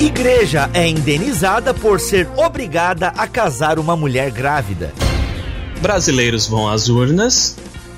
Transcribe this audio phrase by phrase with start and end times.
[0.00, 4.92] Igreja é indenizada por ser obrigada a casar uma mulher grávida.
[5.80, 7.56] Brasileiros vão às urnas.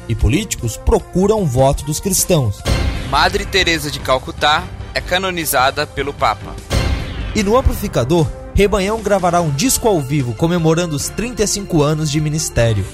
[0.08, 2.62] E políticos procuram o voto dos cristãos.
[3.10, 4.62] Madre Teresa de Calcutá
[4.94, 6.54] é canonizada pelo Papa.
[7.35, 12.85] E no amplificador, Rebanhão gravará um disco ao vivo comemorando os 35 anos de ministério.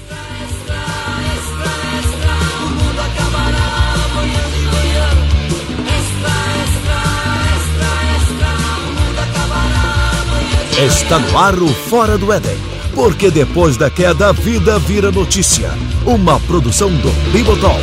[10.83, 12.57] Está no ar o Fora do Éden.
[12.93, 15.69] Porque depois da queda, a vida vira notícia.
[16.05, 17.81] Uma produção do Bibotalk.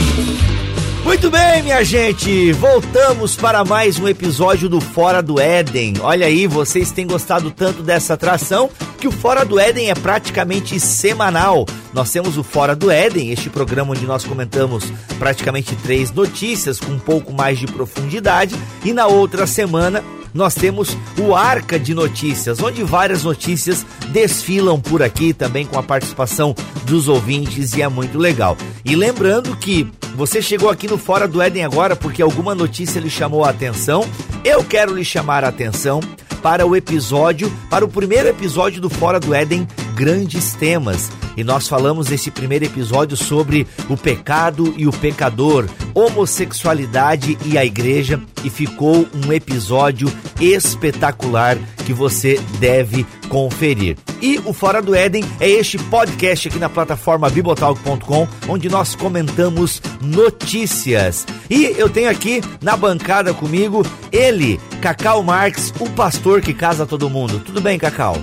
[1.02, 5.94] Muito bem, minha gente, voltamos para mais um episódio do Fora do Éden.
[6.02, 8.68] Olha aí, vocês têm gostado tanto dessa atração
[8.98, 11.64] que o Fora do Éden é praticamente semanal.
[11.94, 14.84] Nós temos o Fora do Éden, este programa onde nós comentamos
[15.18, 20.96] praticamente três notícias com um pouco mais de profundidade, e na outra semana nós temos
[21.18, 27.08] o Arca de Notícias, onde várias notícias desfilam por aqui também com a participação dos
[27.08, 28.56] ouvintes e é muito legal.
[28.84, 33.10] E lembrando que você chegou aqui no Fora do Éden agora porque alguma notícia lhe
[33.10, 34.04] chamou a atenção.
[34.44, 36.00] Eu quero lhe chamar a atenção
[36.42, 39.66] para o episódio, para o primeiro episódio do Fora do Éden
[40.00, 41.12] Grandes Temas.
[41.36, 47.66] E nós falamos nesse primeiro episódio sobre o pecado e o pecador, homossexualidade e a
[47.66, 53.98] igreja, e ficou um episódio espetacular que você deve conferir.
[54.22, 59.82] E o Fora do Éden é este podcast aqui na plataforma bibotalk.com, onde nós comentamos
[60.00, 61.26] notícias.
[61.50, 67.10] E eu tenho aqui na bancada comigo ele, Cacau Marques, o pastor que casa todo
[67.10, 67.38] mundo.
[67.40, 68.16] Tudo bem, Cacau?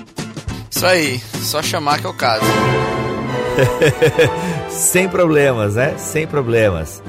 [0.77, 2.45] Isso aí, só chamar que eu caso.
[4.69, 5.97] Sem problemas, né?
[5.97, 7.01] Sem problemas.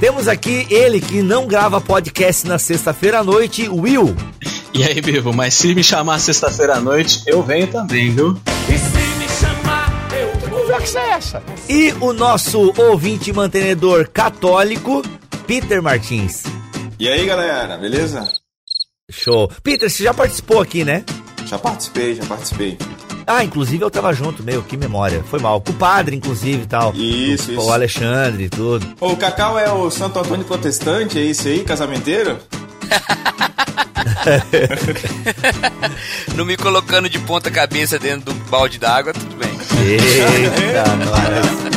[0.00, 4.16] Temos aqui ele que não grava podcast na sexta-feira à noite, Will.
[4.74, 8.36] E aí, Bivo, mas se me chamar sexta-feira à noite, eu venho também, viu?
[8.68, 11.42] E se me chamar, eu Que conversa é essa?
[11.68, 15.02] E o nosso ouvinte mantenedor católico,
[15.46, 16.42] Peter Martins.
[16.98, 18.28] E aí, galera, beleza?
[19.08, 19.48] Show.
[19.62, 21.04] Peter, você já participou aqui, né?
[21.48, 22.76] Já participei, já participei.
[23.26, 25.24] Ah, inclusive eu tava junto, meu, que memória.
[25.28, 25.62] Foi mal.
[25.62, 26.92] Com o padre, inclusive e tal.
[26.94, 27.66] Isso, o, isso.
[27.66, 28.86] O Alexandre e tudo.
[29.00, 32.36] Ô, o Cacau é o Santo Antônio Protestante, é isso aí, casamenteiro?
[36.36, 39.48] Não me colocando de ponta cabeça dentro do balde d'água, tudo bem.
[39.86, 41.68] Eita, nós.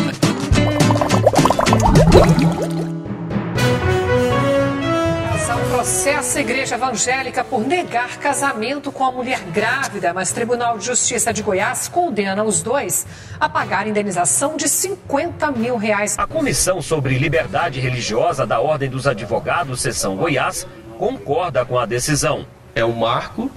[5.82, 11.34] Processa a igreja evangélica por negar casamento com a mulher grávida, mas Tribunal de Justiça
[11.34, 13.08] de Goiás condena os dois
[13.40, 16.20] a pagar indenização de 50 mil reais.
[16.20, 20.68] A Comissão sobre Liberdade Religiosa da Ordem dos Advogados, Seção Goiás,
[21.00, 22.46] concorda com a decisão.
[22.76, 23.50] É um marco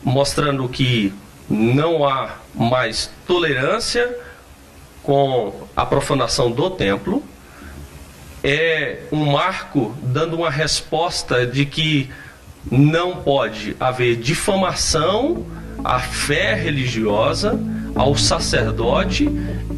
[0.00, 1.12] mostrando que
[1.50, 4.16] não há mais tolerância
[5.02, 7.20] com a profanação do templo
[8.44, 12.10] é um marco dando uma resposta de que
[12.70, 15.46] não pode haver difamação
[15.82, 17.58] à fé religiosa,
[17.94, 19.28] ao sacerdote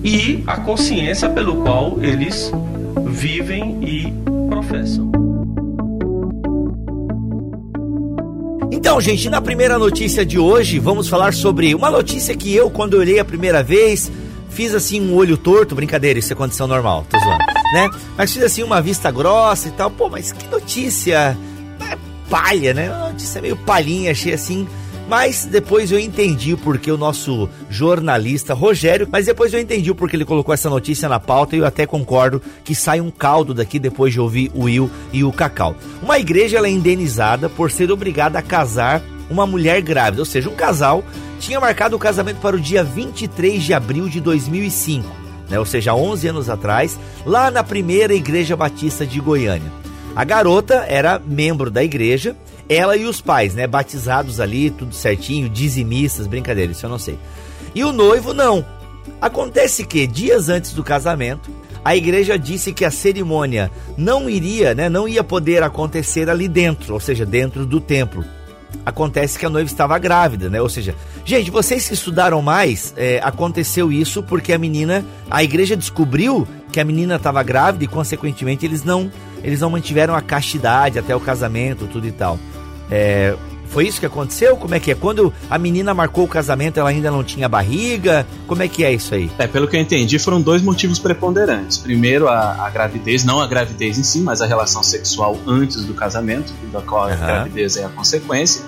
[0.03, 2.51] e à consciência pelo qual eles
[3.07, 4.13] vivem e
[4.49, 5.13] professam.
[8.73, 12.95] Então, gente, na primeira notícia de hoje, vamos falar sobre uma notícia que eu, quando
[12.95, 14.11] olhei a primeira vez,
[14.51, 17.91] fiz assim um olho torto, brincadeira, isso é condição normal, tô zoando, né?
[18.17, 21.37] Mas fiz assim uma vista grossa e tal, pô, mas que notícia
[21.93, 21.99] é
[22.31, 22.91] palha, né?
[22.91, 24.67] Uma notícia meio palhinha, achei assim.
[25.07, 29.95] Mas depois eu entendi o porquê o nosso jornalista Rogério, mas depois eu entendi o
[29.95, 33.55] porquê ele colocou essa notícia na pauta e eu até concordo que sai um caldo
[33.55, 35.77] daqui depois de ouvir o Will e o Cacau.
[36.03, 39.01] Uma igreja é indenizada por ser obrigada a casar
[39.31, 41.05] uma mulher grávida, ou seja, um casal
[41.39, 45.59] tinha marcado o casamento para o dia 23 de abril de 2005, né?
[45.59, 49.71] ou seja, 11 anos atrás, lá na primeira Igreja Batista de Goiânia.
[50.15, 52.35] A garota era membro da igreja,
[52.69, 57.19] ela e os pais, né, batizados ali, tudo certinho, dizimistas, brincadeira, isso eu não sei.
[57.75, 58.65] E o noivo não.
[59.21, 61.51] Acontece que dias antes do casamento,
[61.85, 66.95] a igreja disse que a cerimônia não iria, né, não ia poder acontecer ali dentro,
[66.95, 68.25] ou seja, dentro do templo
[68.85, 70.61] acontece que a noiva estava grávida, né?
[70.61, 70.95] Ou seja,
[71.25, 76.81] gente, vocês que estudaram mais, é, aconteceu isso porque a menina, a igreja descobriu que
[76.81, 79.11] a menina estava grávida e, consequentemente, eles não,
[79.43, 82.39] eles não mantiveram a castidade até o casamento, tudo e tal.
[82.91, 83.35] É,
[83.71, 84.57] foi isso que aconteceu?
[84.57, 84.95] Como é que é?
[84.95, 88.27] Quando a menina marcou o casamento, ela ainda não tinha barriga?
[88.47, 89.31] Como é que é isso aí?
[89.39, 91.79] É, pelo que eu entendi, foram dois motivos preponderantes.
[91.79, 95.95] Primeiro, a, a gravidez, não a gravidez em si, mas a relação sexual antes do
[95.95, 97.17] casamento, da qual a uhum.
[97.19, 98.65] gravidez é a consequência.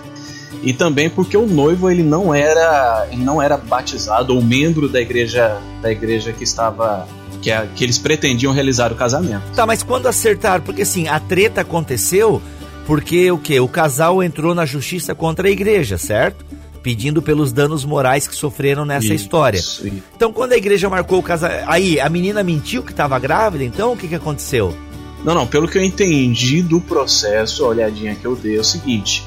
[0.62, 5.00] e também porque o noivo ele não era ele não era batizado ou membro da
[5.00, 7.06] igreja da igreja que estava
[7.40, 9.42] que, a, que eles pretendiam realizar o casamento.
[9.54, 12.42] Tá, mas quando acertaram, porque assim, a treta aconteceu
[12.88, 13.61] porque o que?
[13.61, 16.43] O casal entrou na justiça contra a igreja, certo?
[16.82, 19.58] Pedindo pelos danos morais que sofreram nessa Isso, história.
[19.58, 19.87] isso.
[20.17, 21.64] Então, quando a igreja marcou o casamento.
[21.67, 24.75] Aí, a menina mentiu que estava grávida, então o que, que aconteceu?
[25.23, 28.64] Não, não, pelo que eu entendi do processo, a olhadinha que eu dei é o
[28.64, 29.23] seguinte: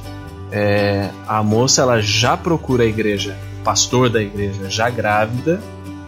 [0.52, 5.62] é, a moça ela já procura a igreja, pastor da igreja já grávida,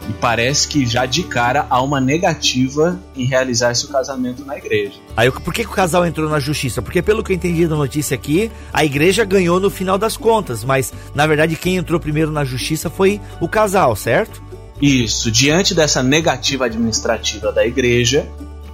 [0.09, 4.93] e parece que já de cara há uma negativa em realizar esse casamento na igreja.
[5.15, 6.81] Aí, por que, que o casal entrou na justiça?
[6.81, 10.63] Porque, pelo que eu entendi da notícia aqui, a igreja ganhou no final das contas,
[10.63, 14.41] mas na verdade quem entrou primeiro na justiça foi o casal, certo?
[14.81, 18.27] Isso, diante dessa negativa administrativa da igreja,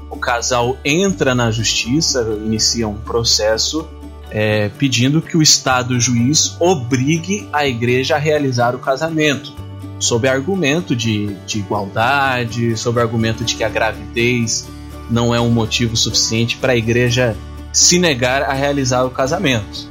[0.10, 3.88] o casal entra na justiça, inicia um processo
[4.32, 9.54] é, pedindo que o Estado juiz obrigue a igreja a realizar o casamento,
[10.00, 14.68] sob argumento de, de igualdade, sob argumento de que a gravidez
[15.10, 17.36] não é um motivo suficiente para a igreja
[17.74, 19.90] se negar a realizar o casamento.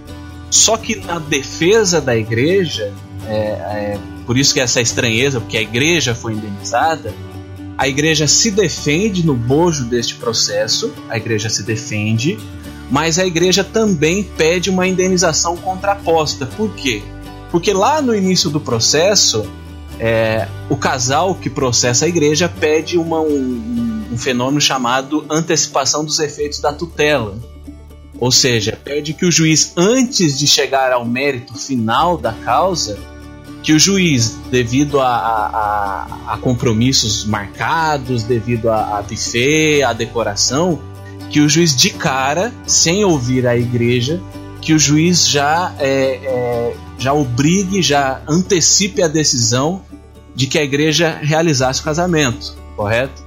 [0.51, 2.93] Só que na defesa da igreja,
[3.27, 7.15] é, é, por isso que essa estranheza, porque a igreja foi indenizada,
[7.77, 12.39] a igreja se defende no bojo deste processo, a igreja se defende,
[12.91, 16.47] mas a igreja também pede uma indenização contraposta.
[16.47, 17.03] Por quê?
[17.51, 19.47] Porque lá no início do processo,
[19.99, 26.19] é, o casal que processa a igreja pede uma, um, um fenômeno chamado antecipação dos
[26.19, 27.37] efeitos da tutela.
[28.21, 32.99] Ou seja, pede que o juiz, antes de chegar ao mérito final da causa,
[33.63, 40.81] que o juiz, devido a, a, a- compromissos marcados, devido a, a buffet, a decoração,
[41.31, 44.21] que o juiz de cara, sem ouvir a igreja,
[44.61, 45.91] que o juiz já, é,
[46.25, 49.83] é, já obrigue, já antecipe a decisão
[50.39, 53.21] de que a igreja realizasse o casamento, correto?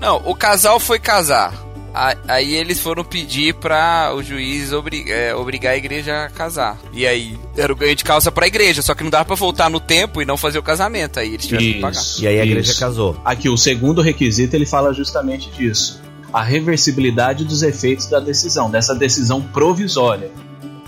[0.00, 1.54] Não, o casal foi casar.
[1.94, 4.70] A- Aí eles foram pedir pra o juiz
[5.06, 6.76] é, obrigar a igreja a casar.
[6.92, 9.70] E aí era o ganho de causa pra igreja, só que não dava pra voltar
[9.70, 11.20] no tempo e não fazer o casamento.
[11.20, 12.02] Aí eles tiveram que pagar.
[12.18, 12.80] E aí a igreja isso.
[12.80, 13.16] casou.
[13.24, 16.02] Aqui, o segundo requisito, ele fala justamente disso.
[16.32, 20.30] A reversibilidade dos efeitos da decisão, dessa decisão provisória.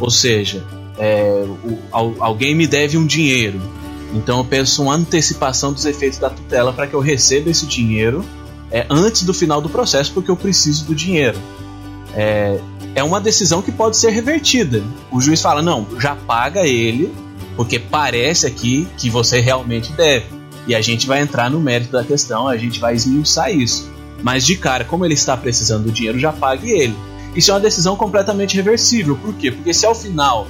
[0.00, 0.64] Ou seja,
[0.98, 3.60] é, o- al- alguém me deve um dinheiro.
[4.14, 8.24] Então eu peço uma antecipação dos efeitos da tutela para que eu receba esse dinheiro
[8.70, 11.38] é, antes do final do processo, porque eu preciso do dinheiro.
[12.14, 12.60] É,
[12.94, 14.82] é uma decisão que pode ser revertida.
[15.10, 17.12] O juiz fala: não, já paga ele,
[17.56, 20.26] porque parece aqui que você realmente deve.
[20.66, 23.92] E a gente vai entrar no mérito da questão, a gente vai esmiuçar isso.
[24.22, 26.96] Mas de cara, como ele está precisando do dinheiro, já pague ele.
[27.34, 29.16] Isso é uma decisão completamente reversível.
[29.16, 29.50] Por quê?
[29.50, 30.46] Porque se ao final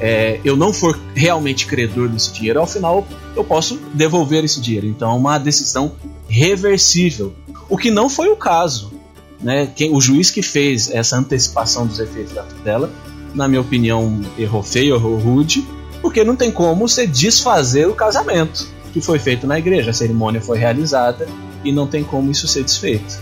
[0.00, 4.86] é, eu não for realmente credor desse dinheiro, ao final eu posso devolver esse dinheiro.
[4.86, 5.92] Então é uma decisão
[6.28, 7.32] reversível.
[7.68, 8.92] O que não foi o caso.
[9.40, 9.66] Né?
[9.74, 12.90] Quem, o juiz que fez essa antecipação dos efeitos da tutela,
[13.34, 15.66] na minha opinião, errou feio, errou rude,
[16.00, 19.90] porque não tem como você desfazer o casamento que foi feito na igreja.
[19.90, 21.28] A cerimônia foi realizada
[21.62, 23.18] e não tem como isso ser desfeito.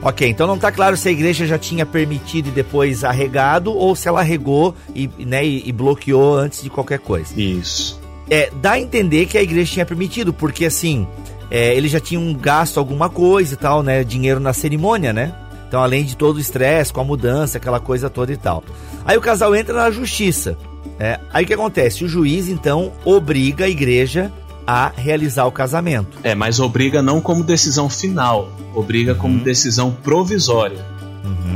[0.00, 3.96] Ok, então não tá claro se a igreja já tinha permitido e depois arregado ou
[3.96, 7.38] se ela arregou e, né, e, e bloqueou antes de qualquer coisa.
[7.38, 8.00] Isso.
[8.30, 11.06] É, dá a entender que a igreja tinha permitido, porque assim,
[11.50, 14.04] é, eles já tinham gasto alguma coisa e tal, né?
[14.04, 15.34] Dinheiro na cerimônia, né?
[15.66, 18.62] Então, além de todo o estresse com a mudança, aquela coisa toda e tal.
[19.04, 20.56] Aí o casal entra na justiça.
[20.98, 22.04] É, aí o que acontece?
[22.04, 24.32] O juiz, então, obriga a igreja
[24.70, 26.18] a realizar o casamento.
[26.22, 30.84] É, mas obriga não como decisão final, obriga como decisão provisória.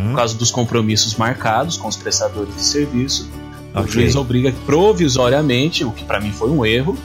[0.08, 3.30] Por causa dos compromissos marcados com os prestadores de serviço,
[3.74, 3.92] o Ok.
[3.92, 6.96] juiz obriga provisoriamente, o que pra mim foi um erro,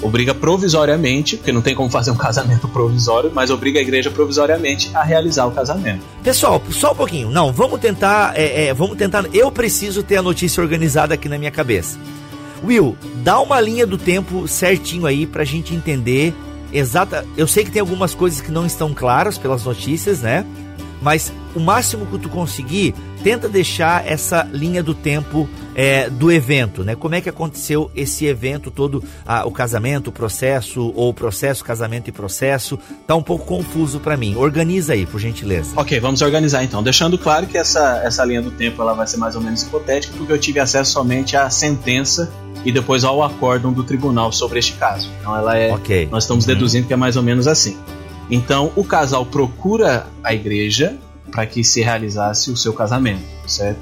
[0.00, 4.90] obriga provisoriamente, porque não tem como fazer um casamento provisório, mas obriga a igreja provisoriamente
[4.94, 6.02] a realizar o casamento.
[6.22, 7.30] Pessoal, só um pouquinho.
[7.30, 8.32] Não, vamos tentar.
[8.36, 9.24] é, é, vamos tentar.
[9.34, 11.98] Eu preciso ter a notícia organizada aqui na minha cabeça.
[12.64, 16.34] Will, dá uma linha do tempo certinho aí pra gente entender
[16.72, 17.26] exata.
[17.36, 20.46] Eu sei que tem algumas coisas que não estão claras pelas notícias, né?
[21.00, 26.84] Mas o máximo que tu conseguir, tenta deixar essa linha do tempo é, do evento,
[26.84, 26.94] né?
[26.94, 31.64] Como é que aconteceu esse evento todo, ah, o casamento, o processo, ou o processo,
[31.64, 34.34] casamento e processo, tá um pouco confuso pra mim.
[34.36, 35.72] Organiza aí, por gentileza.
[35.76, 36.82] Ok, vamos organizar então.
[36.82, 40.14] Deixando claro que essa, essa linha do tempo ela vai ser mais ou menos hipotética,
[40.16, 42.30] porque eu tive acesso somente à sentença
[42.64, 45.10] e depois ao acórdão do tribunal sobre este caso.
[45.20, 45.72] Então ela é.
[45.72, 46.08] Ok.
[46.10, 47.76] Nós estamos deduzindo que é mais ou menos assim.
[48.30, 50.96] Então o casal procura a igreja
[51.30, 53.80] para que se realizasse o seu casamento, certo?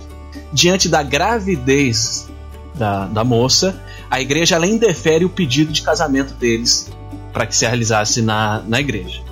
[0.53, 2.29] Diante da gravidez
[2.75, 3.81] da, da moça,
[4.11, 6.91] a igreja ela indefere o pedido de casamento deles
[7.33, 9.23] para que se realizasse na, na igreja.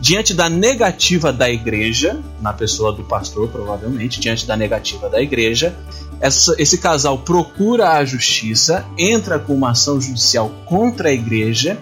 [0.00, 5.76] Diante da negativa da igreja, na pessoa do pastor, provavelmente, diante da negativa da igreja,
[6.20, 11.78] essa, esse casal procura a justiça, entra com uma ação judicial contra a igreja,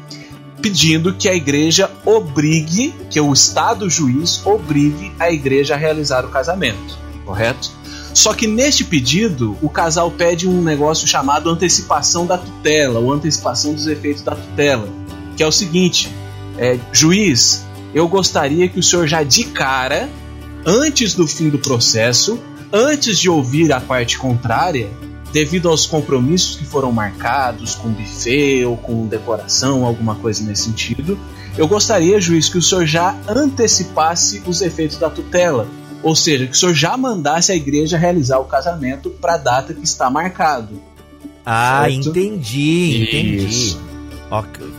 [0.66, 6.28] pedindo que a igreja obrigue, que o Estado juiz obrigue a igreja a realizar o
[6.28, 7.70] casamento, correto?
[8.12, 13.74] Só que neste pedido, o casal pede um negócio chamado antecipação da tutela, ou antecipação
[13.74, 14.88] dos efeitos da tutela,
[15.36, 16.10] que é o seguinte:
[16.58, 20.08] é, juiz, eu gostaria que o senhor já de cara,
[20.66, 22.40] antes do fim do processo,
[22.72, 24.90] antes de ouvir a parte contrária,
[25.36, 31.18] devido aos compromissos que foram marcados com buffet ou com decoração, alguma coisa nesse sentido,
[31.58, 35.68] eu gostaria, juiz, que o senhor já antecipasse os efeitos da tutela.
[36.02, 39.74] Ou seja, que o senhor já mandasse a igreja realizar o casamento para a data
[39.74, 40.80] que está marcado.
[41.44, 42.08] Ah, Certo?
[42.08, 43.46] entendi, entendi.
[43.46, 43.80] Isso.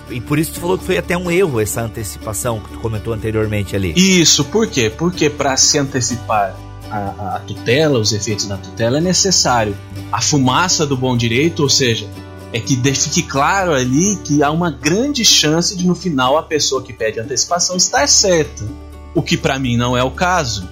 [0.10, 3.14] E por isso tu falou que foi até um erro essa antecipação que tu comentou
[3.14, 3.94] anteriormente ali.
[3.96, 4.90] Isso, por quê?
[4.90, 6.56] Porque para se antecipar
[6.90, 9.76] a, a tutela, os efeitos da tutela, é necessário
[10.12, 12.08] a fumaça do bom direito, ou seja,
[12.54, 16.82] é que fique claro ali que há uma grande chance de no final a pessoa
[16.82, 18.66] que pede antecipação estar certa,
[19.14, 20.68] o que para mim não é o caso.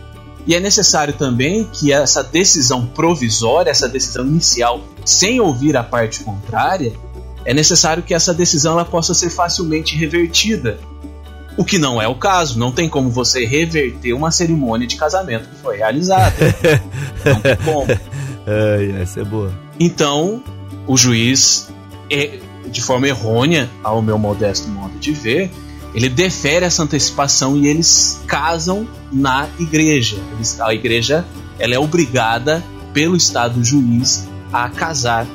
[0.48, 6.24] E é necessário também que essa decisão provisória, essa decisão inicial, sem ouvir a parte
[6.24, 6.93] contrária,
[7.43, 10.79] é necessário que essa decisão ela possa ser facilmente revertida.
[11.57, 15.47] O que não é o caso, não tem como você reverter uma cerimônia de casamento
[15.50, 16.35] que foi realizada.
[17.25, 17.88] não tem como.
[18.45, 19.53] Ai, essa é boa.
[19.79, 20.43] Então,
[20.85, 21.69] o juiz,
[22.09, 25.50] é, de forma errônea, ao meu modesto modo de ver,
[25.93, 30.17] ele defere essa antecipação e eles casam na igreja.
[30.33, 31.25] Eles- a igreja
[31.57, 32.62] ela é obrigada
[32.93, 35.25] pelo Estado juiz a casar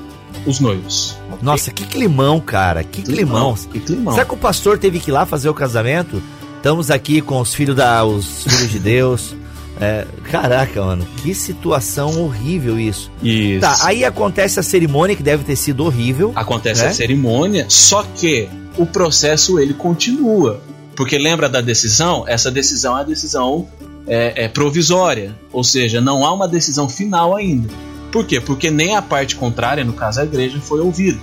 [0.46, 1.16] os noivos.
[1.42, 2.82] Nossa, que climão, cara.
[2.84, 3.54] Que climão.
[3.54, 4.14] Que climão.
[4.14, 6.22] Será que o pastor teve que ir lá fazer o casamento?
[6.56, 9.34] Estamos aqui com os filhos da, os filhos de Deus.
[9.80, 13.10] É, caraca, mano, que situação horrível isso.
[13.22, 13.62] Isso.
[13.62, 16.32] Tá, aí acontece a cerimônia que deve ter sido horrível.
[16.34, 16.88] Acontece né?
[16.88, 18.46] a cerimônia, só que
[18.76, 20.60] o processo ele continua.
[20.94, 22.24] Porque lembra da decisão?
[22.28, 23.66] Essa decisão é a decisão
[24.06, 27.72] é, é provisória, ou seja, não há uma decisão final ainda.
[28.10, 28.40] Por quê?
[28.40, 31.20] Porque nem a parte contrária, no caso a igreja, foi ouvida.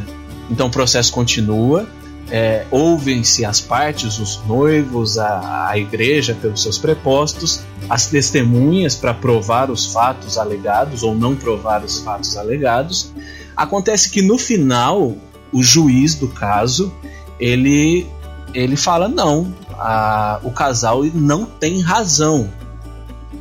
[0.50, 1.86] Então o processo continua,
[2.32, 9.14] é, ouvem-se as partes, os noivos, a, a igreja pelos seus prepostos, as testemunhas para
[9.14, 13.12] provar os fatos alegados ou não provar os fatos alegados.
[13.56, 15.16] Acontece que no final,
[15.52, 16.94] o juiz do caso,
[17.40, 18.08] ele,
[18.54, 22.50] ele fala não, a- o casal não tem razão.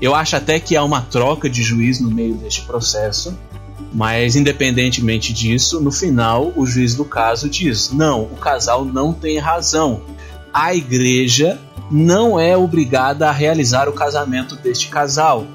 [0.01, 3.37] Eu acho até que há uma troca de juiz no meio deste processo,
[3.93, 9.39] mas independentemente disso, no final o juiz do caso diz: não, o casal não tem
[9.39, 10.03] razão.
[10.53, 11.59] A igreja
[11.91, 15.47] não é obrigada a realizar o casamento deste casal,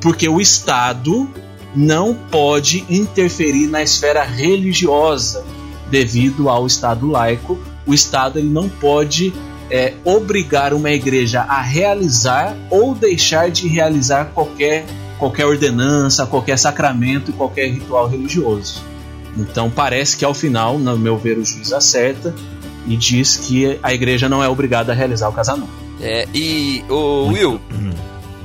[0.00, 1.28] porque o Estado
[1.74, 5.44] não pode interferir na esfera religiosa
[5.90, 7.58] devido ao Estado laico.
[7.86, 9.32] O Estado ele não pode
[9.70, 14.84] é, obrigar uma igreja a realizar ou deixar de realizar qualquer,
[15.18, 18.82] qualquer ordenança, qualquer sacramento e qualquer ritual religioso.
[19.36, 22.34] Então parece que ao final, no meu ver, o juiz acerta
[22.86, 25.70] e diz que a igreja não é obrigada a realizar o casamento.
[26.00, 27.60] É, e, o Will,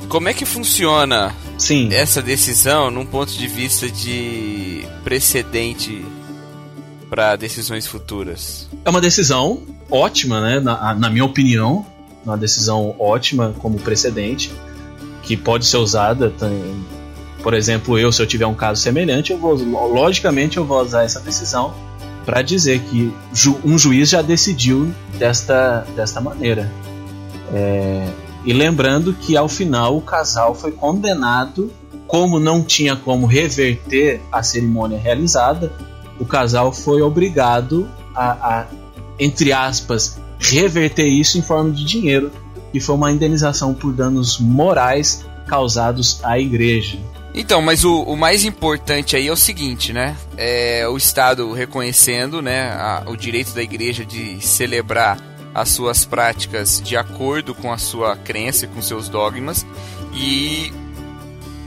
[0.10, 1.90] como é que funciona Sim.
[1.94, 6.04] essa decisão num ponto de vista de precedente
[7.10, 8.68] para decisões futuras?
[8.84, 10.60] É uma decisão ótima, né?
[10.60, 11.86] Na, na minha opinião,
[12.26, 14.52] uma decisão ótima como precedente,
[15.22, 16.30] que pode ser usada.
[16.30, 16.86] Tem,
[17.42, 21.04] por exemplo, eu, se eu tiver um caso semelhante, eu vou, logicamente, eu vou usar
[21.04, 21.74] essa decisão
[22.26, 26.72] para dizer que ju, um juiz já decidiu desta, desta maneira.
[27.54, 28.08] É,
[28.46, 31.72] e lembrando que ao final o casal foi condenado,
[32.08, 35.72] como não tinha como reverter a cerimônia realizada,
[36.20, 38.66] o casal foi obrigado a, a,
[39.20, 42.32] entre aspas, reverter isso em forma de dinheiro,
[42.72, 46.98] que foi uma indenização por danos morais causados à igreja.
[47.36, 50.16] Então, mas o, o mais importante aí é o seguinte, né?
[50.38, 55.18] É o Estado reconhecendo, né, a- o direito da igreja de celebrar
[55.54, 59.66] as suas práticas de acordo com a sua crença e com seus dogmas
[60.14, 60.72] e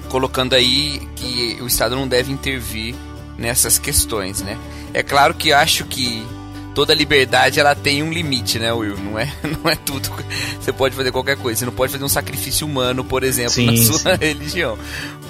[0.09, 2.95] colocando aí que o Estado não deve intervir
[3.37, 4.57] nessas questões, né?
[4.95, 6.25] É claro que acho que
[6.77, 8.99] toda liberdade ela tem um limite, né, Will?
[8.99, 9.33] Não é,
[9.65, 10.11] não é tudo.
[10.61, 11.59] Você pode fazer qualquer coisa.
[11.61, 14.09] Você não pode fazer um sacrifício humano, por exemplo, Sim, na sua sim.
[14.21, 14.77] religião.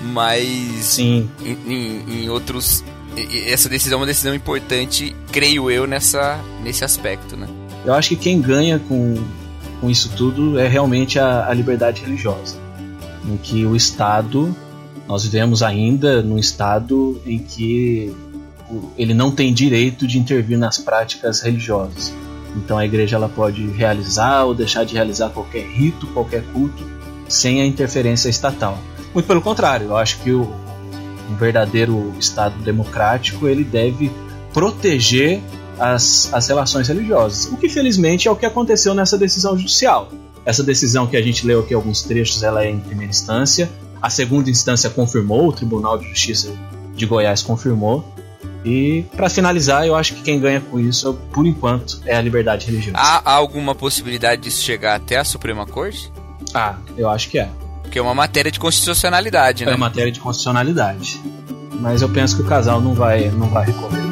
[0.03, 1.31] Mas Sim.
[1.41, 2.85] em, em- em outros
[3.47, 7.49] essa decisão é uma decisão importante, creio eu, nessa, nesse aspecto, né?
[7.85, 9.15] Eu acho que quem ganha com,
[9.81, 12.57] com isso tudo é realmente a, a liberdade religiosa.
[13.25, 14.55] Em que o Estado,
[15.09, 18.15] nós vivemos ainda num Estado em que
[18.97, 22.13] ele não tem direito de intervir nas práticas religiosas.
[22.57, 26.85] Então a igreja ela pode realizar ou deixar de realizar qualquer rito, qualquer culto,
[27.29, 28.79] sem a interferência estatal.
[29.13, 30.51] Muito pelo contrário, eu acho que o,
[31.31, 34.11] um verdadeiro Estado democrático ele deve
[34.53, 35.41] proteger
[35.79, 37.47] as, as relações religiosas.
[37.53, 40.11] O que felizmente é o que aconteceu nessa decisão judicial.
[40.45, 43.71] Essa decisão que a gente leu aqui alguns trechos, ela é em primeira instância.
[44.01, 46.51] A segunda instância confirmou, o Tribunal de Justiça
[46.95, 48.05] de Goiás confirmou.
[48.67, 52.67] E para finalizar, eu acho que quem ganha com isso, por enquanto, é a liberdade
[52.67, 52.99] religiosa.
[52.99, 56.13] Há alguma possibilidade disso chegar até a Suprema Corte?
[56.53, 57.49] Ah, eu acho que é.
[57.83, 59.71] Porque é uma matéria de constitucionalidade, né?
[59.71, 61.23] É matéria de constitucionalidade.
[61.75, 64.03] Mas eu penso que o casal não vai, não vai recorrer.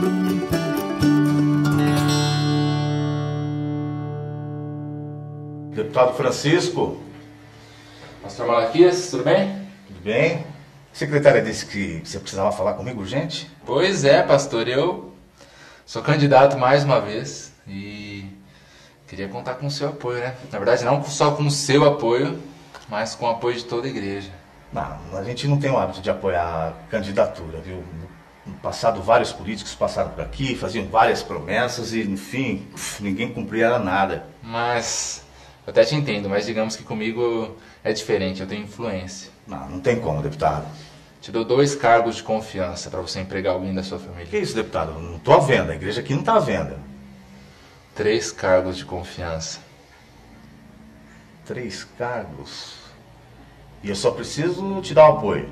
[5.74, 7.02] Deputado Francisco.
[8.22, 9.48] Pastor Malaquias, tudo bem?
[9.88, 10.46] Tudo bem.
[10.92, 13.50] A secretária disse que você precisava falar comigo urgente.
[13.66, 14.68] Pois é, pastor.
[14.68, 15.14] Eu
[15.86, 18.26] sou candidato mais uma vez e
[19.08, 20.34] queria contar com o seu apoio, né?
[20.52, 22.38] Na verdade, não só com o seu apoio,
[22.90, 24.30] mas com o apoio de toda a igreja.
[24.70, 27.82] Não, a gente não tem o hábito de apoiar a candidatura, viu?
[28.44, 32.68] No passado, vários políticos passaram por aqui, faziam várias promessas e, no fim,
[33.00, 34.26] ninguém cumpria nada.
[34.42, 35.24] Mas,
[35.66, 39.30] eu até te entendo, mas digamos que comigo é diferente, eu tenho influência.
[39.46, 40.66] Não, não tem como, deputado.
[41.24, 44.26] Te dou dois cargos de confiança para você empregar alguém da sua família.
[44.26, 45.00] Que isso, deputado?
[45.00, 46.76] Não estou à venda, a igreja aqui não está à venda.
[47.94, 49.58] Três cargos de confiança.
[51.46, 52.74] Três cargos?
[53.82, 55.48] E eu só preciso te dar o apoio.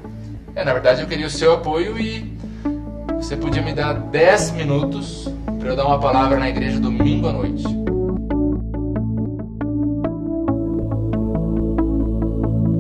[0.55, 2.37] É, na verdade eu queria o seu apoio e
[3.17, 5.27] você podia me dar 10 minutos
[5.59, 7.65] para eu dar uma palavra na igreja domingo à noite.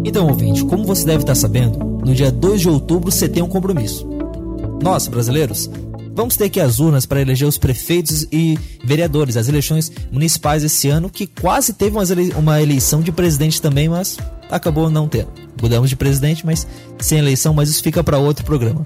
[0.05, 3.49] Então, ouvinte, como você deve estar sabendo, no dia 2 de outubro você tem um
[3.49, 4.07] compromisso.
[4.83, 5.71] Nós, brasileiros,
[6.15, 10.89] vamos ter aqui as urnas para eleger os prefeitos e vereadores, as eleições municipais esse
[10.89, 11.97] ano, que quase teve
[12.37, 14.19] uma eleição de presidente também, mas
[14.51, 15.31] acabou não tendo.
[15.61, 16.67] Mudamos de presidente, mas
[16.99, 18.85] sem eleição, mas isso fica para outro programa.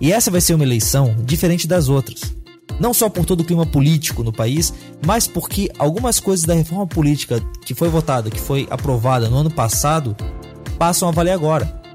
[0.00, 2.34] E essa vai ser uma eleição diferente das outras.
[2.80, 4.72] Não só por todo o clima político no país,
[5.04, 9.50] mas porque algumas coisas da reforma política que foi votada, que foi aprovada no ano
[9.50, 10.16] passado,
[10.78, 11.85] passam a valer agora.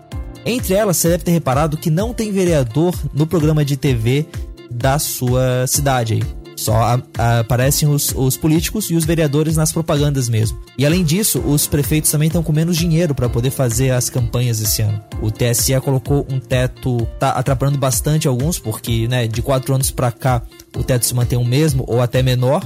[0.46, 4.26] Entre elas, você deve ter reparado que não tem vereador no programa de TV
[4.70, 6.42] da sua cidade aí.
[6.56, 10.60] Só a, a, aparecem os, os, políticos e os vereadores nas propagandas mesmo.
[10.78, 14.62] E além disso, os prefeitos também estão com menos dinheiro para poder fazer as campanhas
[14.62, 15.02] esse ano.
[15.22, 20.12] O TSE colocou um teto, tá atrapalhando bastante alguns, porque né, de quatro anos para
[20.12, 20.44] cá
[20.78, 22.64] o teto se mantém o mesmo ou até menor.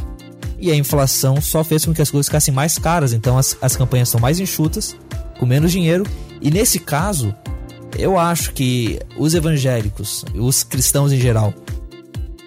[0.60, 3.76] E a inflação só fez com que as coisas ficassem mais caras, então as, as
[3.76, 4.96] campanhas são mais enxutas,
[5.40, 6.06] com menos dinheiro.
[6.42, 7.34] E nesse caso,
[7.97, 11.53] eu acho que os evangélicos, os cristãos em geral,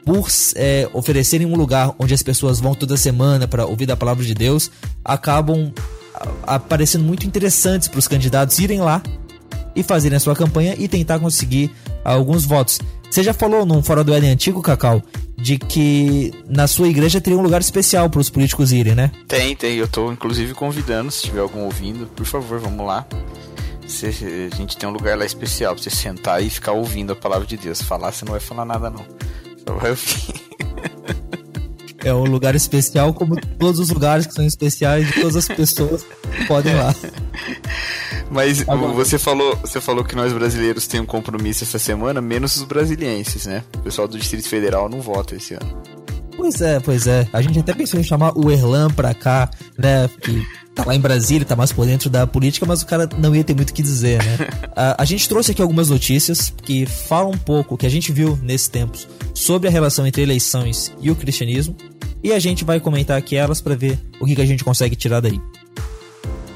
[0.04, 4.24] por é, oferecerem um lugar onde as pessoas vão toda semana para ouvir da palavra
[4.24, 4.70] de Deus,
[5.04, 5.72] acabam
[6.46, 9.02] aparecendo muito interessantes para os candidatos irem lá
[9.76, 11.70] e fazerem a sua campanha e tentar conseguir
[12.04, 12.80] alguns votos.
[13.10, 15.02] Você já falou num Fora do Éden antigo, Cacau,
[15.36, 19.10] de que na sua igreja teria um lugar especial para os políticos irem, né?
[19.26, 19.76] Tem, tem.
[19.76, 23.06] Eu estou inclusive convidando, se tiver algum ouvindo, por favor, vamos lá.
[23.88, 27.16] Você, a gente tem um lugar lá especial para você sentar e ficar ouvindo a
[27.16, 27.80] palavra de Deus.
[27.80, 29.04] Falar, você não vai falar nada, não.
[32.04, 36.06] É um lugar especial, como todos os lugares que são especiais, e todas as pessoas
[36.46, 36.94] podem ir lá.
[38.30, 38.92] Mas Agora.
[38.92, 43.46] você falou, você falou que nós brasileiros temos um compromisso essa semana, menos os brasilienses,
[43.46, 43.64] né?
[43.76, 45.82] O pessoal do Distrito Federal não vota esse ano.
[46.36, 47.26] Pois é, pois é.
[47.32, 50.08] A gente até pensou em chamar o Erlan pra cá, né?
[50.20, 50.46] Que
[50.78, 53.42] tá lá em Brasília, tá mais por dentro da política, mas o cara não ia
[53.42, 54.38] ter muito o que dizer, né?
[54.76, 58.38] a, a gente trouxe aqui algumas notícias que falam um pouco, que a gente viu
[58.42, 61.76] nesses tempos, sobre a relação entre eleições e o cristianismo,
[62.22, 64.94] e a gente vai comentar aqui elas para ver o que, que a gente consegue
[64.94, 65.40] tirar daí.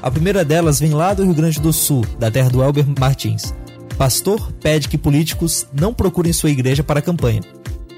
[0.01, 3.53] A primeira delas vem lá do Rio Grande do Sul, da terra do Elber Martins.
[3.97, 7.41] Pastor pede que políticos não procurem sua igreja para a campanha.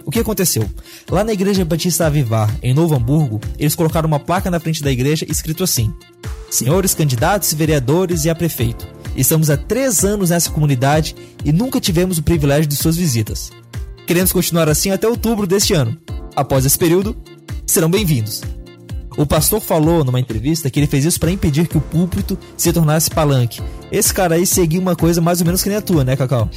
[0.05, 0.69] O que aconteceu?
[1.09, 4.91] Lá na Igreja Batista Avivar, em Novo Hamburgo, eles colocaram uma placa na frente da
[4.91, 5.91] igreja escrito assim:
[6.49, 12.19] Senhores candidatos vereadores e a prefeito, estamos há três anos nessa comunidade e nunca tivemos
[12.19, 13.51] o privilégio de suas visitas.
[14.05, 15.97] Queremos continuar assim até outubro deste ano.
[16.35, 17.17] Após esse período,
[17.65, 18.43] serão bem-vindos.
[19.17, 22.73] O pastor falou numa entrevista que ele fez isso para impedir que o púlpito se
[22.73, 23.61] tornasse palanque.
[23.91, 26.49] Esse cara aí seguiu uma coisa mais ou menos que nem a tua, né, Cacau?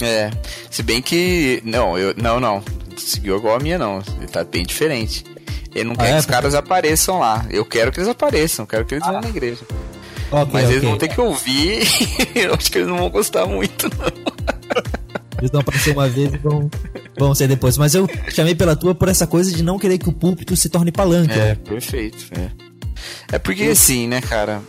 [0.00, 0.30] É.
[0.70, 1.60] Se bem que.
[1.64, 2.14] Não, eu.
[2.16, 2.62] Não, não.
[2.96, 4.00] Seguiu igual a minha, não.
[4.18, 5.24] Ele tá bem diferente.
[5.74, 6.12] Ele não Ah, quer é?
[6.12, 7.44] que os caras apareçam lá.
[7.50, 9.62] Eu quero que eles apareçam, quero que eles vão na igreja.
[10.30, 11.82] Ok, Mas eles vão ter que ouvir.
[12.34, 14.06] eu acho que eles não vão gostar muito, não.
[15.44, 16.70] Eles vão aparecer uma vez e vão,
[17.18, 17.76] vão ser depois.
[17.76, 20.70] Mas eu chamei pela tua por essa coisa de não querer que o púlpito se
[20.70, 21.38] torne palanque.
[21.38, 22.24] É, perfeito.
[22.32, 24.62] É, é porque assim, né, cara?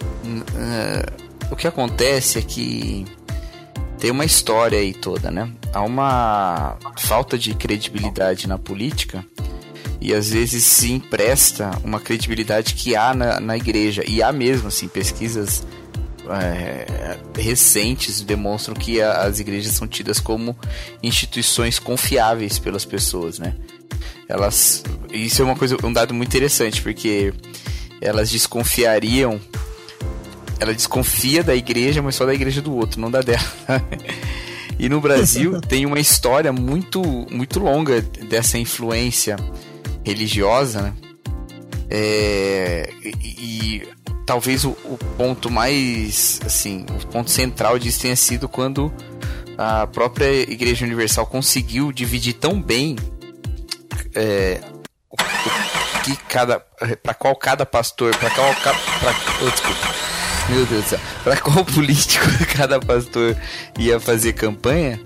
[0.57, 1.05] é,
[1.49, 3.05] o que acontece é que
[3.97, 5.49] tem uma história aí toda, né?
[5.71, 9.23] Há uma falta de credibilidade na política
[10.01, 14.03] e às vezes se empresta uma credibilidade que há na, na igreja.
[14.05, 15.65] E há mesmo, assim, pesquisas
[16.31, 20.57] é, recentes demonstram que a- as igrejas são tidas como
[21.03, 23.53] instituições confiáveis pelas pessoas, né?
[24.27, 27.33] Elas, isso é uma coisa, um dado muito interessante porque
[28.01, 29.39] elas desconfiariam,
[30.59, 33.43] ela desconfia da igreja, mas só da igreja do outro, não da dela.
[34.79, 39.35] e no Brasil tem uma história muito, muito longa dessa influência
[40.03, 40.93] religiosa, né?
[41.87, 43.83] É, e,
[44.25, 48.91] talvez o, o ponto mais, assim, o ponto central disso tenha sido quando
[49.57, 52.95] a própria Igreja Universal conseguiu dividir tão bem
[54.13, 54.59] é,
[56.03, 56.59] que cada,
[57.01, 58.73] para qual cada pastor, para qual, pra,
[59.41, 59.95] oh, desculpa,
[60.49, 63.37] meu Deus do céu, para qual político cada pastor
[63.77, 64.99] ia fazer campanha,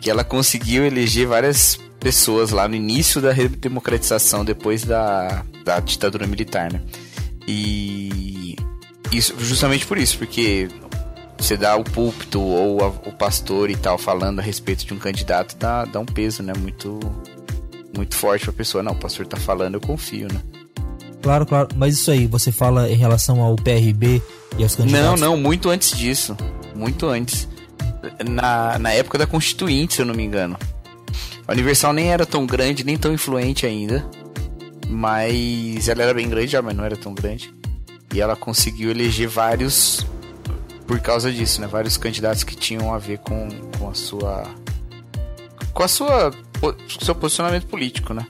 [0.00, 6.26] que ela conseguiu eleger várias pessoas lá no início da redemocratização, depois da, da ditadura
[6.26, 6.80] militar, né?
[7.48, 8.56] E
[9.12, 10.68] isso justamente por isso, porque
[11.38, 14.98] você dá o púlpito ou a- o pastor e tal falando a respeito de um
[14.98, 16.52] candidato dá, dá um peso, né?
[16.58, 16.98] Muito
[17.96, 18.82] muito forte pra pessoa.
[18.82, 20.40] Não, o pastor tá falando, eu confio, né?
[21.22, 21.68] Claro, claro.
[21.76, 24.20] Mas isso aí, você fala em relação ao PRB
[24.58, 25.20] e aos Não, candidatos?
[25.20, 26.36] não, muito antes disso.
[26.74, 27.48] Muito antes.
[28.28, 30.58] Na, na época da Constituinte, se eu não me engano.
[31.48, 34.04] A Universal nem era tão grande, nem tão influente ainda.
[34.88, 37.52] Mas ela era bem grande já, mas não era tão grande.
[38.14, 40.06] E ela conseguiu eleger vários
[40.86, 41.66] por causa disso, né?
[41.66, 44.44] Vários candidatos que tinham a ver com, com a sua.
[45.74, 46.30] com a sua.
[46.60, 48.26] po- seu posicionamento político, né?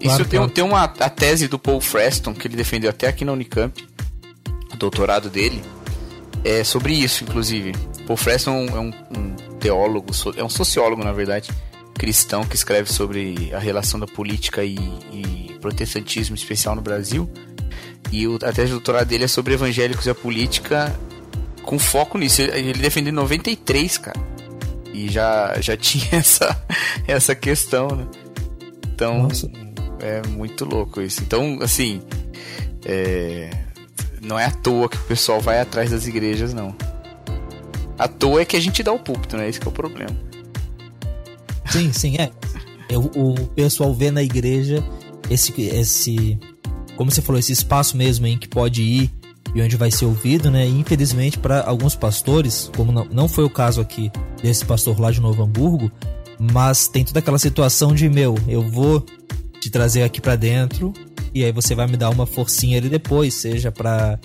[0.00, 0.50] Isso tem, claro.
[0.52, 3.86] tem uma a tese do Paul Freston, que ele defendeu até aqui na Unicamp,
[4.72, 5.62] o doutorado dele,
[6.44, 7.72] é sobre isso, inclusive.
[8.06, 11.50] Paul Freston é um, um teólogo, é um sociólogo, na verdade,
[11.94, 14.74] cristão, que escreve sobre a relação da política e,
[15.10, 17.30] e protestantismo especial no Brasil.
[18.12, 20.94] E o, a tese de doutorado dele é sobre evangélicos e a política
[21.62, 22.42] com foco nisso.
[22.42, 24.20] Ele, ele defendeu em 93, cara.
[24.92, 26.64] E já, já tinha essa,
[27.06, 28.06] essa questão, né?
[28.94, 29.50] Então, Nossa.
[30.00, 31.22] é muito louco isso.
[31.22, 32.00] Então, assim,
[32.84, 33.50] é,
[34.22, 36.74] não é à toa que o pessoal vai atrás das igrejas, não.
[37.98, 39.48] À toa é que a gente dá o púlpito, né?
[39.48, 40.14] Esse que é o problema.
[41.70, 42.30] Sim, sim, é.
[42.96, 44.84] O, o pessoal vê na igreja
[45.30, 46.38] esse, esse.
[46.96, 49.10] Como você falou, esse espaço mesmo em que pode ir
[49.54, 50.66] e onde vai ser ouvido, né?
[50.66, 54.10] Infelizmente, para alguns pastores, como não, foi o caso aqui
[54.42, 55.90] desse pastor lá de Novo Hamburgo,
[56.38, 59.04] mas tem toda aquela situação de, meu, eu vou
[59.60, 60.92] te trazer aqui pra dentro
[61.32, 64.18] e aí você vai me dar uma forcinha ali depois, seja pra.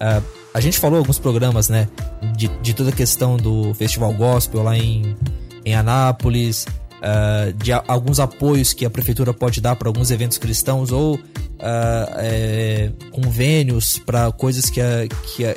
[0.00, 0.20] ah,
[0.54, 1.88] a gente falou alguns programas, né?
[2.36, 5.16] De, de toda a questão do Festival Gospel lá em,
[5.64, 6.66] em Anápolis,
[7.02, 11.18] ah, de a- alguns apoios que a prefeitura pode dar para alguns eventos cristãos ou
[11.62, 15.54] ah, é, convênios para coisas que, a, que, a-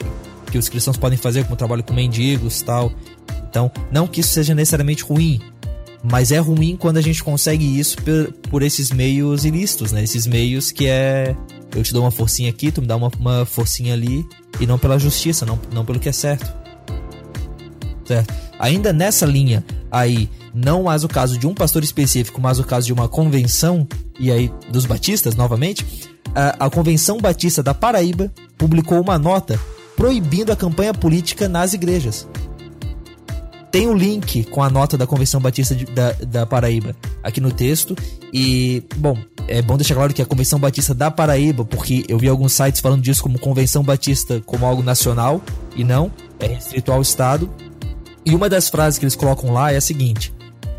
[0.51, 2.91] que os cristãos podem fazer, como trabalho com mendigos tal.
[3.49, 5.39] Então, não que isso seja necessariamente ruim,
[6.03, 10.03] mas é ruim quando a gente consegue isso por, por esses meios ilícitos, né?
[10.03, 11.35] Esses meios que é.
[11.75, 14.25] Eu te dou uma forcinha aqui, tu me dá uma, uma forcinha ali,
[14.61, 16.53] e não pela justiça, não, não pelo que é certo.
[18.05, 18.33] Certo?
[18.59, 22.87] Ainda nessa linha aí, não mais o caso de um pastor específico, mas o caso
[22.87, 23.87] de uma convenção,
[24.19, 25.85] e aí dos batistas novamente,
[26.33, 29.59] a, a Convenção Batista da Paraíba publicou uma nota
[29.97, 32.27] proibindo a campanha política nas igrejas.
[33.71, 37.51] Tem o link com a nota da Convenção Batista de- da, da Paraíba aqui no
[37.51, 37.93] texto.
[38.31, 39.17] E, bom,
[39.49, 42.79] é bom deixar claro que a Convenção Batista da Paraíba, porque eu vi alguns sites
[42.79, 45.41] falando disso como Convenção Batista como algo nacional,
[45.75, 47.49] e não, é restrito ao Estado.
[48.25, 50.33] E uma das frases que eles colocam lá é a seguinte: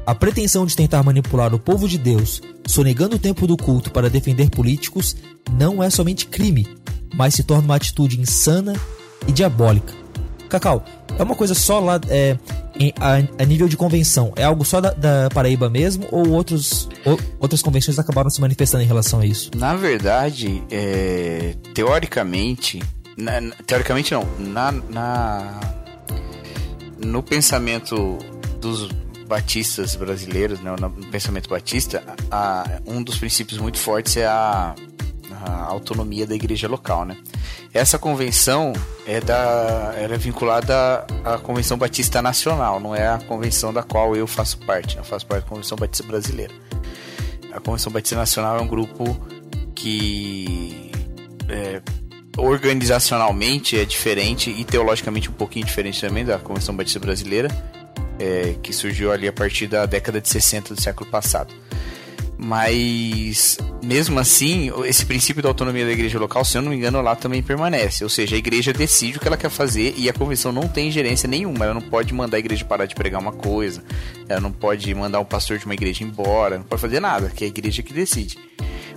[0.06, 4.08] A pretensão de tentar manipular o povo de Deus, sonegando o tempo do culto para
[4.08, 5.16] defender políticos,
[5.58, 6.66] não é somente crime,
[7.14, 8.74] mas se torna uma atitude insana
[9.26, 9.92] e diabólica.
[10.48, 10.84] Cacau,
[11.18, 12.38] é uma coisa só lá é,
[12.78, 14.32] em- a, a nível de convenção?
[14.36, 18.84] É algo só da, da Paraíba mesmo ou outros, ou- outras convenções acabaram se manifestando
[18.84, 19.50] em relação a isso?
[19.56, 22.80] Na verdade, é, teoricamente,
[23.16, 25.60] na- teoricamente não, na, na-
[27.04, 28.18] no pensamento
[28.60, 28.88] dos
[29.26, 34.74] batistas brasileiros, né, no pensamento batista, a, um dos princípios muito fortes é a,
[35.30, 37.16] a, autonomia da igreja local, né?
[37.74, 38.72] Essa convenção
[39.06, 44.16] é da, ela é vinculada à Convenção Batista Nacional, não é a convenção da qual
[44.16, 45.02] eu faço parte, né?
[45.02, 46.54] eu faço parte da Convenção Batista Brasileira.
[47.52, 49.16] A Convenção Batista Nacional é um grupo
[49.74, 50.90] que
[51.48, 51.82] é,
[52.38, 57.48] organizacionalmente é diferente e teologicamente um pouquinho diferente também da Convenção Batista Brasileira,
[58.18, 61.54] é, que surgiu ali a partir da década de 60 do século passado.
[62.38, 67.00] Mas, mesmo assim, esse princípio da autonomia da igreja local, se eu não me engano,
[67.00, 68.04] lá também permanece.
[68.04, 70.90] Ou seja, a igreja decide o que ela quer fazer e a convenção não tem
[70.90, 71.64] gerência nenhuma.
[71.64, 73.82] Ela não pode mandar a igreja parar de pregar uma coisa,
[74.28, 77.44] ela não pode mandar um pastor de uma igreja embora, não pode fazer nada, que
[77.44, 78.38] é a igreja que decide.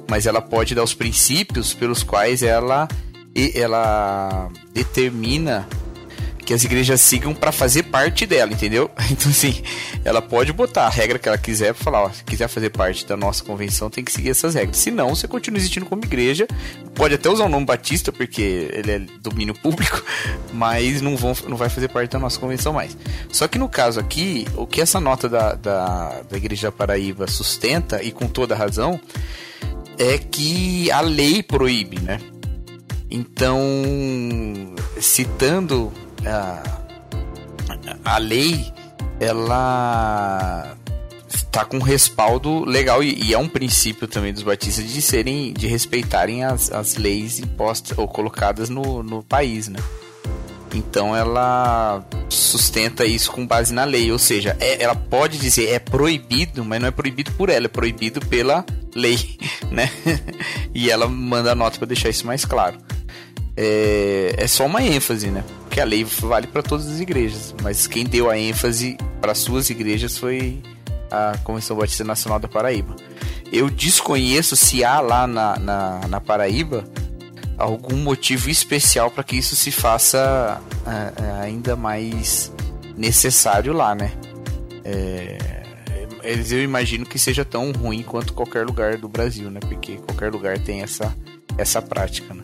[0.10, 2.89] Mas ela pode dar os princípios pelos quais ela,
[3.55, 5.65] ela determina
[6.49, 8.89] que as igrejas sigam para fazer parte dela, entendeu?
[9.12, 9.62] Então, assim,
[10.03, 13.15] ela pode botar a regra que ela quiser falar, ó, se quiser fazer parte da
[13.15, 14.77] nossa convenção, tem que seguir essas regras.
[14.77, 16.47] Se não, você continua existindo como igreja,
[16.95, 20.03] pode até usar o nome Batista, porque ele é domínio público,
[20.51, 22.97] mas não, vão, não vai fazer parte da nossa convenção mais.
[23.31, 28.01] Só que no caso aqui, o que essa nota da, da, da Igreja Paraíba sustenta,
[28.01, 28.99] e com toda razão,
[29.99, 32.19] é que a lei proíbe, né?
[33.12, 33.59] Então,
[34.99, 35.91] citando
[36.25, 36.63] a,
[38.05, 38.71] a lei
[39.19, 40.75] ela
[41.27, 45.67] está com respaldo legal e, e, é um princípio também dos batistas de serem de
[45.67, 49.79] respeitarem as, as leis impostas ou colocadas no, no país, né?
[50.73, 55.79] Então ela sustenta isso com base na lei, ou seja, é, ela pode dizer é
[55.79, 58.63] proibido, mas não é proibido por ela, é proibido pela
[58.95, 59.38] lei,
[59.71, 59.89] né?
[60.73, 62.77] e ela manda a nota para deixar isso mais claro.
[63.58, 65.43] É, é só uma ênfase, né?
[65.80, 69.70] Porque a lei vale para todas as igrejas, mas quem deu a ênfase para suas
[69.70, 70.62] igrejas foi
[71.10, 72.98] a Convenção Batista Nacional da Paraíba.
[73.50, 76.84] Eu desconheço se há lá na, na, na Paraíba
[77.58, 82.52] algum motivo especial para que isso se faça é, é, ainda mais
[82.98, 84.12] necessário lá, né?
[84.84, 85.38] É,
[86.52, 89.62] eu imagino que seja tão ruim quanto qualquer lugar do Brasil, né?
[89.62, 91.15] Porque qualquer lugar tem essa,
[91.58, 92.42] essa prática, né?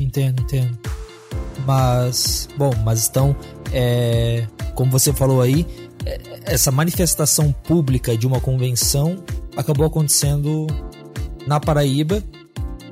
[0.00, 1.05] Entendo, entendo.
[1.66, 3.34] Mas, bom, mas então,
[3.72, 5.66] é, como você falou aí,
[6.04, 9.16] é, essa manifestação pública de uma convenção
[9.56, 10.68] acabou acontecendo
[11.46, 12.22] na Paraíba,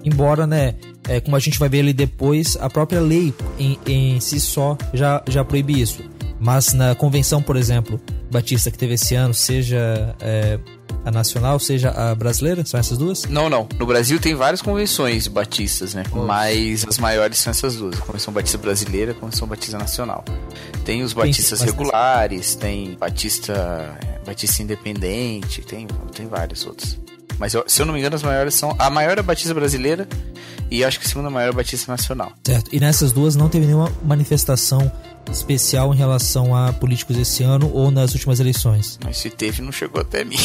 [0.05, 0.75] embora, né,
[1.09, 4.77] é, como a gente vai ver ali depois, a própria lei em, em si só
[4.93, 6.03] já, já proíbe isso.
[6.41, 10.59] Mas na convenção, por exemplo, Batista que teve esse ano, seja é,
[11.05, 12.64] a nacional, seja a brasileira?
[12.64, 13.25] São essas duas?
[13.27, 13.69] Não, não.
[13.79, 16.05] No Brasil tem várias convenções batistas, né?
[16.12, 20.25] Mas as maiores são essas duas: a Convenção Batista Brasileira e a Convenção Batista Nacional.
[20.85, 26.99] Tem os batistas tem, regulares, tem Batista, Batista Independente, tem, tem vários outros.
[27.38, 28.75] Mas eu, se eu não me engano, as maiores são.
[28.79, 30.09] A maior é a Batista Brasileira
[30.71, 32.33] e acho que a segunda maior é a Batista Nacional.
[32.45, 32.71] Certo.
[32.73, 34.90] E nessas duas não teve nenhuma manifestação
[35.31, 38.99] especial em relação a políticos esse ano ou nas últimas eleições?
[39.05, 40.37] Mas se teve, não chegou até mim.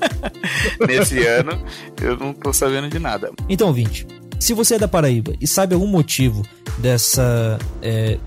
[0.86, 1.60] Nesse ano,
[2.00, 3.30] eu não tô sabendo de nada.
[3.48, 4.06] Então, ouvinte,
[4.38, 6.42] se você é da Paraíba e sabe algum motivo
[6.78, 7.58] dessa.
[7.82, 8.18] É,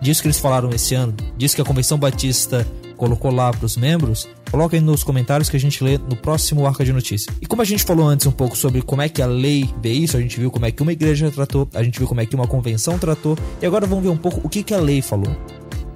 [0.00, 2.66] disso que eles falaram esse ano, disso que a Convenção Batista
[3.02, 6.64] colocou lá para os membros, coloca aí nos comentários que a gente lê no próximo
[6.64, 7.36] Arca de Notícias.
[7.40, 9.92] E como a gente falou antes um pouco sobre como é que a lei vê
[9.92, 12.26] isso, a gente viu como é que uma igreja tratou, a gente viu como é
[12.26, 15.02] que uma convenção tratou, e agora vamos ver um pouco o que, que a lei
[15.02, 15.36] falou.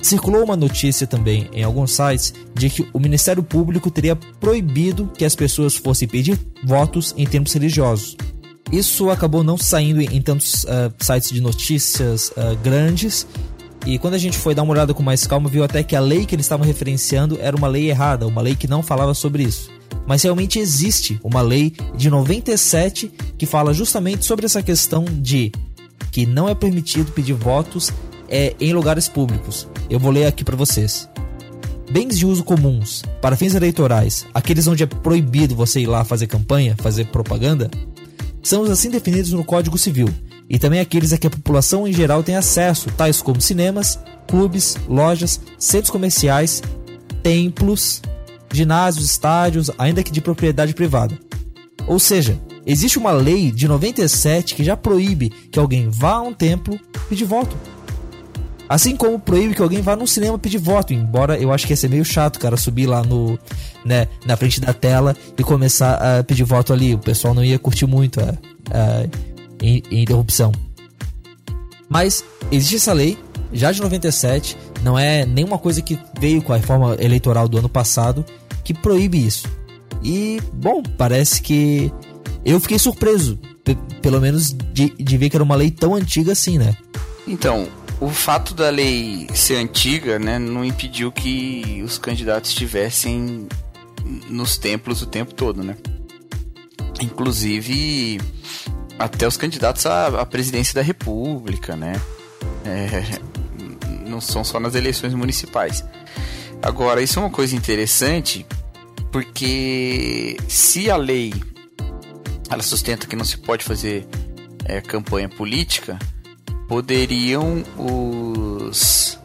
[0.03, 5.25] Circulou uma notícia também em alguns sites de que o Ministério Público teria proibido que
[5.25, 8.17] as pessoas fossem pedir votos em termos religiosos.
[8.73, 13.29] Isso acabou não saindo em tantos uh, sites de notícias uh, grandes,
[13.85, 16.01] e quando a gente foi dar uma olhada com mais calma, viu até que a
[16.01, 19.43] lei que eles estavam referenciando era uma lei errada, uma lei que não falava sobre
[19.43, 19.71] isso.
[20.07, 25.53] Mas realmente existe uma lei de 97 que fala justamente sobre essa questão de
[26.11, 27.93] que não é permitido pedir votos
[28.29, 29.69] é, em lugares públicos.
[29.91, 31.09] Eu vou ler aqui para vocês.
[31.91, 36.27] Bens de uso comuns para fins eleitorais, aqueles onde é proibido você ir lá fazer
[36.27, 37.71] campanha, fazer propaganda,
[38.43, 40.09] são assim definidos no Código Civil
[40.49, 44.77] e também aqueles a que a população em geral tem acesso, tais como cinemas, clubes,
[44.89, 46.63] lojas, centros comerciais,
[47.23, 48.01] templos,
[48.53, 51.19] ginásios, estádios, ainda que de propriedade privada.
[51.87, 56.33] Ou seja, existe uma lei de 97 que já proíbe que alguém vá a um
[56.33, 56.79] templo
[57.09, 57.57] pedir voto.
[58.69, 61.77] Assim como proíbe que alguém vá num cinema pedir voto, embora eu acho que ia
[61.77, 63.39] ser meio chato, cara, subir lá no,
[63.85, 66.93] né, na frente da tela e começar a pedir voto ali.
[66.93, 68.21] O pessoal não ia curtir muito.
[69.63, 70.53] É, é, interrupção.
[71.89, 73.19] Mas existe essa lei,
[73.53, 77.69] já de 97, Não é nenhuma coisa que veio com a reforma eleitoral do ano
[77.69, 78.25] passado
[78.63, 79.49] que proíbe isso.
[80.03, 81.93] E, bom, parece que
[82.45, 83.39] eu fiquei surpreso,
[84.03, 86.77] pelo menos de, de ver que era uma lei tão antiga assim, né?
[87.27, 87.69] Então,
[88.01, 93.49] o fato da lei ser antiga, né, não impediu que os candidatos estivessem
[94.29, 95.77] nos templos o tempo todo, né?
[97.01, 98.21] Inclusive
[98.99, 102.01] até os candidatos à, à presidência da República, né?
[102.65, 103.21] É,
[104.07, 105.85] não são só nas eleições municipais.
[106.63, 108.47] Agora, isso é uma coisa interessante,
[109.13, 111.33] porque se a lei
[112.49, 114.07] ela sustenta que não se pode fazer
[114.65, 115.99] é, campanha política,
[116.69, 119.19] poderiam os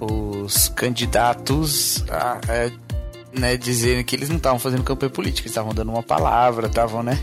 [0.00, 5.90] os candidatos a, a né, dizerem que eles não estavam fazendo campanha política, estavam dando
[5.90, 7.18] uma palavra, estavam, né?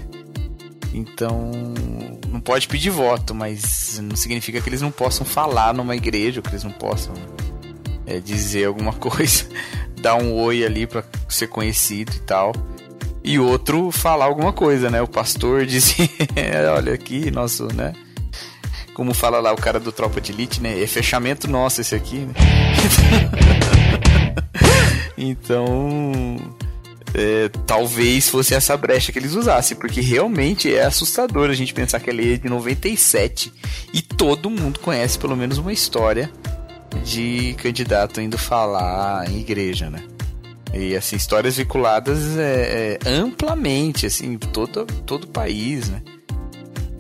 [0.94, 1.52] Então,
[2.30, 6.44] não pode pedir voto, mas não significa que eles não possam falar numa igreja, ou
[6.44, 7.14] que eles não possam
[8.06, 9.46] é, dizer alguma coisa,
[10.02, 12.54] dar um oi ali para ser conhecido e tal.
[13.24, 15.02] E outro falar alguma coisa, né?
[15.02, 16.10] O pastor dizer,
[16.76, 17.94] olha aqui, nosso, né?
[18.94, 20.82] Como fala lá o cara do Tropa de Elite, né?
[20.82, 22.34] É fechamento nosso esse aqui, né?
[25.18, 26.36] então,
[27.14, 32.00] é, talvez fosse essa brecha que eles usassem, porque realmente é assustador a gente pensar
[32.00, 33.52] que a lei é de 97
[33.94, 36.32] e todo mundo conhece pelo menos uma história
[37.04, 40.04] de candidato indo falar em igreja, né?
[40.74, 46.02] E assim, histórias vinculadas é, é, amplamente, assim, todo, todo o país, né?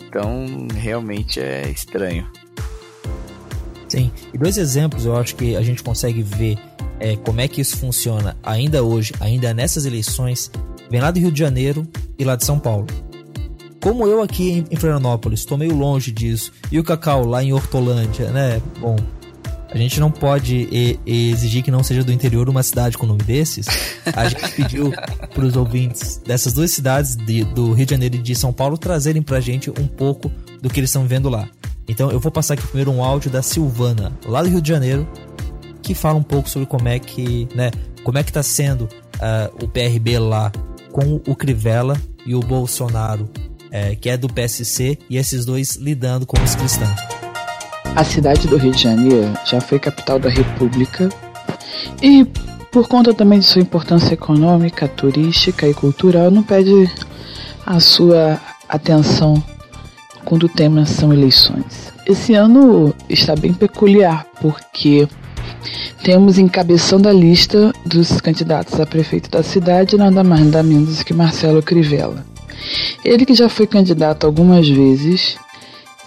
[0.07, 2.27] Então, realmente é estranho.
[3.87, 6.57] Sim, e dois exemplos eu acho que a gente consegue ver
[6.99, 10.51] é, como é que isso funciona ainda hoje, ainda nessas eleições,
[10.89, 12.87] vem lá do Rio de Janeiro e lá de São Paulo.
[13.81, 18.29] Como eu aqui em, Florianópolis estou meio longe disso, e o Cacau lá em Hortolândia,
[18.29, 18.61] né?
[18.79, 18.97] Bom,
[19.71, 20.67] a gente não pode
[21.05, 23.67] exigir que não seja do interior uma cidade com nome desses.
[24.13, 24.91] A gente pediu
[25.33, 28.77] para os ouvintes dessas duas cidades, de, do Rio de Janeiro e de São Paulo,
[28.77, 30.29] trazerem para a gente um pouco
[30.61, 31.47] do que eles estão vendo lá.
[31.87, 35.07] Então eu vou passar aqui primeiro um áudio da Silvana, lá do Rio de Janeiro,
[35.89, 37.71] que fala um pouco sobre como é que, né,
[38.03, 40.51] como é que tá sendo uh, o PRB lá
[40.91, 43.27] com o Crivella e o Bolsonaro,
[43.71, 46.93] é, que é do PSC, e esses dois lidando com os cristãos.
[47.95, 51.09] A cidade do Rio de Janeiro já foi capital da República
[52.03, 52.23] e,
[52.71, 56.87] por conta também de sua importância econômica, turística e cultural, não pede
[57.65, 59.43] a sua atenção
[60.23, 61.91] quando o tema são eleições.
[62.05, 65.07] Esse ano está bem peculiar porque
[66.03, 71.13] temos encabeçando a lista dos candidatos a prefeito da cidade nada mais nada menos que
[71.13, 72.25] Marcelo Crivella.
[73.03, 75.37] Ele que já foi candidato algumas vezes,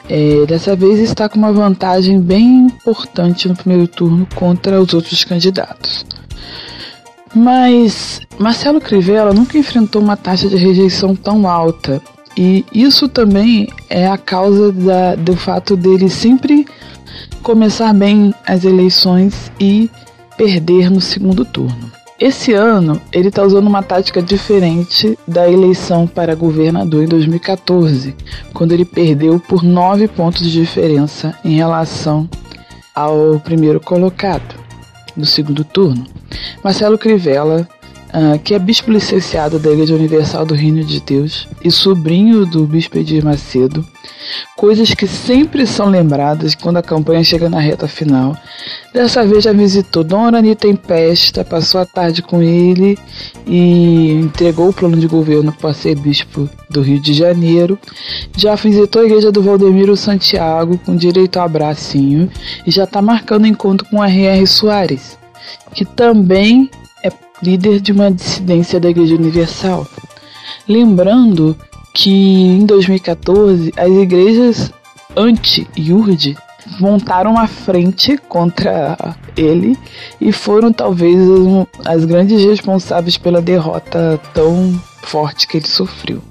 [0.08, 5.24] é, dessa vez está com uma vantagem bem importante no primeiro turno contra os outros
[5.24, 6.04] candidatos.
[7.34, 12.02] Mas Marcelo Crivella nunca enfrentou uma taxa de rejeição tão alta.
[12.36, 16.61] E isso também é a causa da, do fato dele sempre
[17.42, 19.90] começar bem as eleições e
[20.36, 21.90] perder no segundo turno.
[22.18, 28.14] Esse ano, ele está usando uma tática diferente da eleição para governador em 2014,
[28.54, 32.30] quando ele perdeu por nove pontos de diferença em relação
[32.94, 34.54] ao primeiro colocado
[35.16, 36.06] no segundo turno.
[36.62, 37.68] Marcelo Crivella
[38.12, 42.66] uh, que é bispo licenciado da Igreja Universal do Reino de Deus e sobrinho do
[42.66, 43.84] bispo Edir Macedo,
[44.56, 48.36] coisas que sempre são lembradas quando a campanha chega na reta final.
[48.92, 52.98] Dessa vez já visitou Dom Arani Tempesta, passou a tarde com ele
[53.46, 57.78] e entregou o plano de governo para ser bispo do Rio de Janeiro.
[58.36, 62.30] Já visitou a igreja do Valdemiro Santiago com direito ao abracinho
[62.66, 64.46] e já está marcando encontro com R.R.
[64.46, 65.18] Soares,
[65.74, 66.70] que também
[67.42, 69.86] líder de uma dissidência da Igreja Universal.
[70.68, 71.56] Lembrando
[71.92, 74.72] que em 2014 as igrejas
[75.16, 76.36] anti-Yurd
[76.80, 78.96] montaram uma frente contra
[79.36, 79.76] ele
[80.20, 81.18] e foram talvez
[81.84, 86.22] as grandes responsáveis pela derrota tão forte que ele sofreu.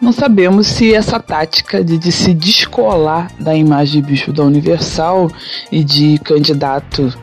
[0.00, 5.30] Não sabemos se essa tática de, de se descolar da imagem de bicho da Universal
[5.72, 7.16] e de candidato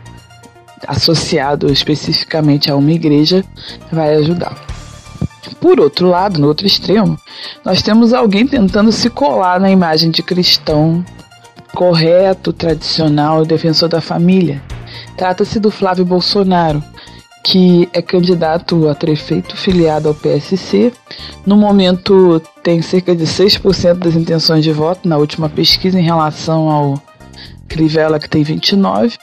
[0.88, 3.44] associado especificamente a uma igreja
[3.92, 4.56] vai ajudar.
[5.60, 7.18] Por outro lado, no outro extremo,
[7.64, 11.04] nós temos alguém tentando se colar na imagem de cristão
[11.74, 14.62] correto, tradicional, defensor da família.
[15.18, 16.84] Trata-se do Flávio Bolsonaro,
[17.44, 20.94] que é candidato a prefeito filiado ao PSC.
[21.46, 26.70] No momento, tem cerca de 6% das intenções de voto na última pesquisa em relação
[26.70, 27.02] ao
[27.68, 29.18] Crivella, que tem 29,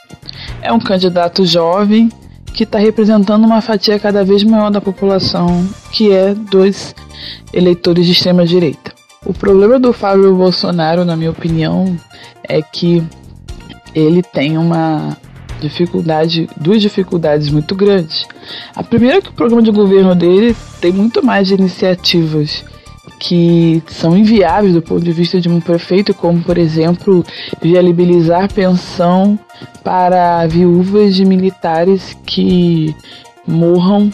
[0.62, 2.11] é um candidato jovem
[2.53, 6.95] que está representando uma fatia cada vez maior da população, que é dos
[7.53, 8.93] eleitores de extrema direita.
[9.24, 11.97] O problema do Fábio Bolsonaro, na minha opinião,
[12.43, 13.03] é que
[13.95, 15.16] ele tem uma
[15.61, 18.26] dificuldade, duas dificuldades muito grandes.
[18.74, 22.64] A primeira é que o programa de governo dele tem muito mais iniciativas
[23.21, 27.25] que são inviáveis do ponto de vista de um prefeito, como por exemplo
[27.61, 29.39] viabilizar pensão
[29.85, 32.97] para viúvas de militares que
[33.47, 34.11] morram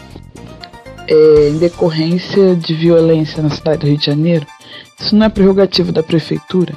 [1.08, 4.46] é, em decorrência de violência na cidade do Rio de Janeiro.
[4.98, 6.74] Isso não é prerrogativo da prefeitura.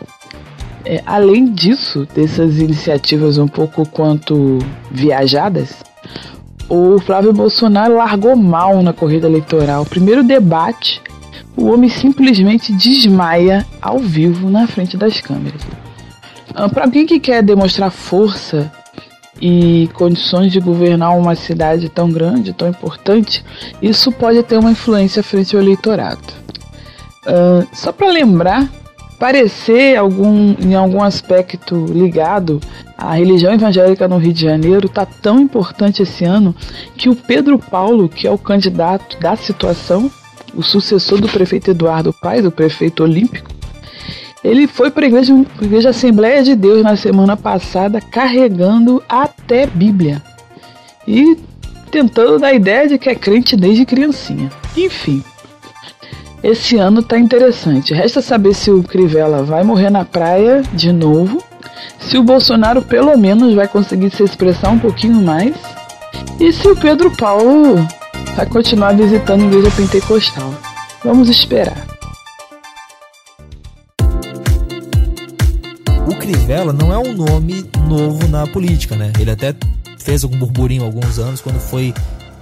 [0.86, 4.59] É, além disso, dessas iniciativas um pouco quanto
[4.91, 5.84] viajadas,
[6.69, 9.84] o Flávio Bolsonaro largou mal na corrida eleitoral.
[9.84, 11.01] Primeiro debate,
[11.55, 15.61] o homem simplesmente desmaia ao vivo na frente das câmeras.
[16.53, 18.71] Ah, Para alguém que quer demonstrar força
[19.41, 23.43] e condições de governar uma cidade tão grande, tão importante,
[23.81, 26.39] isso pode ter uma influência frente ao eleitorado.
[27.25, 28.69] Uh, só para lembrar,
[29.19, 32.59] parecer algum, em algum aspecto ligado
[32.97, 36.55] à religião evangélica no Rio de Janeiro está tão importante esse ano
[36.97, 40.09] que o Pedro Paulo, que é o candidato da situação,
[40.55, 43.49] o sucessor do prefeito Eduardo Paes, o prefeito olímpico,
[44.43, 50.21] ele foi para a igreja, igreja Assembleia de Deus na semana passada carregando até Bíblia
[51.07, 51.37] e
[51.91, 54.49] tentando dar a ideia de que é crente desde criancinha.
[54.77, 55.23] Enfim,
[56.41, 57.93] esse ano tá interessante.
[57.93, 61.43] Resta saber se o Crivella vai morrer na praia de novo,
[61.99, 65.55] se o Bolsonaro pelo menos vai conseguir se expressar um pouquinho mais
[66.39, 67.85] e se o Pedro Paulo
[68.36, 70.53] vai continuar visitando a igreja pentecostal.
[71.03, 71.88] Vamos esperar.
[76.07, 79.11] O Crivella não é um nome novo na política, né?
[79.20, 79.55] Ele até
[79.97, 81.93] fez algum burburinho há alguns anos quando foi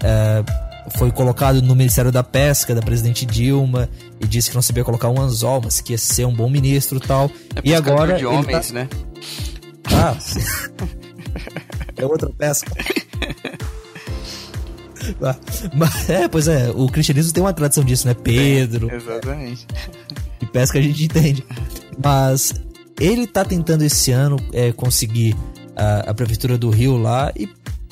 [0.03, 0.43] é,
[0.95, 5.09] foi colocado no Ministério da Pesca da presidente Dilma e disse que não sabia colocar
[5.09, 7.29] um anzol, mas que ia ser um bom ministro tal.
[7.55, 8.73] É e agora de ele homens, tá...
[8.73, 8.89] né?
[9.93, 10.15] Ah,
[11.97, 12.71] é outra pesca.
[15.73, 18.13] Mas, é, pois é, o cristianismo tem uma tradição disso, né?
[18.13, 18.93] Pedro.
[18.93, 19.65] Exatamente.
[20.41, 21.45] E pesca a gente entende.
[22.03, 22.53] Mas
[22.99, 25.35] ele tá tentando esse ano é, conseguir
[25.75, 27.47] a, a prefeitura do Rio lá e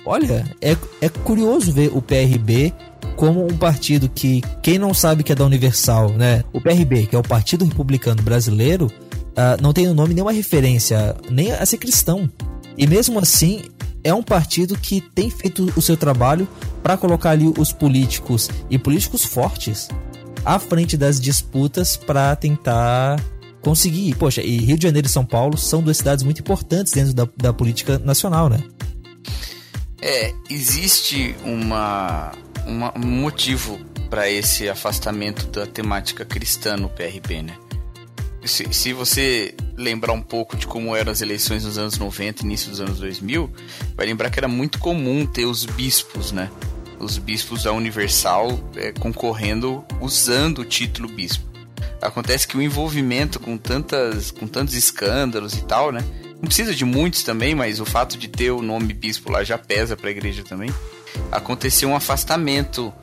[0.06, 2.74] olha, é, é curioso ver o PRB
[3.16, 6.44] como um partido que quem não sabe que é da Universal, né?
[6.52, 10.32] O PRB, que é o Partido Republicano Brasileiro, uh, não tem o um nome nenhuma
[10.32, 12.30] referência nem a ser cristão.
[12.78, 13.62] E mesmo assim,
[14.06, 16.48] é um partido que tem feito o seu trabalho
[16.84, 19.90] para colocar ali os políticos e políticos fortes
[20.46, 23.20] à frente das disputas para tentar
[23.62, 24.14] conseguir.
[24.16, 27.28] Poxa, e Rio de Janeiro e São Paulo são duas cidades muito importantes dentro da,
[27.36, 28.60] da política nacional, né?
[30.00, 32.32] É, existe uma,
[32.68, 37.58] uma um motivo para esse afastamento da temática cristã no PRB, né?
[38.46, 42.70] Se, se, você lembrar um pouco de como eram as eleições nos anos 90 início
[42.70, 43.52] dos anos 2000,
[43.96, 46.50] vai lembrar que era muito comum ter os bispos, né?
[47.00, 51.44] Os bispos da Universal é, concorrendo usando o título bispo.
[52.02, 56.04] Acontece que o envolvimento com, tantas, com tantos escândalos e tal, né?
[56.36, 59.58] Não precisa de muitos também, mas o fato de ter o nome bispo lá já
[59.58, 60.70] pesa para a igreja também.
[61.32, 62.94] Aconteceu um afastamento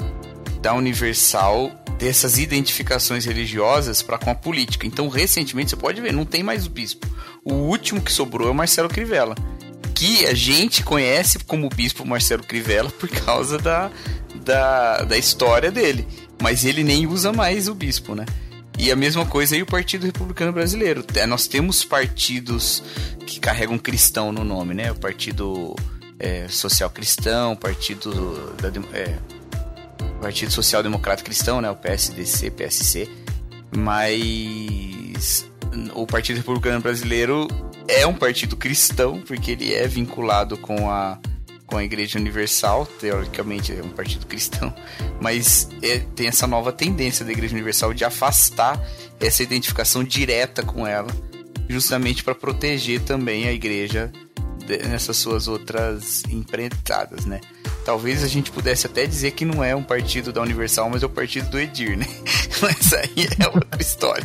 [0.61, 4.85] da Universal dessas identificações religiosas para com a política.
[4.85, 7.07] Então, recentemente, você pode ver, não tem mais o bispo.
[7.45, 9.37] O último que sobrou é o Marcelo Crivella,
[9.95, 13.89] que a gente conhece como bispo Marcelo Crivella por causa da,
[14.35, 16.05] da, da história dele.
[16.43, 18.27] Mas ele nem usa mais o bispo, né?
[18.77, 21.05] E a mesma coisa aí o Partido Republicano Brasileiro.
[21.29, 22.83] Nós temos partidos
[23.25, 24.91] que carregam cristão no nome, né?
[24.91, 25.77] O Partido
[26.19, 29.19] é, Social Cristão, o Partido da, é,
[30.23, 31.69] Partido Social Democrata Cristão, né?
[31.69, 33.11] O PSDC, PSC.
[33.77, 35.45] Mas
[35.95, 37.49] o Partido Republicano Brasileiro
[37.89, 41.19] é um partido cristão, porque ele é vinculado com a
[41.67, 44.75] com a Igreja Universal, teoricamente é um partido cristão,
[45.23, 48.79] mas é, tem essa nova tendência da Igreja Universal de afastar
[49.19, 51.09] essa identificação direta com ela,
[51.71, 54.13] justamente para proteger também a Igreja
[54.89, 57.41] nessas suas outras empreitadas, né?
[57.85, 61.07] Talvez a gente pudesse até dizer que não é um partido da Universal, mas é
[61.07, 62.07] o partido do Edir, né?
[62.63, 64.25] Mas aí é outra história.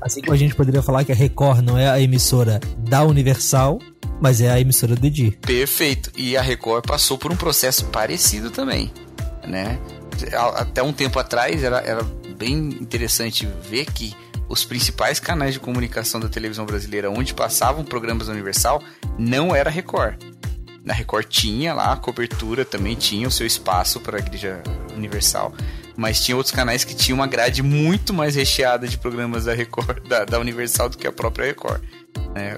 [0.00, 3.80] Assim como a gente poderia falar que a Record não é a emissora da Universal,
[4.18, 5.36] mas é a emissora do Edir.
[5.40, 6.10] Perfeito.
[6.16, 8.90] E a Record passou por um processo parecido também,
[9.46, 9.78] né?
[10.56, 12.02] Até um tempo atrás era, era
[12.38, 14.14] bem interessante ver que
[14.48, 18.82] os principais canais de comunicação da televisão brasileira onde passavam programas da Universal
[19.18, 20.16] não era Record.
[20.84, 24.62] Na Record tinha lá a cobertura, também tinha o seu espaço para a Igreja
[24.96, 25.52] Universal,
[25.96, 30.00] mas tinha outros canais que tinham uma grade muito mais recheada de programas da Record,
[30.08, 31.82] da, da Universal do que a própria Record.
[32.34, 32.56] Né?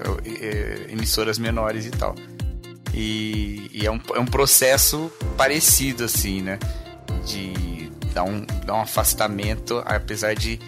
[0.89, 2.15] Emissoras menores e tal.
[2.93, 6.59] E, e é, um, é um processo parecido, assim, né?
[7.25, 10.59] De dar um, dar um afastamento, apesar de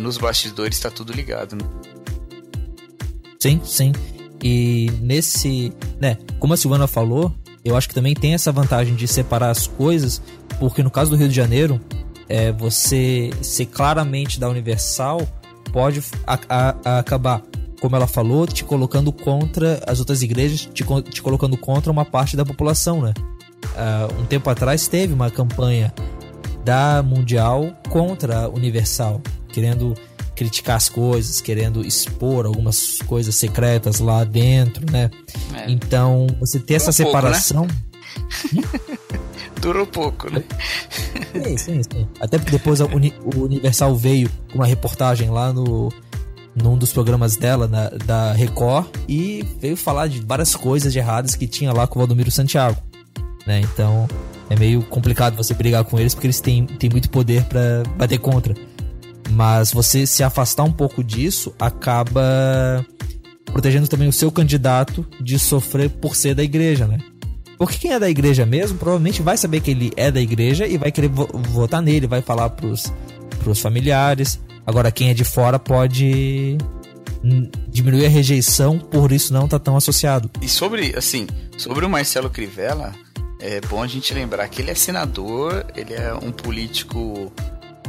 [0.00, 1.56] nos bastidores está tudo ligado.
[1.56, 1.62] Né?
[3.38, 3.92] Sim, sim.
[4.42, 7.32] E nesse, né, como a Silvana falou,
[7.64, 10.20] eu acho que também tem essa vantagem de separar as coisas,
[10.58, 11.80] porque no caso do Rio de Janeiro,
[12.28, 15.20] é, você ser claramente da Universal
[15.72, 17.42] pode a, a, a acabar,
[17.80, 22.36] como ela falou, te colocando contra as outras igrejas, te, te colocando contra uma parte
[22.36, 23.12] da população, né?
[23.64, 25.92] Uh, um tempo atrás teve uma campanha
[26.64, 29.20] da Mundial contra a Universal,
[29.52, 29.94] querendo
[30.34, 35.10] criticar as coisas, querendo expor algumas coisas secretas lá dentro, né?
[35.54, 35.70] É.
[35.70, 37.66] Então, você ter essa Durou separação.
[37.66, 39.20] Pouco, né?
[39.60, 40.42] Durou pouco, né?
[41.32, 42.08] Sim, sim, sim.
[42.18, 45.90] Até porque depois Uni o Universal veio com uma reportagem lá no
[46.54, 51.36] num dos programas dela, na, da Record, e veio falar de várias coisas de erradas
[51.36, 52.76] que tinha lá com o Valdomiro Santiago.
[53.46, 53.60] Né?
[53.60, 54.08] Então
[54.48, 58.18] é meio complicado você brigar com eles porque eles têm, têm muito poder para bater
[58.18, 58.54] contra.
[59.30, 62.84] Mas você se afastar um pouco disso acaba
[63.46, 66.98] protegendo também o seu candidato de sofrer por ser da igreja, né?
[67.58, 70.78] Porque quem é da igreja mesmo provavelmente vai saber que ele é da igreja e
[70.78, 72.92] vai querer vo votar nele, vai falar pros,
[73.44, 74.40] pros familiares.
[74.66, 76.56] Agora, quem é de fora pode
[77.68, 80.30] diminuir a rejeição, por isso não tá tão associado.
[80.40, 81.26] E sobre, assim,
[81.58, 82.94] sobre o Marcelo Crivella,
[83.38, 87.30] é bom a gente lembrar que ele é senador, ele é um político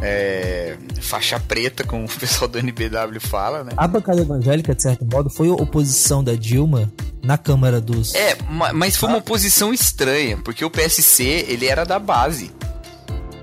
[0.02, 3.72] é, faixa preta, como o pessoal do NBW fala, né?
[3.78, 6.91] A bancada evangélica, de certo modo, foi oposição da Dilma
[7.24, 8.16] na Câmara dos.
[8.16, 8.36] É,
[8.74, 12.52] mas foi uma oposição estranha, porque o PSC ele era da base.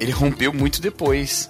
[0.00, 1.48] Ele rompeu muito depois,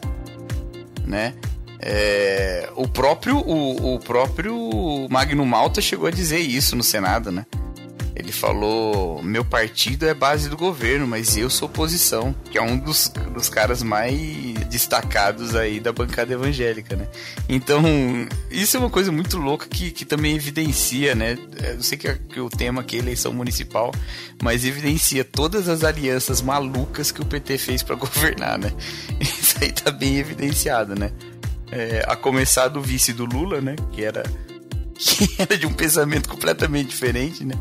[1.04, 1.34] né?
[1.80, 7.46] É, o próprio o, o próprio Magno Malta chegou a dizer isso no Senado, né?
[8.18, 12.76] Ele falou: meu partido é base do governo, mas eu sou oposição, que é um
[12.76, 14.18] dos, dos caras mais
[14.68, 17.06] destacados aí da bancada evangélica, né?
[17.48, 17.80] Então,
[18.50, 21.38] isso é uma coisa muito louca que, que também evidencia, né?
[21.76, 23.92] Eu sei que, que o tema aqui é eleição municipal,
[24.42, 28.72] mas evidencia todas as alianças malucas que o PT fez para governar, né?
[29.20, 31.12] Isso aí tá bem evidenciado, né?
[31.70, 33.76] É, a começar do vice do Lula, né?
[33.92, 34.24] Que era
[34.98, 37.54] que era de um pensamento completamente diferente, né?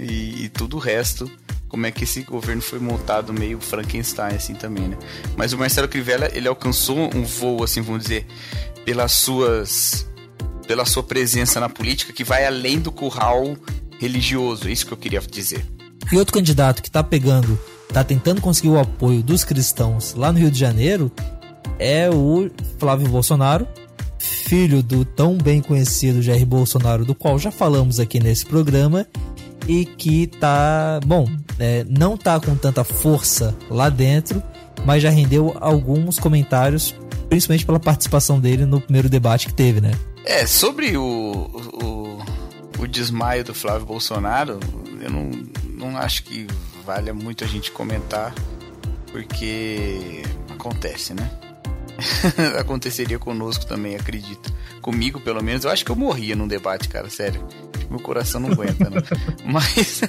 [0.00, 1.30] E, e tudo o resto
[1.70, 4.98] como é que esse governo foi montado meio Frankenstein assim também, né?
[5.36, 8.26] Mas o Marcelo Crivella, ele alcançou um voo assim, vamos dizer,
[8.84, 10.06] pelas suas
[10.66, 13.56] pela sua presença na política que vai além do curral
[13.98, 15.64] religioso, é isso que eu queria dizer.
[16.12, 17.58] E outro candidato que tá pegando,
[17.92, 21.10] tá tentando conseguir o apoio dos cristãos lá no Rio de Janeiro
[21.78, 23.66] é o Flávio Bolsonaro,
[24.18, 29.06] filho do tão bem conhecido Jair Bolsonaro, do qual já falamos aqui nesse programa,
[29.66, 31.26] e que tá, bom,
[31.58, 34.42] é, não tá com tanta força lá dentro,
[34.84, 36.94] mas já rendeu alguns comentários,
[37.28, 39.92] principalmente pela participação dele no primeiro debate que teve, né?
[40.24, 41.02] É, sobre o,
[41.82, 42.22] o,
[42.78, 44.58] o desmaio do Flávio Bolsonaro,
[45.00, 45.30] eu não,
[45.76, 46.46] não acho que
[46.84, 48.34] valha muito a gente comentar,
[49.12, 51.30] porque acontece, né?
[52.58, 54.52] Aconteceria conosco também, acredito.
[54.80, 57.46] Comigo, pelo menos, eu acho que eu morria num debate, cara, sério
[57.90, 59.02] meu coração não aguenta, né?
[59.44, 60.00] mas,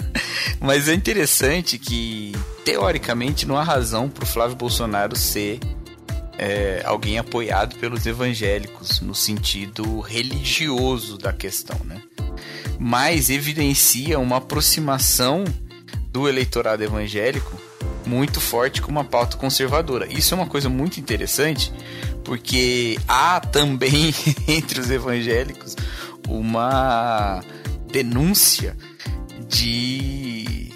[0.59, 2.31] mas é interessante que,
[2.63, 5.59] teoricamente, não há razão pro Flávio Bolsonaro ser
[6.37, 12.01] é, alguém apoiado pelos evangélicos, no sentido religioso da questão, né?
[12.79, 15.43] Mas evidencia uma aproximação
[16.11, 17.60] do eleitorado evangélico
[18.11, 20.05] muito forte com uma pauta conservadora.
[20.11, 21.71] Isso é uma coisa muito interessante,
[22.25, 24.13] porque há também
[24.49, 25.77] entre os evangélicos
[26.27, 27.41] uma
[27.89, 28.75] denúncia
[29.47, 30.69] de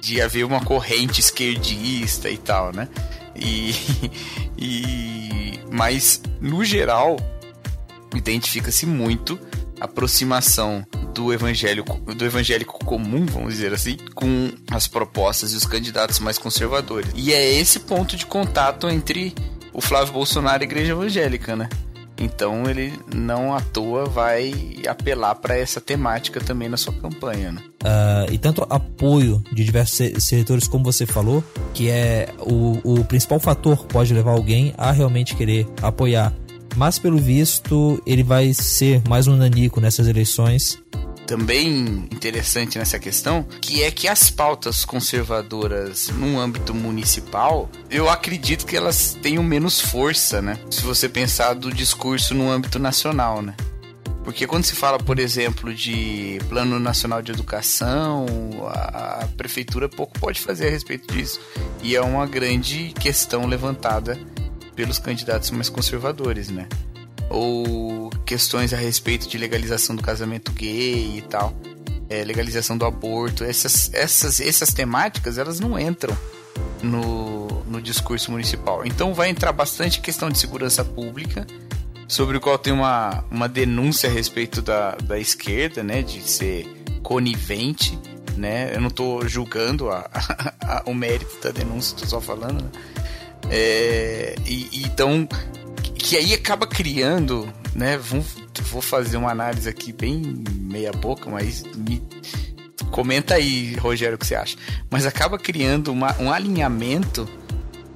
[0.00, 2.88] de haver uma corrente esquerdista e tal, né?
[3.34, 3.74] E,
[4.56, 7.16] e mas no geral
[8.14, 9.36] identifica-se muito
[9.80, 16.18] aproximação do evangélico do evangélico comum, vamos dizer assim, com as propostas e os candidatos
[16.18, 17.10] mais conservadores.
[17.14, 19.34] E é esse ponto de contato entre
[19.72, 21.68] o Flávio Bolsonaro e a igreja evangélica, né?
[22.18, 24.54] Então ele não à toa vai
[24.88, 27.52] apelar para essa temática também na sua campanha.
[27.52, 27.60] Né?
[27.82, 33.38] Uh, e tanto apoio de diversos setores, como você falou, que é o, o principal
[33.38, 36.32] fator que pode levar alguém a realmente querer apoiar
[36.76, 40.78] mas pelo visto ele vai ser mais um nanico nessas eleições.
[41.26, 48.64] Também interessante nessa questão, que é que as pautas conservadoras no âmbito municipal, eu acredito
[48.64, 50.56] que elas tenham menos força, né?
[50.70, 53.56] Se você pensar do discurso no âmbito nacional, né?
[54.26, 58.26] Porque quando se fala, por exemplo, de Plano Nacional de Educação,
[58.66, 61.40] a, a, prefeitura pouco pode fazer a respeito disso.
[61.80, 64.18] E é uma grande questão levantada
[64.76, 66.68] pelos candidatos mais conservadores, né?
[67.30, 71.56] Ou questões a respeito de legalização do casamento gay e tal,
[72.08, 76.16] é, legalização do aborto, essas, essas, essas temáticas elas não entram
[76.82, 78.84] no, no discurso municipal.
[78.84, 81.46] Então vai entrar bastante questão de segurança pública
[82.06, 86.66] sobre o qual tem uma, uma denúncia a respeito da, da esquerda, né, de ser
[87.02, 87.98] conivente,
[88.36, 92.62] né, eu não estou julgando a, a, a, o mérito da denúncia, estou só falando,
[92.62, 92.70] né?
[93.50, 95.28] É, e, então,
[95.94, 98.24] que aí acaba criando, né, vou,
[98.70, 102.02] vou fazer uma análise aqui bem meia boca, mas me,
[102.90, 104.56] comenta aí, Rogério, o que você acha,
[104.90, 107.28] mas acaba criando uma, um alinhamento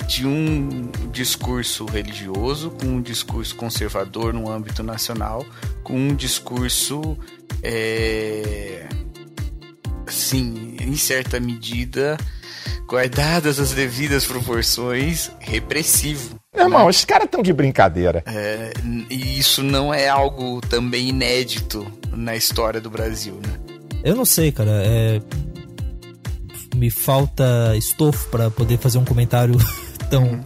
[0.06, 5.46] de um discurso religioso com um discurso conservador no âmbito nacional,
[5.84, 7.16] com um discurso,
[7.62, 8.88] é,
[10.04, 12.16] assim, em certa medida,
[12.86, 16.40] guardadas as devidas proporções, repressivo.
[16.54, 16.90] Irmão, né?
[16.90, 18.22] os caras estão de brincadeira.
[18.26, 18.72] É,
[19.08, 23.70] e isso não é algo também inédito na história do Brasil, né?
[24.02, 24.70] Eu não sei, cara.
[24.70, 25.20] É...
[26.74, 29.56] Me falta estofo para poder fazer um comentário
[30.08, 30.44] tão uhum.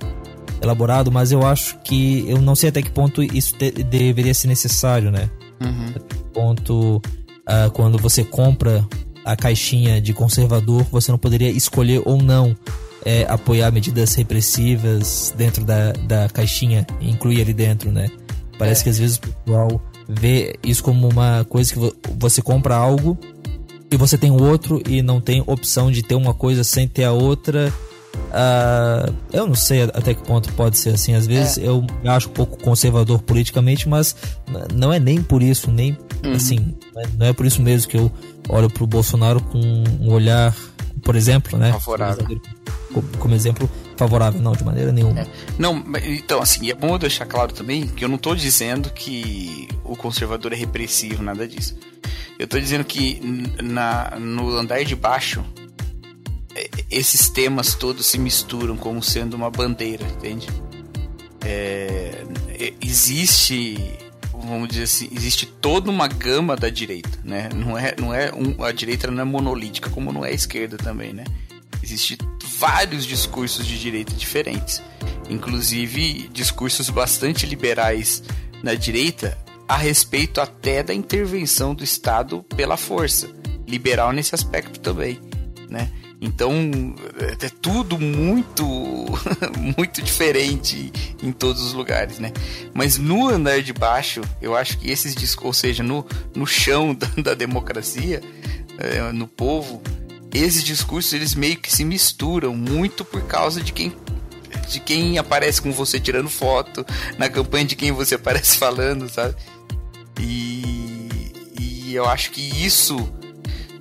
[0.63, 4.49] elaborado, mas eu acho que eu não sei até que ponto isso te, deveria ser
[4.49, 5.31] necessário, né?
[5.61, 5.87] Uhum.
[5.91, 8.87] Até que ponto uh, quando você compra
[9.25, 12.57] a caixinha de conservador, você não poderia escolher ou não
[13.05, 18.11] é, apoiar medidas repressivas dentro da, da caixinha incluir ali dentro, né?
[18.59, 18.85] Parece é.
[18.85, 23.19] que às vezes o pessoal vê isso como uma coisa que você compra algo
[23.91, 27.05] e você tem o outro e não tem opção de ter uma coisa sem ter
[27.05, 27.73] a outra
[28.15, 31.15] Uh, eu não sei até que ponto pode ser assim.
[31.15, 31.67] Às vezes é.
[31.67, 34.17] eu acho um pouco conservador politicamente, mas
[34.73, 36.33] não é nem por isso, nem uhum.
[36.33, 36.75] assim.
[37.17, 38.11] Não é por isso mesmo que eu
[38.49, 40.55] olho pro Bolsonaro com um olhar,
[41.03, 41.73] por exemplo, né?
[41.73, 42.41] Favorável.
[43.19, 45.21] Como exemplo favorável, não, de maneira nenhuma.
[45.21, 45.27] É.
[45.59, 49.69] Não, então, assim, é bom eu deixar claro também que eu não tô dizendo que
[49.85, 51.77] o conservador é repressivo, nada disso.
[52.39, 53.21] Eu tô dizendo que
[53.63, 55.45] na, no andar de baixo
[56.91, 60.49] esses temas todos se misturam como sendo uma bandeira, entende?
[61.45, 62.25] É,
[62.81, 63.77] existe,
[64.33, 67.49] vamos dizer assim, existe toda uma gama da direita, né?
[67.55, 70.77] Não é, não é um, a direita não é monolítica como não é a esquerda
[70.77, 71.25] também, né?
[71.83, 72.17] Existem
[72.59, 74.83] vários discursos de direita diferentes,
[75.29, 78.23] inclusive discursos bastante liberais
[78.63, 79.37] na direita
[79.69, 83.29] a respeito até da intervenção do Estado pela força,
[83.67, 85.21] liberal nesse aspecto também,
[85.69, 85.91] né?
[86.21, 88.65] Então é tudo muito
[89.77, 90.93] muito diferente
[91.23, 92.33] em todos os lugares, né?
[92.73, 96.95] Mas no andar de baixo, eu acho que esses discos, ou seja, no, no chão
[96.97, 98.23] da, da democracia,
[98.79, 99.83] é, no povo,
[100.33, 103.93] esses discursos eles meio que se misturam muito por causa de quem
[104.69, 106.87] de quem aparece com você tirando foto,
[107.19, 109.35] na campanha de quem você aparece falando, sabe?
[110.19, 112.97] E, e eu acho que isso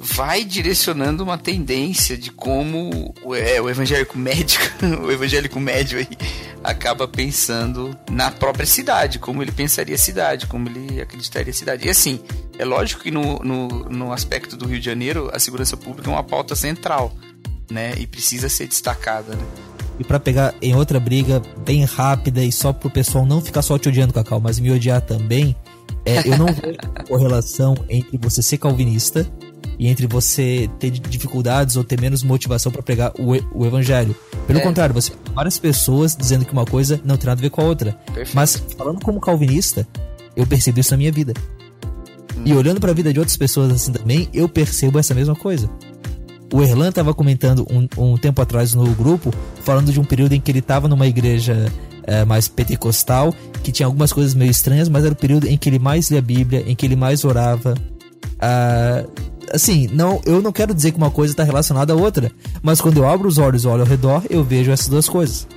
[0.04, 4.66] vai direcionando uma tendência de como é, o evangélico médico,
[5.02, 6.08] o evangélico médio aí,
[6.62, 11.88] acaba pensando na própria cidade, como ele pensaria a cidade, como ele acreditaria a cidade.
[11.88, 12.20] E assim,
[12.60, 16.14] é lógico que no, no, no aspecto do Rio de Janeiro, a segurança pública é
[16.14, 17.14] uma pauta central,
[17.72, 17.94] né?
[17.98, 19.44] E precisa ser destacada, né?
[20.00, 23.78] E para pegar em outra briga bem rápida e só pro pessoal não ficar só
[23.78, 25.56] te odiando, Cacau, mas me odiar também,
[26.06, 26.78] é, eu não vejo
[27.08, 29.26] correlação entre você ser calvinista
[29.78, 34.16] e entre você ter dificuldades ou ter menos motivação para pregar o, o evangelho.
[34.48, 34.62] Pelo é.
[34.62, 37.62] contrário, você tem várias pessoas dizendo que uma coisa não tem nada a ver com
[37.62, 37.92] a outra.
[38.06, 38.36] Perfeito.
[38.36, 39.88] Mas falando como calvinista,
[40.36, 41.34] eu percebo isso na minha vida.
[42.38, 42.44] Hum.
[42.46, 45.70] E olhando para a vida de outras pessoas assim também, eu percebo essa mesma coisa.
[46.52, 50.40] O Erlan estava comentando um, um, tempo atrás no grupo, falando de um período em
[50.40, 51.72] que ele estava numa igreja
[52.04, 55.68] é, mais pentecostal, que tinha algumas coisas meio estranhas, mas era o período em que
[55.68, 57.74] ele mais lia a Bíblia, em que ele mais orava.
[58.36, 59.10] Uh,
[59.54, 62.32] assim, não, eu não quero dizer que uma coisa está relacionada à outra,
[62.62, 65.48] mas quando eu abro os olhos e olho ao redor, eu vejo essas duas coisas.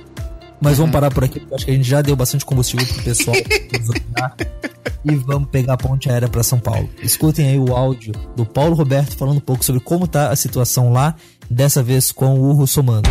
[0.61, 0.85] Mas uhum.
[0.85, 3.35] vamos parar por aqui, porque acho que a gente já deu bastante combustível pro pessoal.
[5.03, 6.89] e vamos pegar a ponte aérea para São Paulo.
[7.01, 10.91] Escutem aí o áudio do Paulo Roberto falando um pouco sobre como tá a situação
[10.91, 11.15] lá,
[11.49, 13.03] dessa vez com o Russomano.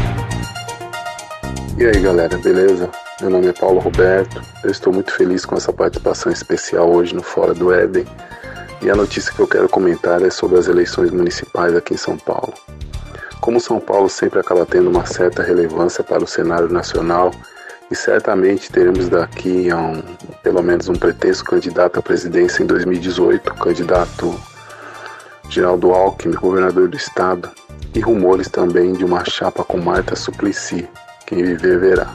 [1.79, 2.91] E aí galera, beleza?
[3.21, 4.43] Meu nome é Paulo Roberto.
[4.63, 8.05] Eu estou muito feliz com essa participação especial hoje no Fora do Éden.
[8.83, 12.17] E a notícia que eu quero comentar é sobre as eleições municipais aqui em São
[12.17, 12.53] Paulo.
[13.41, 17.31] Como São Paulo sempre acaba tendo uma certa relevância para o cenário nacional,
[17.91, 20.03] e certamente teremos daqui a um,
[20.43, 24.35] pelo menos um pretexto candidato à presidência em 2018, candidato
[25.49, 27.49] Geraldo Alckmin, governador do estado,
[27.95, 30.89] e rumores também de uma chapa com Marta Suplicy,
[31.27, 32.13] quem viver verá.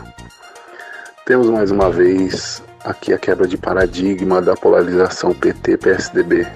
[1.26, 6.48] Temos mais uma vez aqui a quebra de paradigma da polarização PT-PSDB.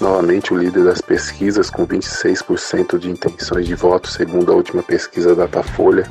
[0.00, 5.34] Novamente o líder das pesquisas com 26% de intenções de voto, segundo a última pesquisa
[5.34, 6.08] Datafolha,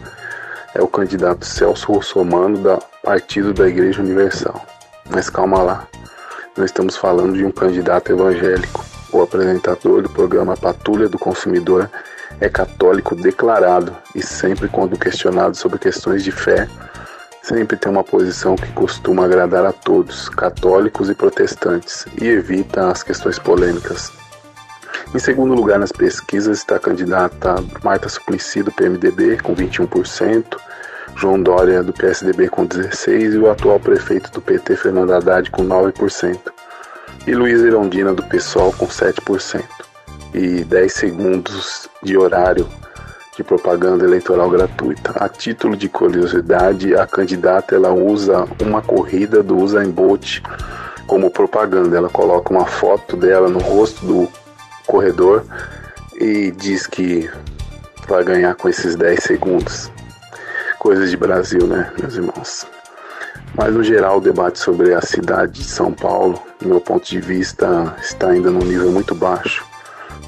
[0.73, 4.65] é o candidato Celso Russomano da Partido da Igreja Universal.
[5.09, 5.87] Mas calma lá,
[6.57, 8.83] não estamos falando de um candidato evangélico.
[9.11, 11.89] O apresentador do programa Patrulha do Consumidor
[12.41, 16.67] é católico declarado e sempre quando questionado sobre questões de fé,
[17.47, 23.03] sempre tem uma posição que costuma agradar a todos, católicos e protestantes, e evita as
[23.03, 24.11] questões polêmicas.
[25.13, 30.57] Em segundo lugar nas pesquisas está a candidata Marta Suplicy do PMDB com 21%,
[31.15, 35.63] João Dória do PSDB com 16% e o atual prefeito do PT Fernando Haddad com
[35.63, 36.39] 9%,
[37.27, 39.63] e Luiz Irondina do PSOL com 7%.
[40.33, 42.67] E 10 segundos de horário
[43.35, 45.11] de propaganda eleitoral gratuita.
[45.15, 50.41] A título de curiosidade, a candidata ela usa uma corrida do Usain Bolt
[51.05, 51.97] como propaganda.
[51.97, 54.27] Ela coloca uma foto dela no rosto do
[54.87, 55.43] corredor
[56.15, 57.29] e diz que
[58.07, 59.91] vai ganhar com esses 10 segundos.
[60.79, 62.65] Coisas de Brasil, né, meus irmãos?
[63.57, 67.19] Mas no geral, o debate sobre a cidade de São Paulo, do meu ponto de
[67.19, 69.65] vista, está ainda num nível muito baixo.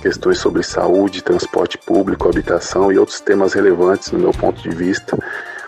[0.01, 5.17] Questões sobre saúde, transporte público, habitação e outros temas relevantes, no meu ponto de vista,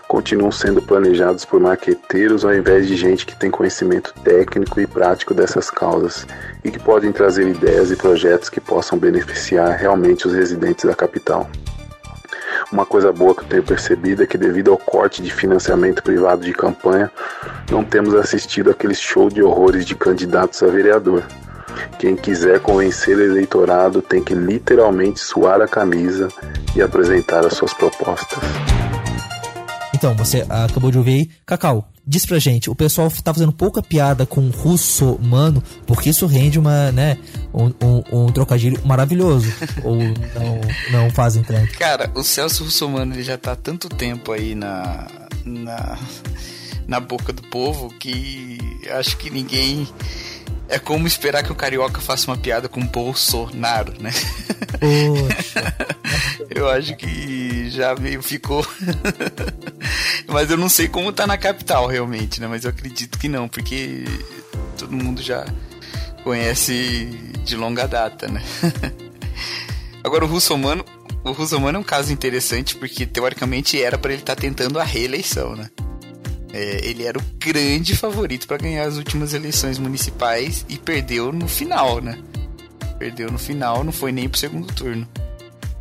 [0.06, 5.32] continuam sendo planejados por marqueteiros ao invés de gente que tem conhecimento técnico e prático
[5.32, 6.26] dessas causas
[6.64, 11.48] e que podem trazer ideias e projetos que possam beneficiar realmente os residentes da capital.
[12.72, 16.42] Uma coisa boa que eu tenho percebido é que, devido ao corte de financiamento privado
[16.42, 17.10] de campanha,
[17.70, 21.24] não temos assistido aquele show de horrores de candidatos a vereador.
[21.98, 26.28] Quem quiser convencer o eleitorado tem que literalmente suar a camisa
[26.74, 28.38] e apresentar as suas propostas.
[29.94, 31.30] Então, você acabou de ouvir aí.
[31.44, 36.26] Cacau, diz pra gente, o pessoal tá fazendo pouca piada com russo mano, porque isso
[36.26, 37.18] rende uma, né,
[37.52, 39.52] um, um, um trocadilho maravilhoso.
[39.84, 40.60] ou não,
[40.90, 41.76] não fazem tanto?
[41.76, 45.06] Cara, o Celso Russomano ele já tá há tanto tempo aí na,
[45.44, 45.98] na,
[46.88, 48.58] na boca do povo que
[48.90, 49.86] acho que ninguém
[50.70, 54.12] é como esperar que o carioca faça uma piada com Bolsonaro, né?
[54.78, 55.76] Poxa.
[56.48, 58.64] eu acho que já meio ficou.
[60.28, 62.46] Mas eu não sei como tá na capital realmente, né?
[62.46, 64.04] Mas eu acredito que não, porque
[64.78, 65.44] todo mundo já
[66.22, 67.06] conhece
[67.44, 68.42] de longa data, né?
[70.04, 70.84] Agora o Russomano,
[71.24, 74.84] o Russomano é um caso interessante porque teoricamente era para ele estar tá tentando a
[74.84, 75.68] reeleição, né?
[76.52, 81.46] É, ele era o grande favorito para ganhar as últimas eleições municipais e perdeu no
[81.46, 82.18] final, né?
[82.98, 85.08] Perdeu no final, não foi nem pro segundo turno.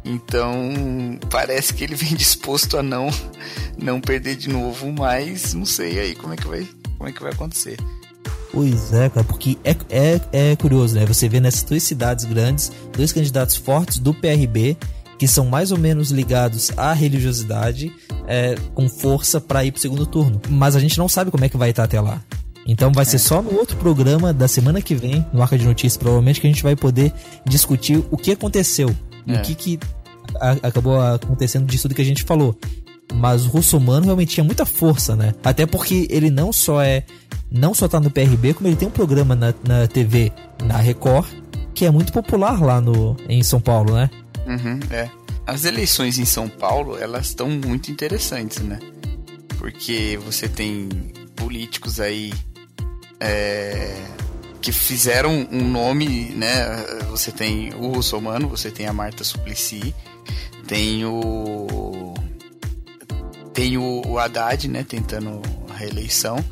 [0.05, 3.09] Então, parece que ele vem disposto a não
[3.78, 6.67] não perder de novo, mas não sei aí como é que vai,
[6.97, 7.78] como é que vai acontecer.
[8.51, 11.05] Pois é, cara, porque é, é, é curioso, né?
[11.05, 14.76] Você vê nessas duas cidades grandes, dois candidatos fortes do PRB
[15.20, 17.91] que são mais ou menos ligados à religiosidade
[18.26, 20.41] é, com força para ir pro segundo turno.
[20.49, 22.22] Mas a gente não sabe como é que vai estar até lá.
[22.65, 23.20] Então vai ser é.
[23.20, 26.49] só no outro programa da semana que vem, no Arca de Notícias, provavelmente, que a
[26.49, 27.11] gente vai poder
[27.45, 28.95] discutir o que aconteceu.
[29.28, 29.34] É.
[29.34, 29.80] o que, que
[30.39, 32.57] a, acabou acontecendo disso tudo que a gente falou.
[33.13, 35.34] Mas o russomano realmente tinha muita força, né?
[35.43, 37.03] Até porque ele não só é.
[37.51, 40.32] Não só tá no PRB, como ele tem um programa na, na TV,
[40.63, 41.28] na Record,
[41.74, 44.09] que é muito popular lá no, em São Paulo, né?
[44.49, 45.09] Uhum, é.
[45.45, 48.79] As eleições em São Paulo, elas estão muito interessantes, né?
[49.57, 50.89] Porque você tem
[51.35, 52.33] políticos aí
[53.19, 53.95] é,
[54.61, 56.65] que fizeram um nome, né?
[57.09, 59.93] Você tem o Russomano, você tem a Marta Suplicy,
[60.67, 62.13] tem o
[63.53, 66.43] tem o, o Haddad, né, tentando a reeleição.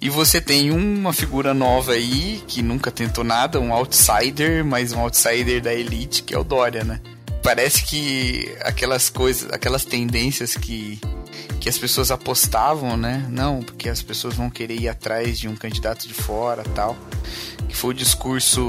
[0.00, 5.00] E você tem uma figura nova aí que nunca tentou nada, um outsider, mas um
[5.00, 7.00] outsider da elite, que é o Dória, né?
[7.42, 11.00] Parece que aquelas coisas, aquelas tendências que,
[11.60, 13.26] que as pessoas apostavam, né?
[13.28, 16.96] Não, porque as pessoas vão querer ir atrás de um candidato de fora tal.
[17.68, 18.62] Que foi o discurso.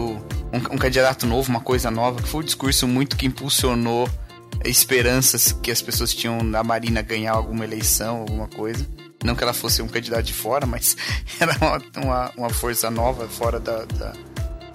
[0.52, 4.10] Um, um candidato novo, uma coisa nova, que foi o discurso muito que impulsionou
[4.66, 8.86] esperanças que as pessoas tinham na Marina ganhar alguma eleição, alguma coisa.
[9.24, 10.98] Não que ela fosse um candidato de fora, mas
[11.40, 14.14] era uma, uma, uma força nova fora da, da,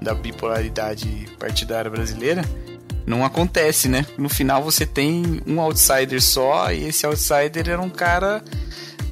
[0.01, 2.43] da bipolaridade partidária brasileira
[3.09, 4.07] não acontece, né?
[4.17, 8.43] No final você tem um outsider só, e esse outsider era um cara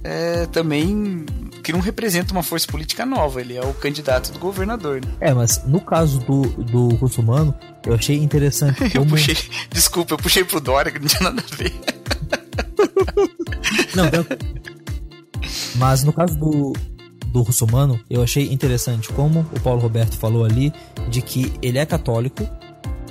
[0.04, 1.24] é, também
[1.62, 5.04] que não representa uma força política nova, ele é o candidato do governador.
[5.04, 5.10] Né?
[5.20, 7.52] É, mas no caso do, do Russomano,
[7.84, 8.78] eu achei interessante.
[8.92, 9.04] Como...
[9.04, 9.36] eu puxei,
[9.70, 11.74] desculpa, eu puxei pro Dória, que não tinha nada a ver.
[13.96, 14.26] não.
[15.74, 16.72] Mas no caso do,
[17.26, 20.72] do Russomano, eu achei interessante como o Paulo Roberto falou ali,
[21.08, 22.48] de que ele é católico,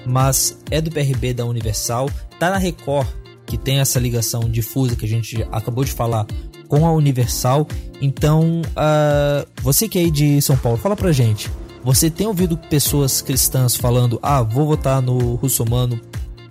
[0.05, 3.07] mas é do PRB da Universal, tá na Record,
[3.45, 6.25] que tem essa ligação difusa que a gente acabou de falar
[6.67, 7.67] com a Universal.
[8.01, 11.49] Então, uh, você que é aí de São Paulo, fala pra gente.
[11.83, 15.99] Você tem ouvido pessoas cristãs falando: ah, vou votar no Russomano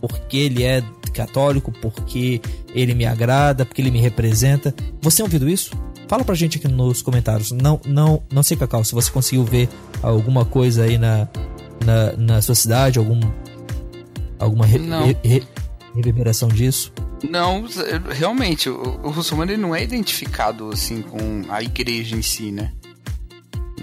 [0.00, 0.82] porque ele é
[1.12, 2.40] católico, porque
[2.74, 4.74] ele me agrada, porque ele me representa.
[5.00, 5.70] Você tem ouvido isso?
[6.06, 7.50] Fala pra gente aqui nos comentários.
[7.50, 9.68] Não, não, não sei, Cacau, se você conseguiu ver
[10.02, 11.28] alguma coisa aí na,
[11.84, 13.20] na, na sua cidade, algum,
[14.38, 15.42] alguma re, re, re,
[15.94, 16.92] reverberação disso?
[17.28, 17.64] Não,
[18.10, 22.72] realmente, o, o Russomano ele não é identificado assim com a igreja em si, né?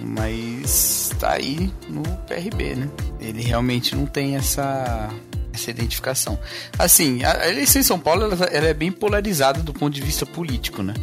[0.03, 2.89] Mas tá aí no PRB, né?
[3.19, 5.09] Ele realmente não tem essa,
[5.53, 6.39] essa identificação.
[6.77, 10.01] Assim, a, a eleição em São Paulo ela, ela, é bem polarizada do ponto de
[10.01, 10.93] vista político, né?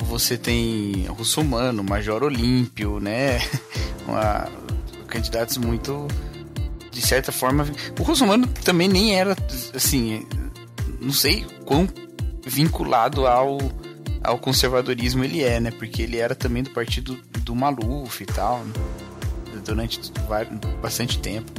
[0.00, 3.40] Você tem Russomano, Major Olímpio, né?
[4.06, 4.48] Uma,
[5.12, 6.08] candidatos muito
[6.90, 7.66] de certa forma
[7.98, 9.36] o Russomano também nem era
[9.74, 10.26] assim
[11.00, 11.86] não sei quão
[12.46, 13.58] vinculado ao
[14.22, 15.72] ao conservadorismo ele é, né?
[15.72, 18.72] Porque ele era também do partido do Maluf e tal, né?
[19.64, 20.00] durante
[20.80, 21.50] bastante tempo.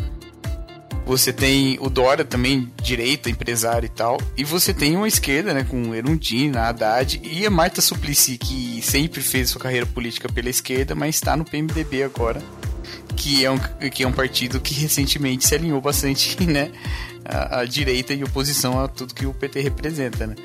[1.05, 4.17] Você tem o Dória também, direita, empresário e tal.
[4.37, 5.65] E você tem uma esquerda, né?
[5.69, 10.95] Com Erundina, Haddad e a Marta Suplicy, que sempre fez sua carreira política pela esquerda,
[10.95, 12.41] mas está no PMDB agora
[13.15, 13.57] que é um,
[13.91, 16.71] que é um partido que recentemente se alinhou bastante, né?
[17.25, 20.35] A, direita e oposição a tudo que o PT representa, né?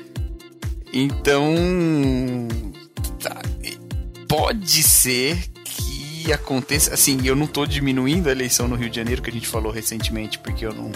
[0.93, 1.53] Então.
[3.19, 3.41] Tá,
[4.27, 6.93] pode ser que aconteça.
[6.93, 9.71] Assim, eu não tô diminuindo a eleição no Rio de Janeiro, que a gente falou
[9.71, 10.91] recentemente, porque eu não.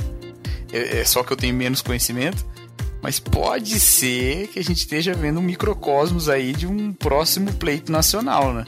[0.71, 2.45] É, é só que eu tenho menos conhecimento.
[3.01, 7.91] Mas pode ser que a gente esteja vendo um microcosmos aí de um próximo pleito
[7.91, 8.63] nacional, né?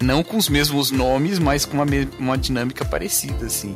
[0.00, 1.86] Não com os mesmos nomes, mas com uma,
[2.18, 3.74] uma dinâmica parecida, assim.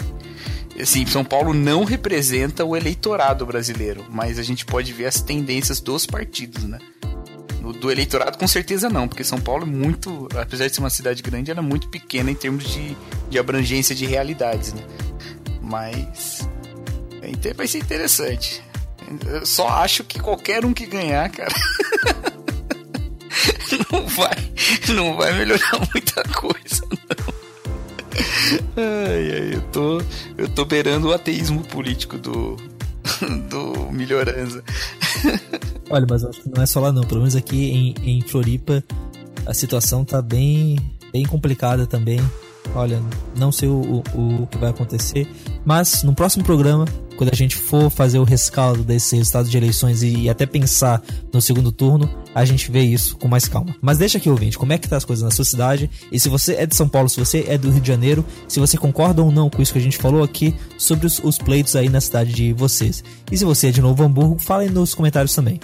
[0.81, 5.81] Assim, São Paulo não representa o eleitorado brasileiro, mas a gente pode ver as tendências
[5.81, 6.79] dos partidos, né?
[7.81, 11.23] Do eleitorado, com certeza não, porque São Paulo é muito, apesar de ser uma cidade
[11.23, 12.97] grande, ela é muito pequena em termos de,
[13.29, 14.83] de abrangência de realidades, né?
[15.61, 16.49] Mas
[17.23, 18.63] é, vai ser interessante.
[19.27, 21.55] Eu só acho que qualquer um que ganhar, cara.
[23.91, 24.53] não vai,
[24.95, 27.33] não vai melhorar muita coisa, não.
[28.77, 30.03] Ai, ai, eu tô,
[30.37, 32.57] eu tô beirando o ateísmo político do,
[33.49, 34.63] do Melhoranza.
[35.89, 38.23] Olha, mas eu acho que não é só lá não, pelo menos aqui em, em
[38.23, 38.85] Floripa
[39.47, 40.79] a situação tá bem,
[41.13, 42.21] bem complicada também.
[42.75, 43.03] Olha,
[43.37, 45.29] não sei o, o, o que vai acontecer,
[45.65, 50.03] mas no próximo programa quando a gente for fazer o rescaldo desse resultado de eleições
[50.03, 51.01] e até pensar
[51.33, 53.75] no segundo turno, a gente vê isso com mais calma.
[53.81, 55.91] Mas deixa aqui, ouvinte, como é que tá as coisas na sua cidade?
[56.11, 58.59] E se você é de São Paulo, se você é do Rio de Janeiro, se
[58.59, 61.77] você concorda ou não com isso que a gente falou aqui sobre os, os pleitos
[61.77, 63.05] aí na cidade de vocês.
[63.31, 65.61] E se você é de Novo Hamburgo, fala aí nos comentários também.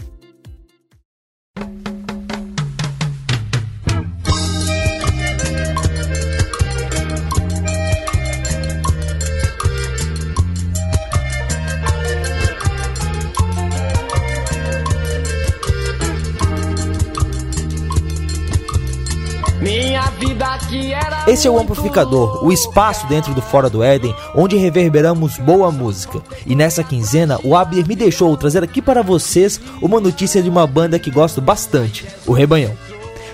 [21.28, 26.22] Esse é o Amplificador, o espaço dentro do Fora do Éden, onde reverberamos boa música.
[26.46, 30.66] E nessa quinzena, o Abner me deixou trazer aqui para vocês uma notícia de uma
[30.66, 32.72] banda que gosto bastante, o Rebanhão.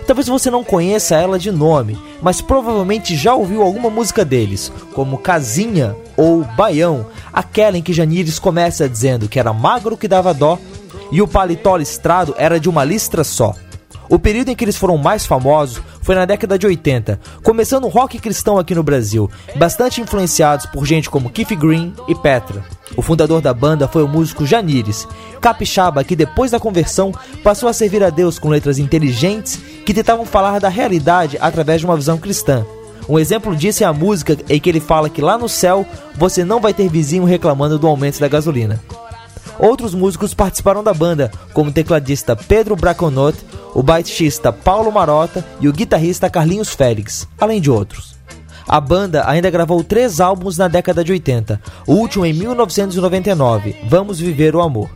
[0.08, 5.16] Talvez você não conheça ela de nome, mas provavelmente já ouviu alguma música deles, como
[5.16, 10.58] Casinha ou Baião, aquela em que Janires começa dizendo que era magro que dava dó
[11.12, 13.54] e o paletó listrado era de uma listra só.
[14.08, 17.88] O período em que eles foram mais famosos foi na década de 80, começando o
[17.88, 22.62] rock cristão aqui no Brasil, bastante influenciados por gente como Keith Green e Petra.
[22.96, 25.08] O fundador da banda foi o músico Janires,
[25.40, 30.26] capixaba que depois da conversão passou a servir a Deus com letras inteligentes que tentavam
[30.26, 32.64] falar da realidade através de uma visão cristã.
[33.08, 36.44] Um exemplo disso é a música em que ele fala que lá no céu você
[36.44, 38.80] não vai ter vizinho reclamando do aumento da gasolina.
[39.58, 43.38] Outros músicos participaram da banda, como o tecladista Pedro Braconot,
[43.74, 48.14] o baixista Paulo Marota e o guitarrista Carlinhos Félix, além de outros.
[48.66, 54.18] A banda ainda gravou três álbuns na década de 80, o último em 1999, Vamos
[54.18, 54.90] Viver o Amor.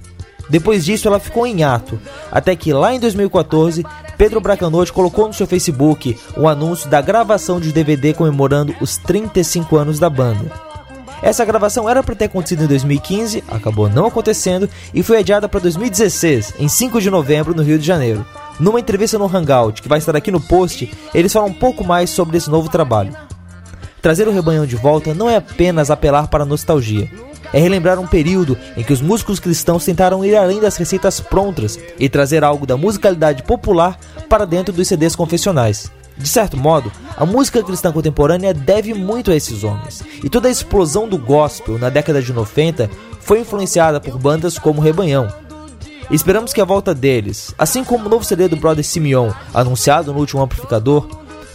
[0.48, 2.00] Depois disso, ela ficou em ato,
[2.32, 3.84] até que lá em 2014,
[4.16, 9.76] Pedro Bracanotti colocou no seu Facebook um anúncio da gravação de DVD comemorando os 35
[9.76, 10.67] anos da banda.
[11.22, 15.60] Essa gravação era para ter acontecido em 2015, acabou não acontecendo e foi adiada para
[15.60, 18.24] 2016, em 5 de novembro, no Rio de Janeiro.
[18.60, 22.10] Numa entrevista no Hangout, que vai estar aqui no post, eles falam um pouco mais
[22.10, 23.16] sobre esse novo trabalho.
[24.00, 27.10] Trazer o rebanhão de volta não é apenas apelar para a nostalgia,
[27.52, 31.78] é relembrar um período em que os músicos cristãos tentaram ir além das receitas prontas
[31.98, 33.98] e trazer algo da musicalidade popular
[34.28, 35.90] para dentro dos CDs confessionais.
[36.18, 40.50] De certo modo, a música cristã contemporânea deve muito a esses homens, e toda a
[40.50, 42.90] explosão do gospel na década de 90
[43.20, 45.32] foi influenciada por bandas como Rebanhão.
[46.10, 50.18] Esperamos que a volta deles, assim como o novo CD do Brother Simeon, anunciado no
[50.18, 51.06] último amplificador,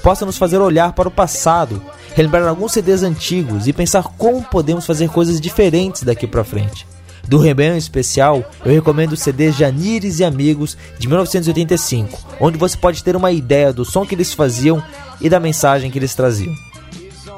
[0.01, 1.81] possa nos fazer olhar para o passado,
[2.15, 6.85] relembrar alguns CDs antigos e pensar como podemos fazer coisas diferentes daqui para frente.
[7.27, 13.03] Do Rebelião especial, eu recomendo o CD Janires e Amigos de 1985, onde você pode
[13.03, 14.83] ter uma ideia do som que eles faziam
[15.21, 16.53] e da mensagem que eles traziam.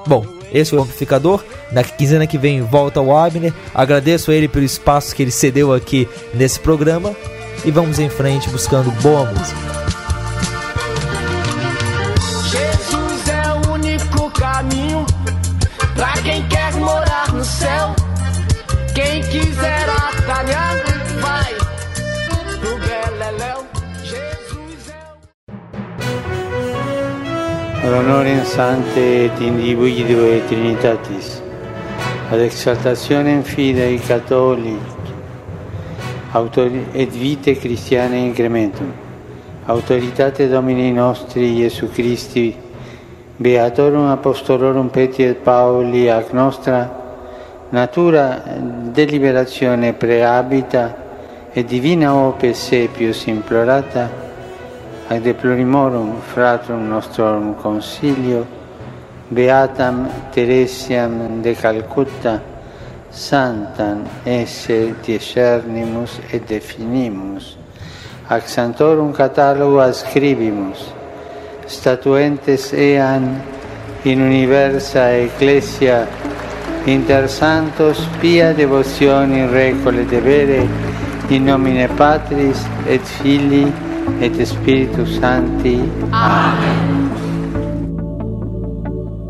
[0.08, 1.44] Bom, esse foi o Amplificador.
[1.72, 3.54] Na quinzena que vem volta o Abner.
[3.74, 7.16] Agradeço a ele pelo espaço que ele cedeu aqui nesse programa.
[7.64, 9.60] E vamos em frente buscando boa música.
[12.50, 15.06] Jesus é o único caminho
[15.96, 18.05] pra quem quer morar no céu.
[27.86, 31.40] Ad honorem sancte et individuo et trinitatis,
[32.32, 34.80] ad exaltationem fidei catholici,
[36.32, 38.92] autori- et vitae Christianae incrementum,
[39.66, 42.56] autoritate Domini nostri Iesu Christi,
[43.38, 46.90] Beatorum Apostolorum Petri et Pauli ac nostra
[47.70, 48.42] natura
[48.92, 50.96] deliberazione preabita
[51.54, 54.25] et divina ope sepius implorata,
[55.08, 58.46] ad deplorimorum fratrum nostrum consilio,
[59.30, 62.42] beatam Teresiam de Calcutta,
[63.12, 67.56] santam esse discernimus et definimus,
[68.28, 70.92] ac santorum catalogo ascribimus,
[71.68, 73.42] statuentes ean
[74.04, 76.08] in universa ecclesia
[76.86, 80.68] inter santos pia devotioni recole devere
[81.30, 83.85] in nomine Patris et Filii
[84.22, 85.80] et Spiritus Sancti.
[86.12, 87.06] Amém.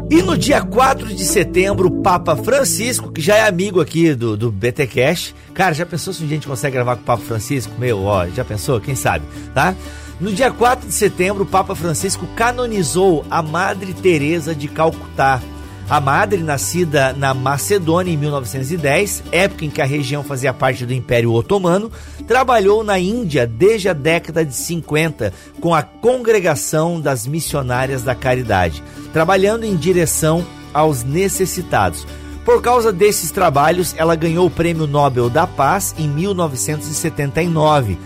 [0.10, 4.38] E no dia 4 de setembro, o Papa Francisco, que já é amigo aqui do,
[4.38, 7.06] do BT Cash, cara, já pensou se um dia a gente consegue gravar com o
[7.06, 7.74] Papa Francisco?
[7.80, 8.80] Meu, ó, já pensou?
[8.80, 9.76] Quem sabe, tá?
[10.22, 15.42] No dia 4 de setembro, o Papa Francisco canonizou a Madre Teresa de Calcutá.
[15.88, 20.92] A madre, nascida na Macedônia em 1910, época em que a região fazia parte do
[20.92, 21.92] Império Otomano,
[22.28, 25.32] trabalhou na Índia desde a década de 50
[25.62, 28.84] com a Congregação das Missionárias da Caridade,
[29.14, 32.08] trabalhando em direção aos necessitados.
[32.44, 37.98] Por causa desses trabalhos, ela ganhou o Prêmio Nobel da Paz em 1979.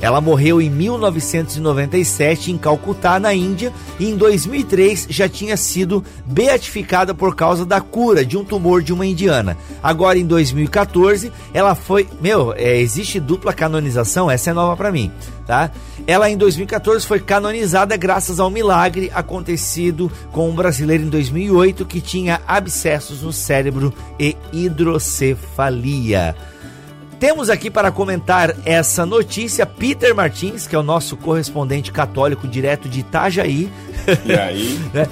[0.00, 7.14] Ela morreu em 1997 em Calcutá, na Índia, e em 2003 já tinha sido beatificada
[7.14, 9.56] por causa da cura de um tumor de uma indiana.
[9.82, 15.10] Agora em 2014, ela foi, meu, é, existe dupla canonização, essa é nova para mim,
[15.46, 15.70] tá?
[16.06, 22.00] Ela em 2014 foi canonizada graças ao milagre acontecido com um brasileiro em 2008 que
[22.00, 26.34] tinha abscessos no cérebro e hidrocefalia.
[27.18, 32.88] Temos aqui para comentar essa notícia Peter Martins, que é o nosso correspondente católico direto
[32.88, 33.70] de Itajaí.
[34.24, 34.80] E aí?
[34.92, 35.08] né?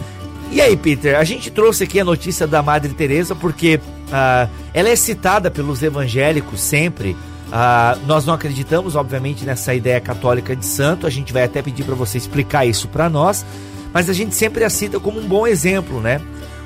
[0.51, 3.81] E aí, Peter, a gente trouxe aqui a notícia da Madre Teresa porque
[4.13, 7.17] ah, ela é citada pelos evangélicos sempre.
[7.51, 11.07] Ah, nós não acreditamos, obviamente, nessa ideia católica de santo.
[11.07, 13.47] A gente vai até pedir para você explicar isso para nós,
[13.95, 16.21] mas a gente sempre a cita como um bom exemplo, né?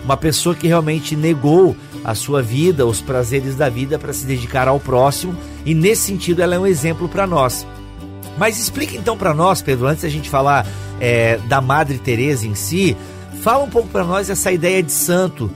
[0.06, 4.68] Uma pessoa que realmente negou a sua vida, os prazeres da vida para se dedicar
[4.68, 7.66] ao próximo, e nesse sentido ela é um exemplo para nós.
[8.38, 10.64] Mas explica então para nós, Pedro, antes da gente falar
[11.00, 12.96] é, da Madre Teresa em si,
[13.42, 15.50] fala um pouco para nós essa ideia de santo,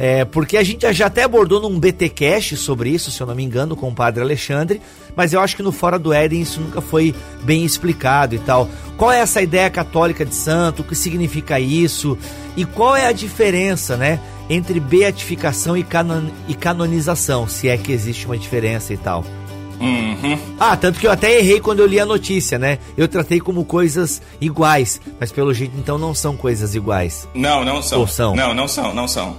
[0.00, 3.34] é, porque a gente já até abordou num BT Cash sobre isso, se eu não
[3.34, 4.80] me engano, com o Padre Alexandre,
[5.16, 8.68] mas eu acho que no Fora do Éden isso nunca foi bem explicado e tal.
[8.96, 10.82] Qual é essa ideia católica de santo?
[10.82, 12.16] O que significa isso?
[12.56, 14.20] E qual é a diferença, né?
[14.48, 19.24] entre beatificação e, canon, e canonização, se é que existe uma diferença e tal.
[19.80, 20.38] Uhum.
[20.58, 22.78] Ah, tanto que eu até errei quando eu li a notícia, né?
[22.96, 27.28] Eu tratei como coisas iguais, mas pelo jeito então não são coisas iguais.
[27.32, 28.00] Não, não são.
[28.00, 28.34] Ou são?
[28.34, 29.36] Não, não são, não são.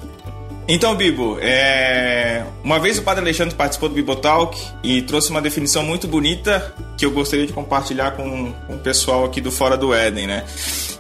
[0.71, 2.45] Então, Bibo, é...
[2.63, 7.03] uma vez o Padre Alexandre participou do Bibotalk e trouxe uma definição muito bonita que
[7.03, 10.45] eu gostaria de compartilhar com, com o pessoal aqui do Fora do Éden, né?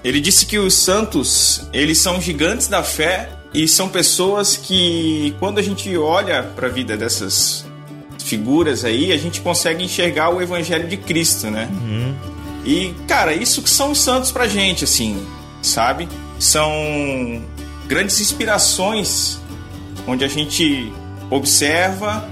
[0.03, 5.59] Ele disse que os santos, eles são gigantes da fé e são pessoas que, quando
[5.59, 7.63] a gente olha para a vida dessas
[8.25, 11.69] figuras aí, a gente consegue enxergar o Evangelho de Cristo, né?
[12.65, 15.23] E, cara, isso que são os santos pra gente, assim,
[15.61, 16.09] sabe?
[16.39, 16.71] São
[17.87, 19.39] grandes inspirações
[20.09, 20.91] onde a gente
[21.29, 22.27] observa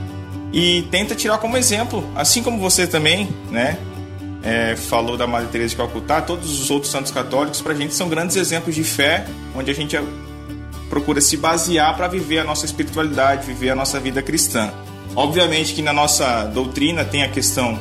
[0.51, 3.77] e tenta tirar como exemplo, assim como você também, né?
[4.43, 8.07] É, falou da Madre Teresa de Calcutá, todos os outros santos católicos pra gente são
[8.07, 9.25] grandes exemplos de fé,
[9.55, 9.97] onde a gente
[10.89, 14.71] procura se basear para viver a nossa espiritualidade, viver a nossa vida cristã.
[15.15, 17.77] Obviamente que na nossa doutrina tem a questão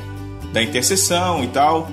[0.52, 1.88] da intercessão e tal,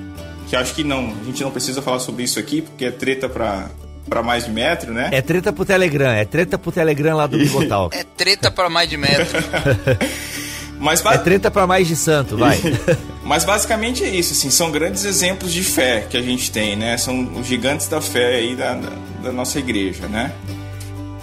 [0.47, 3.30] que acho que não, a gente não precisa falar sobre isso aqui, porque é treta
[3.30, 3.70] para
[4.10, 5.10] para mais de metro, né?
[5.12, 7.89] É treta pro Telegram, é treta pro Telegram lá do Bibotal.
[7.93, 9.38] É treta pra mais de metro.
[10.80, 12.60] Mas É treta pra mais de santo, vai.
[13.24, 16.97] Mas basicamente é isso, assim, são grandes exemplos de fé que a gente tem, né?
[16.97, 18.89] São os gigantes da fé aí da, da,
[19.24, 20.34] da nossa igreja, né?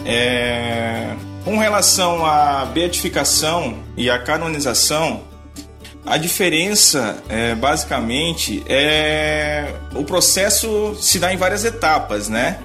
[0.06, 1.14] É...
[1.44, 5.22] Com relação à beatificação e à canonização,
[6.04, 12.58] a diferença, é, basicamente, é o processo se dá em várias etapas, né?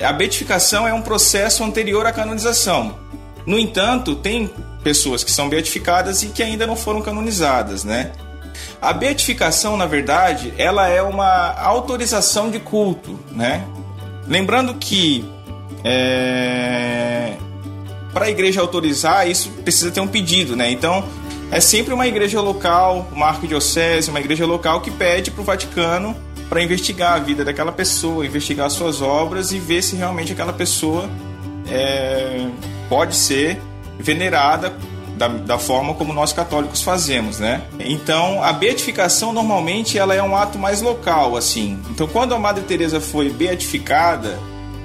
[0.00, 2.98] A beatificação é um processo anterior à canonização.
[3.46, 4.50] No entanto, tem
[4.84, 8.12] pessoas que são beatificadas e que ainda não foram canonizadas, né?
[8.80, 13.64] A beatificação, na verdade, ela é uma autorização de culto, né?
[14.26, 15.24] Lembrando que
[15.84, 17.34] é,
[18.12, 20.70] para a igreja autorizar, isso precisa ter um pedido, né?
[20.70, 21.04] Então,
[21.52, 26.16] é sempre uma igreja local, uma arquidiocese, uma igreja local que pede para o Vaticano
[26.48, 30.54] para investigar a vida daquela pessoa, investigar as suas obras e ver se realmente aquela
[30.54, 31.08] pessoa
[31.70, 32.46] é,
[32.88, 33.60] pode ser
[33.98, 34.74] venerada
[35.18, 37.62] da, da, forma como nós católicos fazemos, né?
[37.78, 41.78] Então, a beatificação normalmente ela é um ato mais local, assim.
[41.90, 44.38] Então, quando a Madre Teresa foi beatificada,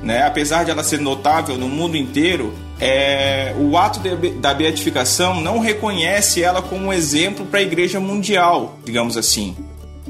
[0.04, 5.42] né, apesar de ela ser notável no mundo inteiro, é, o ato de, da beatificação
[5.42, 9.56] não reconhece ela como exemplo para a igreja mundial, digamos assim,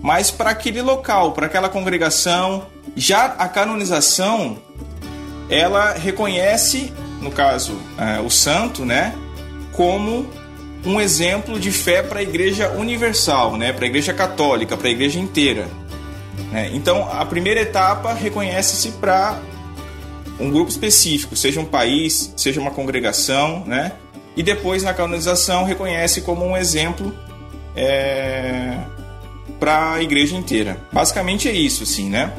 [0.01, 2.65] mas para aquele local, para aquela congregação.
[2.95, 4.57] Já a canonização,
[5.49, 6.91] ela reconhece,
[7.21, 9.15] no caso, é, o santo, né,
[9.71, 10.27] como
[10.85, 14.91] um exemplo de fé para a igreja universal, né, para a igreja católica, para a
[14.91, 15.67] igreja inteira.
[16.51, 16.71] Né?
[16.73, 19.39] Então, a primeira etapa reconhece-se para
[20.39, 23.93] um grupo específico, seja um país, seja uma congregação, né?
[24.35, 27.13] E depois na canonização reconhece como um exemplo
[27.75, 28.77] é,
[29.59, 30.79] para a igreja inteira.
[30.91, 32.31] Basicamente é isso, assim, né?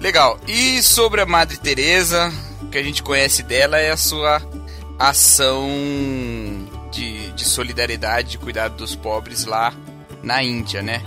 [0.00, 0.38] Legal.
[0.48, 4.42] E sobre a Madre Teresa, o que a gente conhece dela é a sua
[4.98, 5.68] ação
[6.90, 9.72] de, de solidariedade, de cuidado dos pobres lá
[10.22, 11.02] na Índia, né?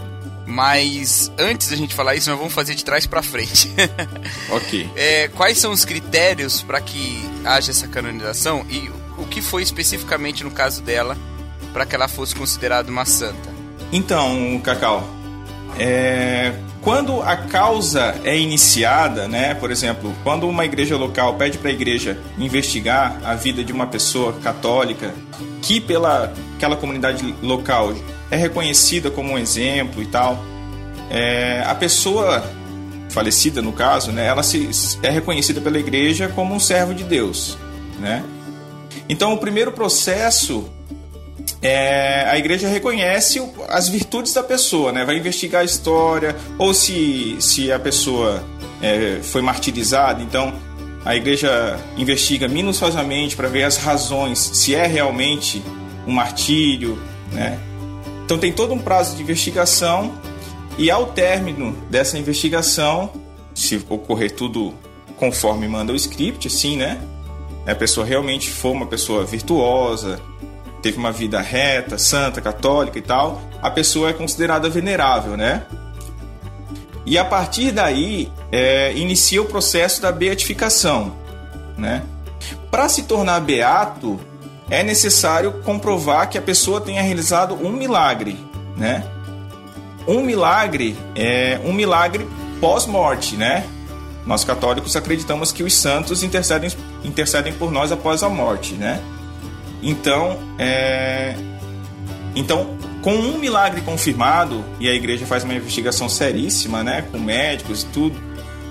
[0.45, 3.73] Mas antes da gente falar isso, nós vamos fazer de trás para frente.
[4.49, 4.89] ok.
[4.95, 10.43] É, quais são os critérios para que haja essa canonização e o que foi especificamente
[10.43, 11.17] no caso dela
[11.73, 13.53] para que ela fosse considerada uma santa?
[13.91, 15.07] Então, Cacau,
[15.79, 16.53] é,
[16.85, 21.73] quando a causa é iniciada, né, por exemplo, quando uma igreja local pede para a
[21.73, 25.11] igreja investigar a vida de uma pessoa católica
[25.63, 27.91] que pela aquela comunidade local
[28.29, 30.37] é reconhecida como um exemplo e tal.
[31.09, 32.43] É, a pessoa
[33.09, 34.69] falecida, no caso, né, ela se,
[35.01, 37.57] é reconhecida pela igreja como um servo de Deus.
[37.99, 38.23] Né?
[39.09, 40.69] Então, o primeiro processo
[41.61, 45.03] é, a igreja reconhece as virtudes da pessoa, né?
[45.03, 48.43] vai investigar a história, ou se, se a pessoa
[48.81, 50.53] é, foi martirizada, então
[51.03, 55.63] a igreja investiga minuciosamente para ver as razões, se é realmente
[56.07, 56.97] um martírio,
[57.31, 57.59] né?
[58.25, 60.13] Então tem todo um prazo de investigação
[60.77, 63.11] e ao término dessa investigação,
[63.53, 64.73] se ocorrer tudo
[65.15, 66.99] conforme manda o script, assim, né?
[67.67, 70.19] A pessoa realmente for uma pessoa virtuosa,
[70.85, 75.63] teve uma vida reta, santa, católica e tal, a pessoa é considerada venerável, né?
[77.07, 81.15] E a partir daí é, inicia o processo da beatificação,
[81.75, 82.03] né?
[82.69, 84.19] Para se tornar beato,
[84.69, 88.37] é necessário comprovar que a pessoa tenha realizado um milagre,
[88.77, 89.03] né?
[90.07, 92.27] Um milagre é um milagre
[92.61, 93.65] pós-morte, né?
[94.23, 96.69] Nós católicos acreditamos que os santos intercedem,
[97.03, 99.01] intercedem por nós após a morte, né?
[99.85, 101.35] Então, é...
[102.35, 107.83] então, com um milagre confirmado, e a igreja faz uma investigação seríssima, né, com médicos
[107.83, 108.19] e tudo,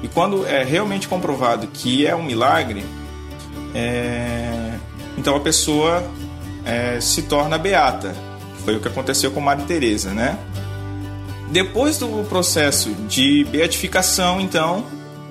[0.03, 2.85] e quando é realmente comprovado que é um milagre,
[3.73, 4.75] é,
[5.17, 6.03] então a pessoa
[6.65, 8.15] é, se torna beata.
[8.65, 10.37] Foi o que aconteceu com Maria Teresa, né?
[11.51, 14.85] Depois do processo de beatificação, então,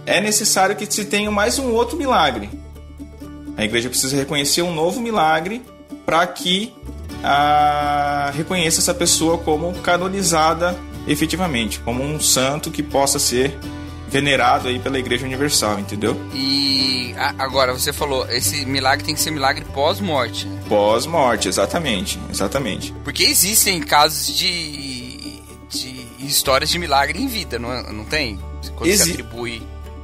[0.05, 2.49] é necessário que se tenha mais um outro milagre.
[3.57, 5.61] A igreja precisa reconhecer um novo milagre
[6.05, 6.73] para que
[7.23, 10.77] a, reconheça essa pessoa como canonizada
[11.07, 13.57] efetivamente, como um santo que possa ser
[14.09, 16.15] venerado aí pela Igreja Universal, entendeu?
[16.33, 20.45] E agora você falou, esse milagre tem que ser milagre pós-morte.
[20.47, 20.61] né?
[20.69, 22.93] Pós-morte, exatamente, exatamente.
[23.03, 28.39] Porque existem casos de, de histórias de milagre em vida, não, é- não tem?
[28.75, 29.61] Quando se Exi- atribui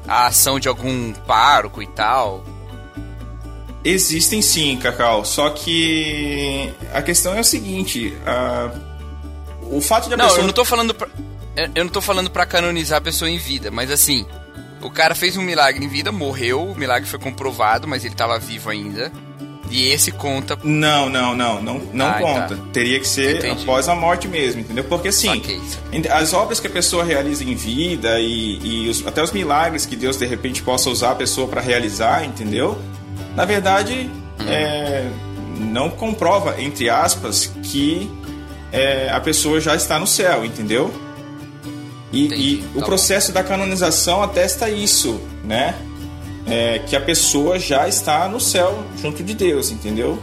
[0.08, 2.44] a ação de algum pároco e tal.
[3.84, 8.72] Existem sim, Cacau, só que a questão é o seguinte, a-
[9.72, 10.42] o fato de a não, pessoa...
[10.42, 11.08] eu não tô falando pra,
[11.56, 14.26] eu eu não tô falando pra canonizar a pessoa em vida, mas assim,
[14.82, 18.38] o cara fez um milagre em vida, morreu, o milagre foi comprovado, mas ele tava
[18.38, 19.12] vivo ainda.
[19.72, 20.58] E esse conta.
[20.64, 22.56] Não, não, não, não, não Ah, conta.
[22.56, 22.64] tá.
[22.74, 23.62] Teria que ser Entendi.
[23.62, 24.84] após a morte mesmo, entendeu?
[24.84, 25.44] Porque assim,
[26.10, 29.96] as obras que a pessoa realiza em vida e, e os- até os milagres que
[29.96, 32.82] Deus de repente possa usar a pessoa para realizar, entendeu?
[33.36, 34.10] Na verdade,
[34.48, 35.10] é,
[35.60, 38.10] não comprova, entre aspas, que
[38.72, 40.94] é, a pessoa já está no céu, entendeu?
[42.12, 45.76] E, e o processo da canonização atesta isso, né?
[46.48, 50.18] É, que a pessoa já está no céu junto de Deus, entendeu?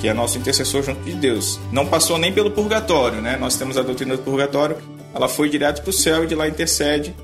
[0.00, 1.58] Que é nosso intercessor junto de Deus.
[1.72, 3.38] Não passou nem pelo purgatório, né?
[3.38, 4.76] Nós temos a doutrina do purgatório,
[5.14, 7.14] ela foi direto para o céu e de lá intercede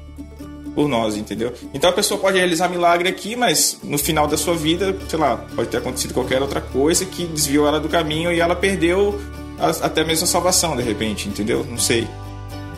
[0.77, 1.53] por nós, entendeu?
[1.75, 5.39] Então a pessoa pode realizar milagre aqui, mas no final da sua vida, sei lá,
[5.57, 9.19] pode ter acontecido qualquer outra coisa que desviou ela do caminho e ela perdeu
[9.59, 11.65] a- até mesmo a salvação de repente, entendeu?
[11.69, 12.07] Não sei.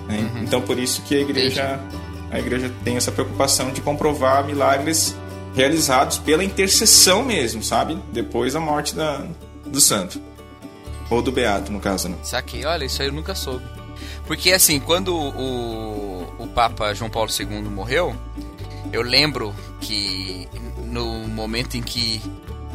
[0.09, 0.31] né?
[0.43, 1.79] Então por isso que a igreja
[2.31, 5.15] a igreja tem essa preocupação de comprovar milagres
[5.55, 7.99] realizados pela intercessão mesmo, sabe?
[8.13, 9.27] Depois da morte da,
[9.67, 10.21] do santo
[11.11, 12.17] ou do beato, no caso, né?
[12.23, 13.65] Saquei, olha, isso aí eu nunca soube.
[14.27, 18.15] Porque assim, quando o, o Papa João Paulo II morreu,
[18.93, 20.49] eu lembro que
[20.85, 22.23] no momento em que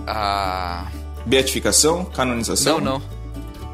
[0.05, 0.87] a.
[1.25, 2.79] Beatificação, canonização?
[2.79, 3.01] Não, não.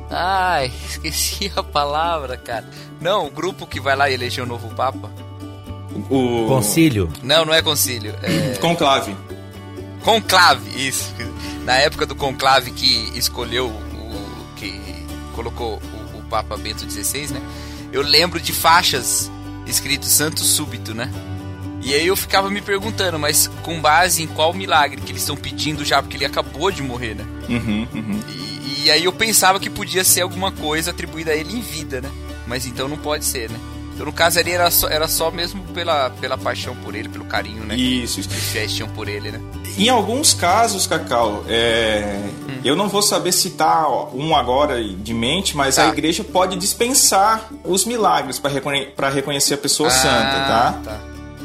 [0.10, 2.70] Ai, esqueci a palavra, cara.
[3.02, 5.12] Não, o grupo que vai lá e eleger o novo Papa.
[6.10, 7.12] O Concílio.
[7.24, 8.14] Não, não é concílio.
[8.22, 8.58] É...
[8.62, 9.16] Conclave.
[10.04, 11.14] Conclave, isso.
[11.66, 14.56] Na época do conclave que escolheu o.
[14.56, 14.80] que
[15.36, 15.82] colocou
[16.14, 17.42] o, o Papa Bento XVI, né?
[17.92, 19.30] Eu lembro de faixas
[19.70, 21.12] escrito Santo Súbito, né?
[21.82, 25.36] E aí eu ficava me perguntando, mas com base em qual milagre que eles estão
[25.36, 27.26] pedindo já, porque ele acabou de morrer, né?
[27.48, 28.20] Uhum, uhum.
[28.28, 32.02] E, e aí eu pensava que podia ser alguma coisa atribuída a ele em vida,
[32.02, 32.10] né?
[32.46, 33.58] Mas então não pode ser, né?
[33.94, 37.26] Então no caso ali era só, era só mesmo pela, pela paixão por ele, pelo
[37.26, 37.76] carinho, né?
[37.76, 39.42] Isso, Que os fiéis tinham por ele, né?
[39.78, 42.20] Em alguns casos, Cacau, é,
[42.64, 45.86] eu não vou saber citar um agora de mente, mas Tá.
[45.86, 50.82] a igreja pode dispensar os milagres para reconhe reconhecer a pessoa Ah, santa, tá?
[50.84, 51.00] tá.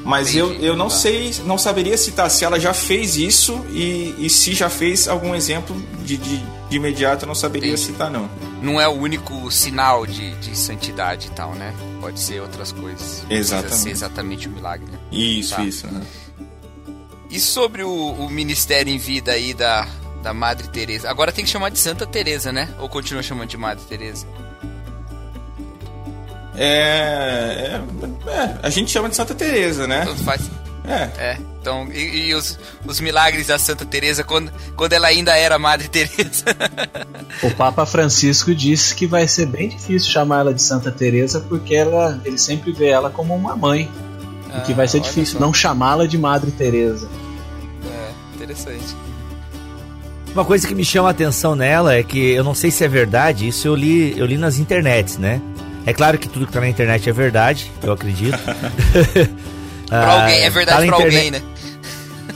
[0.04, 0.94] Mas eu, eu não tá.
[0.96, 5.34] sei, não saberia citar se ela já fez isso e, e se já fez algum
[5.34, 5.74] exemplo
[6.04, 6.36] de, de,
[6.68, 8.28] de imediato, eu não saberia citar, não.
[8.60, 11.72] Não é o único sinal de, de santidade e tal, né?
[12.02, 13.24] Pode ser outras coisas.
[13.30, 13.76] Exatamente.
[13.76, 14.98] ser exatamente o milagre, né?
[15.10, 15.64] Isso, Tá.
[15.64, 15.86] isso.
[15.86, 16.02] né?
[17.30, 19.88] E sobre o, o ministério em vida aí da,
[20.24, 21.08] da Madre Teresa?
[21.10, 22.68] Agora tem que chamar de Santa Teresa, né?
[22.80, 24.26] Ou continua chamando de Madre Teresa?
[26.56, 27.80] É,
[28.26, 30.04] é, é, a gente chama de Santa Teresa, né?
[30.04, 30.42] Tanto faz.
[30.86, 31.10] É.
[31.18, 31.38] É.
[31.60, 35.88] Então, e, e os, os milagres da Santa Teresa quando, quando ela ainda era Madre
[35.92, 36.44] Teresa?
[37.42, 41.74] O Papa Francisco disse que vai ser bem difícil chamar ela de Santa Teresa porque
[41.74, 43.90] ela, ele sempre vê ela como uma mãe.
[44.56, 45.44] e que vai ser Ah, difícil só.
[45.44, 47.08] não chamá-la de Madre Teresa.
[47.86, 48.94] é, interessante.
[50.34, 52.88] Uma coisa que me chama a atenção nela é que eu não sei se é
[52.88, 55.40] verdade, isso eu li, eu li nas internets, né?
[55.86, 58.38] É claro que tudo que tá na internet é verdade, eu acredito.
[59.88, 61.42] Pra alguém, é verdade tá na pra interne- alguém, né?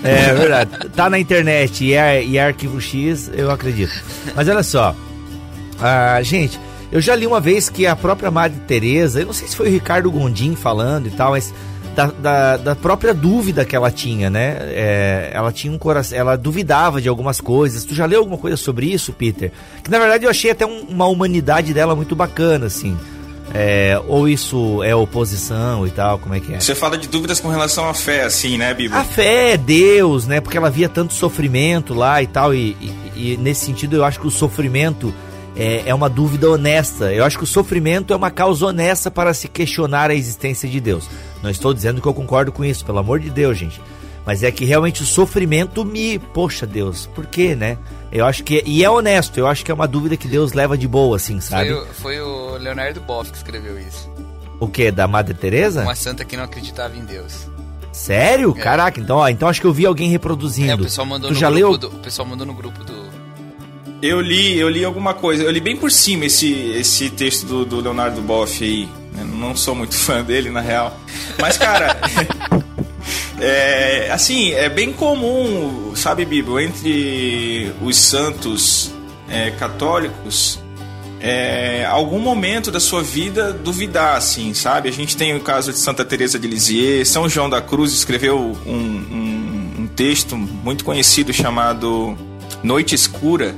[0.04, 0.70] É, é verdade.
[0.94, 3.92] Tá na internet e é, e é arquivo X, eu acredito.
[4.36, 4.94] Mas olha só.
[5.80, 6.60] Ah, gente,
[6.92, 9.68] eu já li uma vez que a própria Madre Teresa, eu não sei se foi
[9.68, 11.52] o Ricardo Gondim falando e tal, mas
[11.98, 14.56] da, da, da própria dúvida que ela tinha, né?
[14.60, 17.84] É, ela tinha um coração, ela duvidava de algumas coisas.
[17.84, 19.50] Tu já leu alguma coisa sobre isso, Peter?
[19.82, 22.96] Que na verdade eu achei até um- uma humanidade dela muito bacana, assim.
[23.52, 26.60] É, ou isso é oposição e tal, como é que é?
[26.60, 29.00] Você fala de dúvidas com relação à fé, assim, né, Bíblia?
[29.00, 30.40] A fé é Deus, né?
[30.40, 34.20] Porque ela via tanto sofrimento lá e tal, e, e- e nesse sentido eu acho
[34.20, 35.12] que o sofrimento
[35.58, 37.12] é, é uma dúvida honesta.
[37.12, 40.80] Eu acho que o sofrimento é uma causa honesta para se questionar a existência de
[40.80, 41.10] Deus.
[41.42, 43.80] Não estou dizendo que eu concordo com isso, pelo amor de Deus, gente.
[44.24, 46.18] Mas é que realmente o sofrimento me.
[46.18, 47.78] Poxa, Deus, por quê, né?
[48.12, 48.62] Eu acho que.
[48.66, 51.40] E é honesto, eu acho que é uma dúvida que Deus leva de boa, assim,
[51.40, 51.70] sabe?
[51.70, 54.08] Foi o, foi o Leonardo Boff que escreveu isso.
[54.60, 54.90] O quê?
[54.90, 55.82] Da Madre Teresa?
[55.82, 57.48] Uma santa que não acreditava em Deus.
[57.90, 58.54] Sério?
[58.56, 58.60] É.
[58.60, 60.70] Caraca, então, ó, então acho que eu vi alguém reproduzindo.
[60.70, 61.78] É, o pessoal mandou tu no já grupo leu?
[61.78, 61.88] do.
[61.88, 62.92] O pessoal mandou no grupo do.
[64.00, 65.42] Eu li, eu li alguma coisa.
[65.42, 68.88] Eu li bem por cima esse, esse texto do, do Leonardo Boff aí.
[69.18, 70.96] Eu não sou muito fã dele, na real.
[71.38, 71.98] Mas, cara.
[73.40, 78.92] é, assim, é bem comum, sabe, Bíblia, entre os santos
[79.28, 80.60] é, católicos.
[81.20, 84.88] É, algum momento da sua vida duvidar, assim, sabe?
[84.88, 88.56] A gente tem o caso de Santa Teresa de Lisieux, São João da Cruz escreveu
[88.64, 92.16] um, um, um texto muito conhecido chamado
[92.62, 93.52] Noite Escura,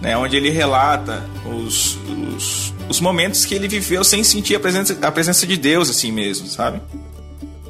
[0.00, 1.98] né, onde ele relata os,
[2.36, 6.12] os, os momentos que ele viveu sem sentir a presença, a presença de Deus assim
[6.12, 6.80] mesmo, sabe?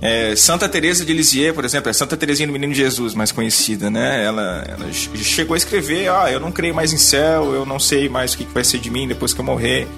[0.00, 3.90] É, Santa Teresa de Lisieux, por exemplo, é Santa Teresinha do Menino Jesus, mais conhecida,
[3.90, 4.24] né?
[4.24, 8.08] Ela, ela chegou a escrever, ah, eu não creio mais em céu, eu não sei
[8.08, 9.88] mais o que vai ser de mim depois que eu morrer.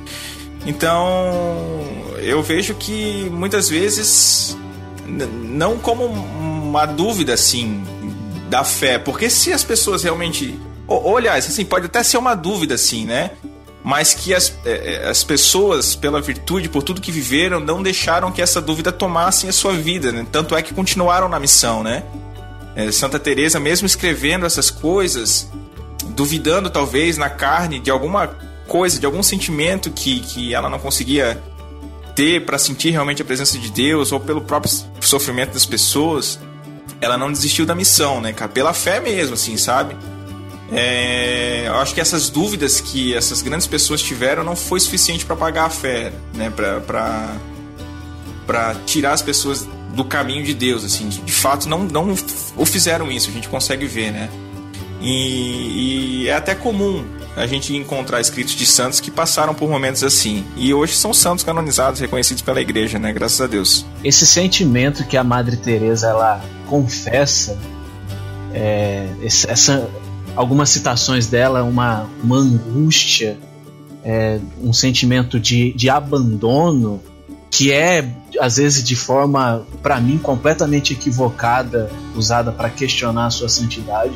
[0.67, 1.83] Então,
[2.19, 4.57] eu vejo que muitas vezes
[5.07, 7.83] não como uma dúvida assim
[8.49, 10.59] da fé, porque se as pessoas realmente,
[10.91, 13.31] ou, ou, aliás, assim, pode até ser uma dúvida assim, né?
[13.83, 18.33] Mas que as, eh, eh, as pessoas, pela virtude, por tudo que viveram, não deixaram
[18.33, 20.27] que essa dúvida tomasse a sua vida, né?
[20.33, 22.03] Tanto é que continuaram na missão, né?
[22.75, 25.49] Eh, Santa Teresa, mesmo escrevendo essas coisas,
[26.09, 28.27] duvidando talvez na carne de alguma
[28.67, 31.41] coisa, de algum sentimento que, que ela não conseguia
[32.17, 36.41] ter para sentir realmente a presença de Deus ou pelo próprio sofrimento das pessoas,
[37.01, 38.51] ela não desistiu da missão, né, cara?
[38.51, 39.97] Pela fé mesmo, assim, sabe?
[40.73, 45.37] É, eu acho que essas dúvidas que essas grandes pessoas tiveram não foi suficiente para
[45.37, 46.51] pagar a fé, né?
[46.51, 47.37] Pra
[48.87, 51.09] tirar as pessoas do caminho de Deus, assim.
[51.09, 52.15] De fato, não, não
[52.57, 54.29] o fizeram isso, a gente consegue ver, né?
[55.01, 57.05] E, e é até comum
[57.37, 60.45] a gente encontrar escritos de santos que passaram por momentos assim.
[60.57, 63.13] E hoje são santos canonizados, reconhecidos pela igreja, né?
[63.13, 63.87] Graças a Deus.
[64.05, 67.57] Esse sentimento que a Madre Teresa ela confessa,
[68.53, 69.89] é, essa,
[70.37, 73.39] algumas citações dela, uma, uma angústia,
[74.05, 77.01] é, um sentimento de, de abandono
[77.51, 78.09] que é
[78.41, 84.15] às vezes de forma para mim completamente equivocada usada para questionar a sua santidade.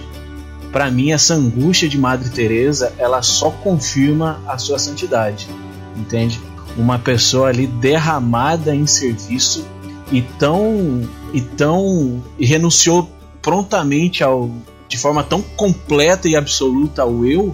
[0.72, 5.48] Para mim essa angústia de Madre Teresa, ela só confirma a sua santidade,
[5.96, 6.40] entende?
[6.76, 9.64] Uma pessoa ali derramada em serviço
[10.12, 13.10] e tão e tão e renunciou
[13.42, 14.50] prontamente ao
[14.94, 17.52] de forma tão completa e absoluta ao eu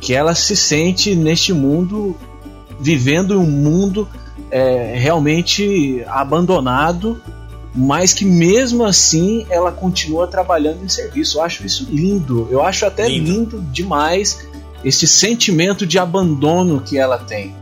[0.00, 2.16] que ela se sente neste mundo
[2.80, 4.08] vivendo um mundo
[4.50, 7.22] é, realmente abandonado,
[7.72, 11.38] mas que mesmo assim ela continua trabalhando em serviço.
[11.38, 12.48] Eu acho isso lindo.
[12.50, 14.44] Eu acho até lindo, demais
[14.84, 17.54] esse sentimento de abandono que ela tem.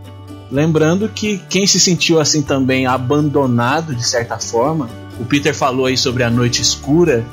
[0.51, 4.89] Lembrando que quem se sentiu assim também abandonado de certa forma,
[5.21, 7.25] o Peter falou aí sobre a noite escura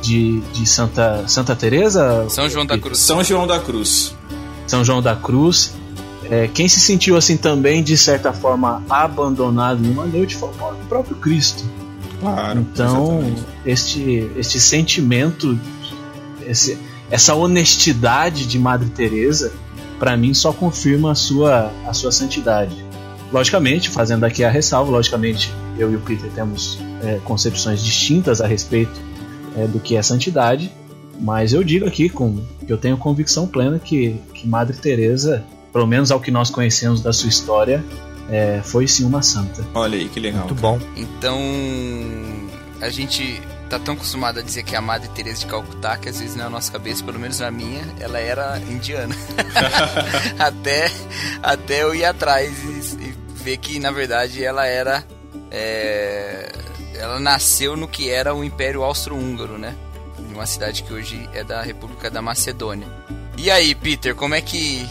[0.00, 2.98] de, de Santa Santa Teresa, São João da Cruz.
[2.98, 4.14] São João da Cruz.
[4.66, 5.74] São João da Cruz.
[6.30, 11.16] É, quem se sentiu assim também, de certa forma, abandonado numa noite foi o próprio
[11.16, 11.64] Cristo.
[12.20, 12.60] Claro.
[12.60, 13.34] Então,
[13.64, 15.58] este, este sentimento,
[16.46, 16.78] esse,
[17.10, 19.52] essa honestidade de Madre Teresa,
[19.98, 22.76] para mim só confirma a sua, a sua santidade.
[23.32, 28.46] Logicamente, fazendo aqui a ressalva, logicamente eu e o Peter temos é, concepções distintas a
[28.46, 29.08] respeito
[29.58, 30.70] é, do que é santidade,
[31.20, 35.86] mas eu digo aqui com que eu tenho convicção plena que, que Madre Teresa, pelo
[35.86, 37.84] menos ao que nós conhecemos da sua história,
[38.30, 39.66] é, foi sim uma santa.
[39.74, 40.44] Olha aí que legal.
[40.46, 40.78] Muito bom.
[40.96, 41.38] Então,
[42.80, 46.08] a gente tá tão acostumado a dizer que é a Madre Teresa de Calcutá que
[46.08, 49.14] às vezes na nossa cabeça, pelo menos na minha, ela era indiana.
[50.38, 50.90] até,
[51.42, 55.04] até eu ir atrás e, e ver que na verdade ela era.
[55.50, 56.67] é,
[56.98, 59.74] ela nasceu no que era o Império Austro-Húngaro, né?
[60.18, 62.88] Em uma cidade que hoje é da República da Macedônia.
[63.36, 64.86] E aí, Peter, como é que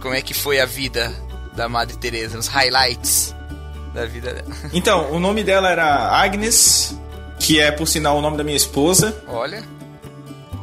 [0.00, 1.12] como é que foi a vida
[1.54, 3.34] da Madre Teresa, os highlights
[3.92, 4.48] da vida dela?
[4.72, 6.96] Então, o nome dela era Agnes,
[7.38, 9.62] que é por sinal o nome da minha esposa, Olha,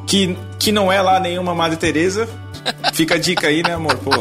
[0.08, 2.28] que, que não é lá nenhuma Madre Teresa.
[2.94, 3.96] Fica a dica aí, né, amor?
[3.98, 4.12] Pô,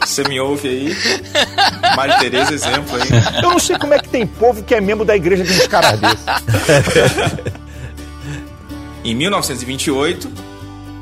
[0.00, 0.96] você me ouve aí.
[1.96, 3.42] Madre Teresa, exemplo aí.
[3.42, 5.66] Eu não sei como é que tem povo que é membro da igreja de uns
[5.66, 6.24] caras desses.
[9.04, 10.30] Em 1928,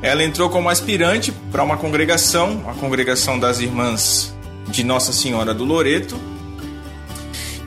[0.02, 4.34] ela entrou como aspirante para uma congregação, a congregação das Irmãs
[4.68, 6.18] de Nossa Senhora do Loreto.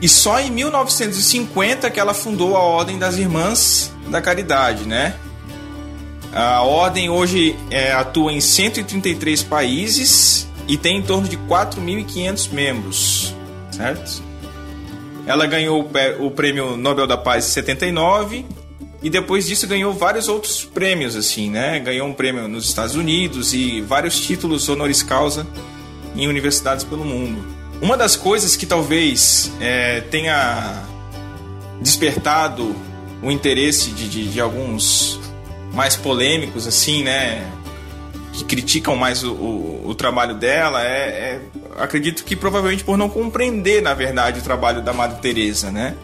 [0.02, 5.14] E só em 1950 que ela fundou a Ordem das Irmãs da Caridade, né?
[6.32, 13.34] A ordem hoje é, atua em 133 países e tem em torno de 4.500 membros,
[13.70, 14.22] certo?
[15.26, 18.44] Ela ganhou o prêmio Nobel da Paz em 79
[19.02, 21.78] e depois disso ganhou vários outros prêmios, assim, né?
[21.80, 25.46] Ganhou um prêmio nos Estados Unidos e vários títulos honoris causa
[26.14, 27.44] em universidades pelo mundo.
[27.80, 30.84] Uma das coisas que talvez é, tenha
[31.80, 32.74] despertado
[33.22, 35.20] o interesse de, de, de alguns
[35.72, 37.50] mais polêmicos, assim, né?
[38.34, 41.40] Que criticam mais o, o, o trabalho dela, é, é,
[41.78, 45.94] acredito que provavelmente por não compreender, na verdade, o trabalho da Madre Teresa, né?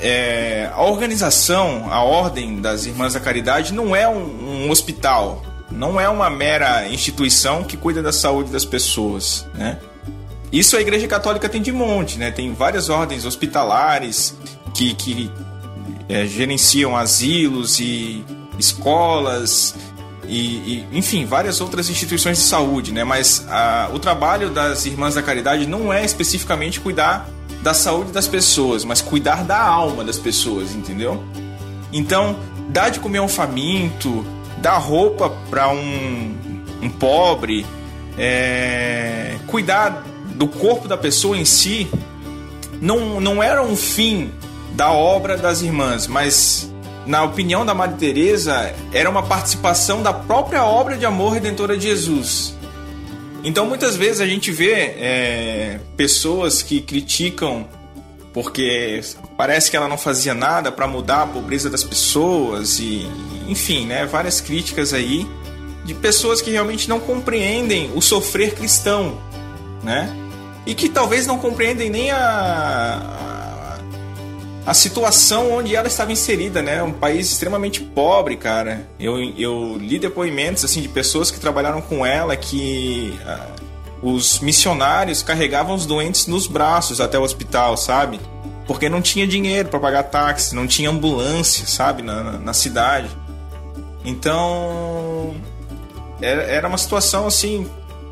[0.00, 6.00] É, a organização, a Ordem das Irmãs da Caridade não é um, um hospital, não
[6.00, 9.78] é uma mera instituição que cuida da saúde das pessoas, né?
[10.50, 12.30] Isso a Igreja Católica tem de monte, né?
[12.30, 14.34] Tem várias ordens hospitalares
[14.74, 15.30] que, que
[16.08, 18.24] é, gerenciam asilos e
[18.58, 19.74] escolas
[20.28, 23.02] e, e, enfim, várias outras instituições de saúde, né?
[23.02, 27.28] Mas a, o trabalho das Irmãs da Caridade não é especificamente cuidar
[27.62, 31.24] da saúde das pessoas, mas cuidar da alma das pessoas, entendeu?
[31.92, 32.36] Então,
[32.68, 34.24] dar de comer a um faminto,
[34.58, 36.36] dar roupa para um,
[36.82, 37.64] um pobre,
[38.18, 41.88] é, cuidar do corpo da pessoa em si,
[42.80, 44.30] não, não era um fim
[44.74, 46.72] da obra das irmãs, mas
[47.08, 51.84] na opinião da Madre Teresa, era uma participação da própria obra de amor redentora de
[51.84, 52.54] Jesus.
[53.42, 57.66] Então muitas vezes a gente vê é, pessoas que criticam
[58.34, 59.00] porque
[59.38, 63.08] parece que ela não fazia nada para mudar a pobreza das pessoas e
[63.48, 65.26] enfim, né, várias críticas aí
[65.86, 69.18] de pessoas que realmente não compreendem o sofrer cristão,
[69.82, 70.14] né?
[70.66, 73.27] E que talvez não compreendem nem a,
[74.68, 76.82] a situação onde ela estava inserida, né?
[76.82, 78.86] Um país extremamente pobre, cara.
[79.00, 83.18] Eu, eu li depoimentos assim de pessoas que trabalharam com ela que
[84.02, 88.20] uh, os missionários carregavam os doentes nos braços até o hospital, sabe?
[88.66, 93.08] Porque não tinha dinheiro para pagar táxi, não tinha ambulância, sabe, na, na, na cidade.
[94.04, 95.34] Então
[96.20, 97.66] era, era uma situação assim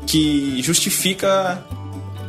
[0.07, 1.63] que justifica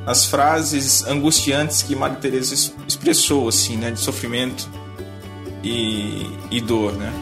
[0.09, 2.55] as frases angustiantes que Madre Teresa
[2.87, 4.67] expressou, assim, né, de sofrimento
[5.63, 7.13] e, e dor, né?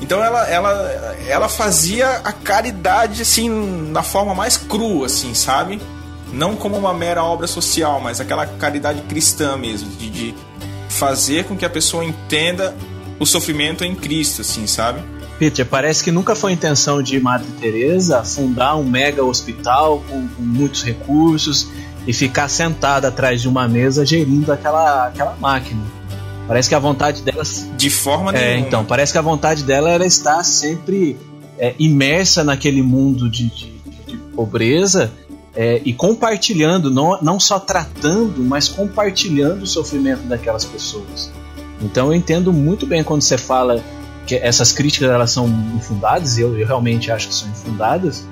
[0.00, 5.80] Então ela, ela, ela fazia a caridade assim na forma mais crua, assim, sabe?
[6.32, 10.34] Não como uma mera obra social, mas aquela caridade cristã mesmo, de, de
[10.88, 12.76] fazer com que a pessoa entenda
[13.20, 15.00] o sofrimento em Cristo, assim, sabe?
[15.38, 20.42] Peter, parece que nunca foi intenção de Madre Teresa fundar um mega hospital com, com
[20.42, 21.68] muitos recursos
[22.08, 25.82] e ficar sentada atrás de uma mesa gerindo aquela, aquela máquina.
[26.46, 27.42] Parece que a vontade dela.
[27.76, 28.66] De forma é, nenhuma.
[28.66, 31.18] então, parece que a vontade dela era estar sempre
[31.58, 33.72] é, imersa naquele mundo de, de,
[34.06, 35.12] de pobreza
[35.54, 41.30] é, e compartilhando, não, não só tratando, mas compartilhando o sofrimento daquelas pessoas.
[41.82, 43.84] Então eu entendo muito bem quando você fala
[44.26, 48.26] que essas críticas elas são infundadas, e eu, eu realmente acho que são infundadas,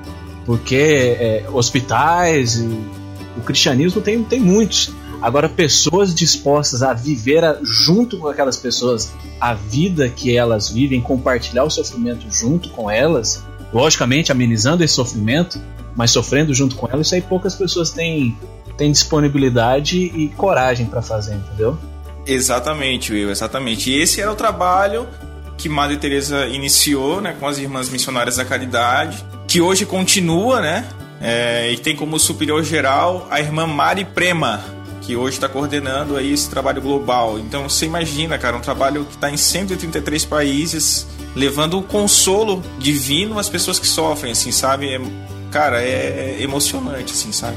[0.47, 3.06] porque é, hospitais e
[3.37, 4.93] o cristianismo tem, tem muitos.
[5.21, 11.01] Agora, pessoas dispostas a viver a, junto com aquelas pessoas a vida que elas vivem,
[11.01, 13.43] compartilhar o sofrimento junto com elas,
[13.73, 15.61] logicamente amenizando esse sofrimento,
[15.95, 18.37] mas sofrendo junto com elas, isso aí poucas pessoas têm,
[18.77, 21.79] têm disponibilidade e coragem para fazer, entendeu?
[22.27, 23.91] Exatamente, Will, exatamente.
[23.91, 25.07] E esse era o trabalho
[25.57, 30.87] que Madre Teresa iniciou, né, com as irmãs missionárias da caridade, que hoje continua, né,
[31.21, 34.63] é, e tem como superior geral a irmã Mari Prema,
[35.01, 37.39] que hoje está coordenando aí esse trabalho global.
[37.39, 43.39] Então você imagina, cara, um trabalho que está em 133 países, levando o consolo divino
[43.39, 44.95] às pessoas que sofrem, assim, sabe?
[44.95, 45.01] É,
[45.51, 47.57] cara, é, é emocionante, assim, sabe?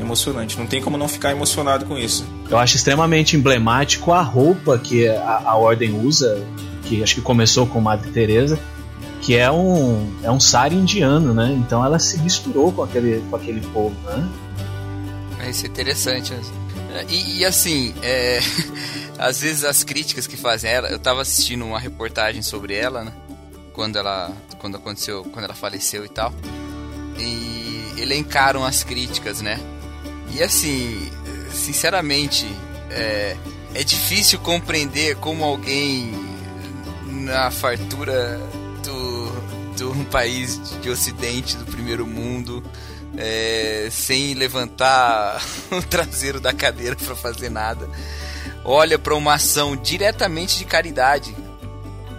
[0.00, 0.58] Emocionante.
[0.58, 2.24] Não tem como não ficar emocionado com isso.
[2.48, 6.42] Eu acho extremamente emblemático a roupa que a, a ordem usa,
[6.84, 8.58] que acho que começou com Madre Teresa
[9.20, 11.52] que é um é um sari indiano, né?
[11.52, 15.48] Então ela se misturou com aquele com aquele povo, né?
[15.48, 16.34] Isso é interessante.
[17.08, 18.40] E, e assim, é,
[19.18, 23.12] às vezes as críticas que fazem ela, eu tava assistindo uma reportagem sobre ela, né?
[23.72, 26.32] Quando ela quando aconteceu, quando ela faleceu e tal.
[27.18, 29.58] E elencaram as críticas, né?
[30.32, 31.10] E assim,
[31.52, 32.46] sinceramente,
[32.90, 33.36] é,
[33.74, 36.12] é difícil compreender como alguém
[37.06, 38.40] na fartura
[39.80, 42.62] bonito, um país de ocidente do primeiro mundo,
[43.16, 45.42] é, sem levantar
[45.72, 47.88] o traseiro da cadeira para fazer nada.
[48.64, 51.34] Olha para uma ação diretamente de caridade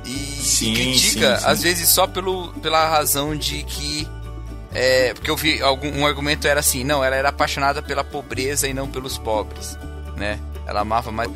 [0.05, 1.47] e, Sim, e critica, sim, sim.
[1.47, 4.07] às vezes só pelo, pela razão de que
[4.73, 8.67] é, porque eu vi algum um argumento era assim, não, ela era apaixonada pela pobreza
[8.67, 9.77] e não pelos pobres,
[10.15, 10.39] né?
[10.71, 11.29] Ela amava mais.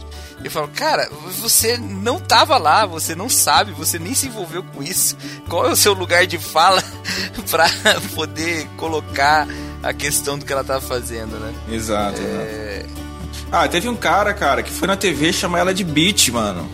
[0.43, 1.09] Eu falo, cara,
[1.41, 5.15] você não tava lá, você não sabe, você nem se envolveu com isso.
[5.49, 6.83] Qual é o seu lugar de fala
[7.51, 7.67] pra
[8.13, 9.47] poder colocar
[9.83, 11.53] a questão do que ela tava fazendo, né?
[11.69, 13.05] Exato, É, exato.
[13.51, 16.69] Ah, teve um cara, cara, que foi na TV chamar ela de Beat, mano.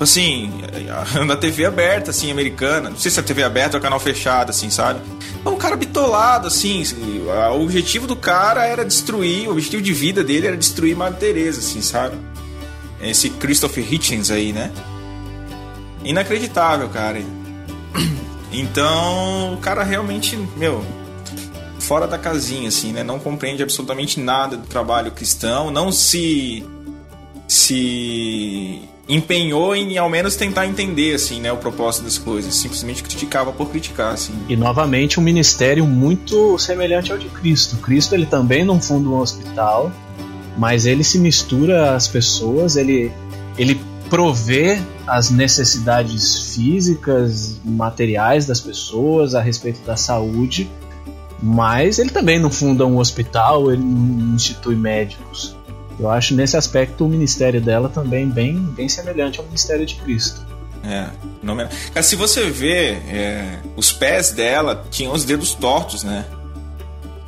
[0.00, 0.50] Assim,
[1.26, 2.88] na TV aberta, assim, americana.
[2.88, 5.00] Não sei se é TV aberta ou canal fechado, assim, sabe?
[5.44, 6.82] É um cara bitolado, assim.
[7.52, 11.60] O objetivo do cara era destruir, o objetivo de vida dele era destruir Madre Teresa,
[11.60, 12.16] assim, sabe?
[13.02, 14.72] Esse Christopher Hitchens aí, né?
[16.02, 17.20] Inacreditável, cara.
[18.52, 20.84] Então, o cara realmente, meu,
[21.78, 23.04] fora da casinha, assim, né?
[23.04, 26.66] Não compreende absolutamente nada do trabalho cristão, não se
[27.46, 32.54] se empenhou em ao menos tentar entender, assim, né, o propósito das coisas.
[32.54, 34.32] Simplesmente criticava por criticar, assim.
[34.48, 37.76] E novamente um ministério muito semelhante ao de Cristo.
[37.78, 39.92] Cristo ele também não funda um hospital,
[40.56, 43.12] mas ele se mistura às pessoas, ele,
[43.58, 50.70] ele provê as necessidades físicas, materiais das pessoas a respeito da saúde,
[51.42, 55.56] mas ele também não funda um hospital, ele não institui médicos.
[56.00, 60.40] Eu acho nesse aspecto o ministério dela também bem, bem semelhante ao ministério de Cristo.
[60.82, 61.10] É,
[61.42, 61.68] me...
[61.92, 66.24] Cara, se você vê, é, os pés dela tinham os dedos tortos, né?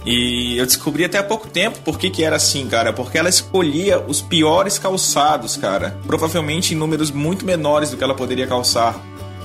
[0.07, 2.95] E eu descobri até há pouco tempo por que, que era assim, cara.
[2.95, 5.97] Porque ela escolhia os piores calçados, cara.
[6.07, 8.99] Provavelmente em números muito menores do que ela poderia calçar,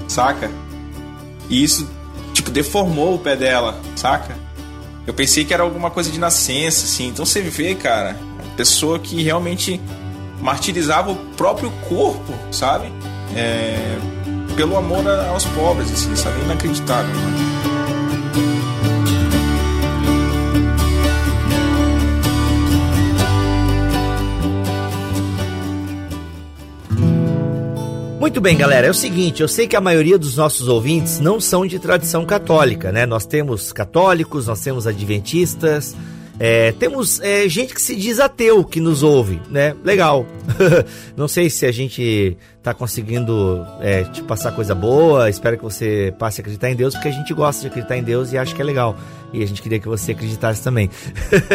[0.07, 0.49] saca?
[1.49, 1.87] E isso,
[2.33, 4.35] tipo, deformou o pé dela, saca?
[5.05, 7.07] Eu pensei que era alguma coisa de nascença, assim.
[7.09, 8.17] Então você vê, cara,
[8.57, 9.79] pessoa que realmente
[10.41, 12.91] martirizava o próprio corpo, sabe?
[13.35, 13.97] É,
[14.55, 16.41] pelo amor aos pobres, assim, sabe?
[16.41, 17.37] Inacreditável, mano.
[28.19, 28.87] Muito bem, galera.
[28.87, 32.25] É o seguinte, eu sei que a maioria dos nossos ouvintes não são de tradição
[32.25, 33.05] católica, né?
[33.05, 35.95] Nós temos católicos, nós temos adventistas,
[36.39, 39.75] é, temos é, gente que se diz ateu que nos ouve, né?
[39.83, 40.25] Legal.
[41.17, 45.29] não sei se a gente tá conseguindo é, te passar coisa boa.
[45.29, 48.03] Espero que você passe a acreditar em Deus, porque a gente gosta de acreditar em
[48.03, 48.95] Deus e acha que é legal.
[49.33, 50.91] E a gente queria que você acreditasse também.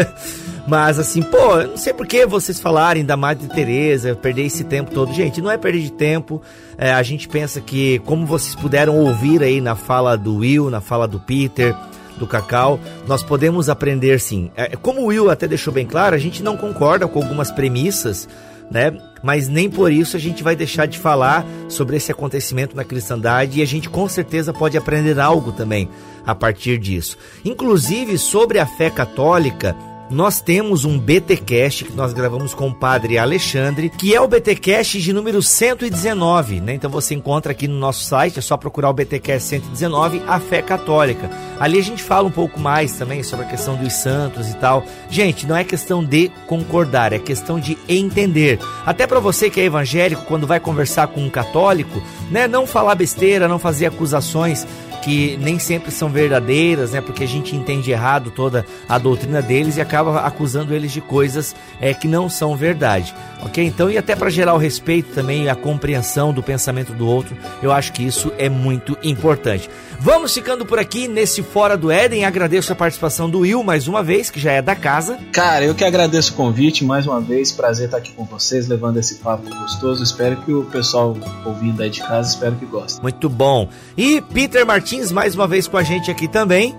[0.66, 4.64] Mas assim, pô, eu não sei por que vocês falarem da Madre Teresa, perder esse
[4.64, 5.12] tempo todo.
[5.12, 6.42] Gente, não é perder de tempo.
[6.76, 10.80] É, a gente pensa que, como vocês puderam ouvir aí na fala do Will, na
[10.80, 11.74] fala do Peter,
[12.18, 14.50] do Cacau, nós podemos aprender sim.
[14.56, 18.28] É, como o Will até deixou bem claro, a gente não concorda com algumas premissas,
[18.70, 18.96] né?
[19.22, 23.60] Mas nem por isso a gente vai deixar de falar sobre esse acontecimento na cristandade
[23.60, 25.88] e a gente com certeza pode aprender algo também
[26.26, 27.16] a partir disso.
[27.44, 29.76] Inclusive sobre a fé católica,
[30.12, 35.00] nós temos um BTcast que nós gravamos com o padre Alexandre, que é o BTcast
[35.00, 36.74] de número 119, né?
[36.74, 40.60] Então você encontra aqui no nosso site, é só procurar o BTcast 119, a fé
[40.60, 41.30] católica.
[41.58, 44.84] Ali a gente fala um pouco mais também sobre a questão dos santos e tal.
[45.08, 48.58] Gente, não é questão de concordar, é questão de entender.
[48.84, 52.94] Até para você que é evangélico, quando vai conversar com um católico, né, não falar
[52.94, 54.66] besteira, não fazer acusações
[55.02, 57.00] que nem sempre são verdadeiras, né?
[57.00, 61.54] Porque a gente entende errado toda a doutrina deles e acaba acusando eles de coisas
[61.80, 63.64] é, que não são verdade, ok?
[63.64, 67.36] Então, e até para gerar o respeito também e a compreensão do pensamento do outro,
[67.62, 69.68] eu acho que isso é muito importante.
[70.04, 72.24] Vamos ficando por aqui nesse Fora do Éden.
[72.24, 75.16] Agradeço a participação do Will mais uma vez, que já é da casa.
[75.30, 77.52] Cara, eu que agradeço o convite mais uma vez.
[77.52, 80.02] Prazer estar aqui com vocês, levando esse papo gostoso.
[80.02, 81.16] Espero que o pessoal
[81.46, 83.00] ouvindo aí de casa, espero que goste.
[83.00, 83.68] Muito bom.
[83.96, 86.74] E Peter Martins mais uma vez com a gente aqui também.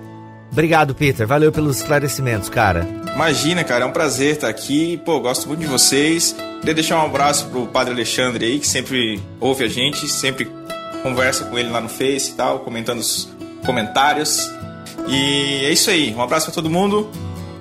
[0.51, 1.25] Obrigado, Peter.
[1.25, 2.85] Valeu pelos esclarecimentos, cara.
[3.15, 4.97] Imagina, cara, é um prazer estar aqui.
[4.97, 6.35] Pô, gosto muito de vocês.
[6.59, 10.51] Queria deixar um abraço pro Padre Alexandre aí, que sempre ouve a gente, sempre
[11.03, 13.29] conversa com ele lá no Face e tal, comentando os
[13.65, 14.49] comentários.
[15.07, 16.13] E é isso aí.
[16.15, 17.09] Um abraço pra todo mundo.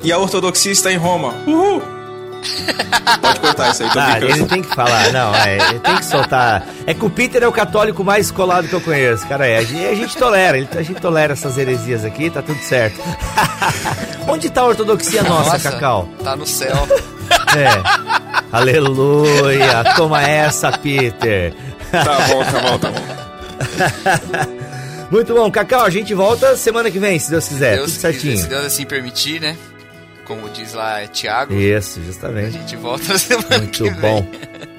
[0.03, 1.35] E a ortodoxia está em Roma.
[1.47, 1.83] Uhul!
[3.21, 4.33] Pode cortar isso aí, tô Ah, brincando.
[4.33, 6.67] ele tem que falar, não, é, ele tem que soltar.
[6.87, 9.59] É que o Peter é o católico mais colado que eu conheço, cara, é.
[9.59, 13.01] A gente, a gente tolera, ele- a gente tolera essas heresias aqui, tá tudo certo.
[14.27, 16.09] Onde tá a ortodoxia nossa, Cacau?
[16.25, 16.77] Tá no céu.
[17.57, 17.69] É.
[18.51, 19.85] Aleluia!
[19.97, 21.55] Toma essa, Peter.
[21.91, 23.22] Tá bom, tá bom, tá bom.
[25.11, 27.77] Muito bom, Cacau, a gente volta semana que vem, se Deus quiser.
[27.77, 28.37] Deus tudo certinho.
[28.39, 29.57] se Deus assim permitir, né?
[30.25, 31.53] Como diz lá é Tiago.
[31.53, 32.53] Isso, A justamente.
[32.53, 34.27] gente volta na semana Muito que bom.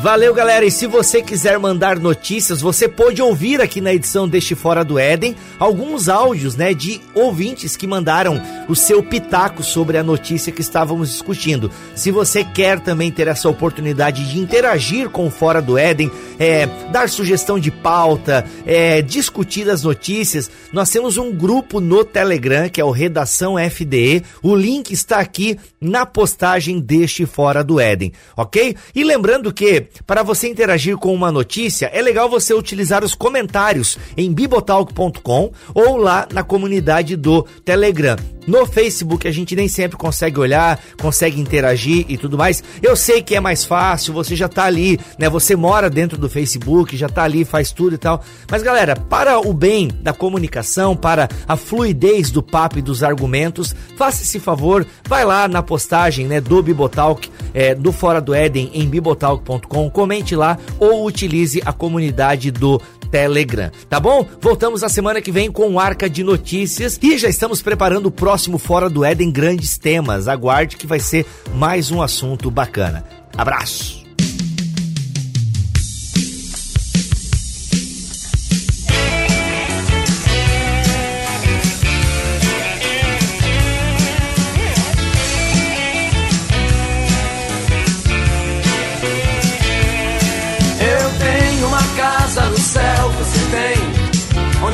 [0.00, 0.64] Valeu, galera.
[0.64, 4.96] E se você quiser mandar notícias, você pode ouvir aqui na edição deste Fora do
[4.96, 10.60] Éden alguns áudios, né, de ouvintes que mandaram o seu pitaco sobre a notícia que
[10.60, 11.68] estávamos discutindo.
[11.96, 16.66] Se você quer também ter essa oportunidade de interagir com o Fora do Éden, é,
[16.92, 22.80] dar sugestão de pauta, é, discutir as notícias, nós temos um grupo no Telegram que
[22.80, 24.22] é o Redação FDE.
[24.44, 28.76] O link está aqui na postagem deste Fora do Éden, ok?
[28.94, 33.98] E lembrando que para você interagir com uma notícia, é legal você utilizar os comentários
[34.16, 38.16] em bibotalk.com ou lá na comunidade do Telegram.
[38.48, 42.64] No Facebook a gente nem sempre consegue olhar, consegue interagir e tudo mais.
[42.82, 45.28] Eu sei que é mais fácil, você já tá ali, né?
[45.28, 48.24] Você mora dentro do Facebook, já tá ali, faz tudo e tal.
[48.50, 53.76] Mas galera, para o bem da comunicação, para a fluidez do papo e dos argumentos,
[53.98, 58.70] faça esse favor, vai lá na postagem, né, do Bibotalk, é, do Fora do Éden
[58.72, 62.80] em bibotalk.com, comente lá ou utilize a comunidade do
[63.10, 64.26] Telegram, tá bom?
[64.40, 68.10] Voltamos na semana que vem com o Arca de Notícias e já estamos preparando o
[68.10, 70.28] próximo Fora do Éden grandes temas.
[70.28, 73.04] Aguarde que vai ser mais um assunto bacana.
[73.36, 73.97] Abraço!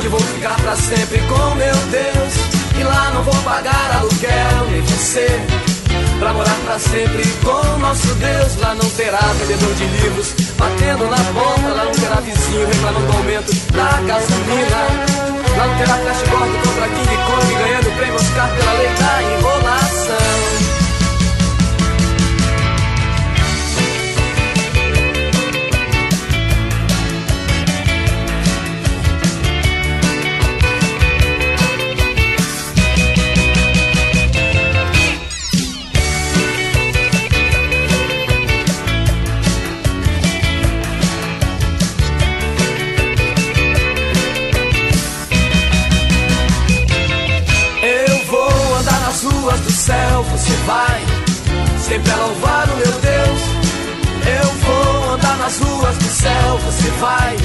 [0.05, 2.33] Onde vou ficar pra sempre com meu Deus.
[2.79, 5.27] E lá não vou pagar aluguel, nem você.
[6.19, 8.55] Pra morar pra sempre com nosso Deus.
[8.57, 11.69] Lá não terá vendedor de livros batendo na porta.
[11.69, 14.77] Lá não terá vizinho reclamando do aumento da gasolina.
[15.57, 20.74] Lá não terá flash gordo contra King Kong ganhando prêmio Oscar pela lei da enrolação.
[49.85, 51.05] Céu, você vai
[51.77, 53.41] sempre a louvar o meu Deus.
[54.41, 57.37] Eu vou andar nas ruas do céu, você vai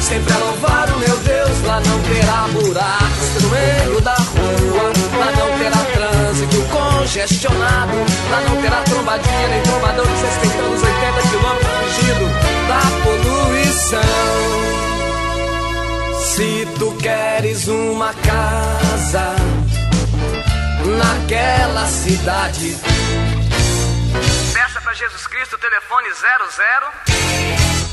[0.00, 1.62] sempre a louvar o meu Deus.
[1.66, 7.96] Lá não terá buracos pelo meio da rua, lá não terá trânsito congestionado,
[8.30, 12.26] lá não terá trombadinha nem trombadores respeitando os 80 quilômetros fugindo
[12.68, 14.00] da poluição.
[16.24, 19.36] Se tu queres uma casa
[20.86, 22.76] naquela cidade.
[24.52, 27.16] Peça para Jesus Cristo, telefone 00.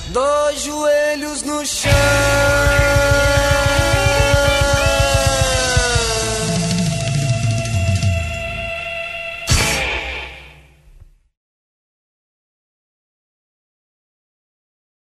[0.10, 1.92] Dois joelhos no chão.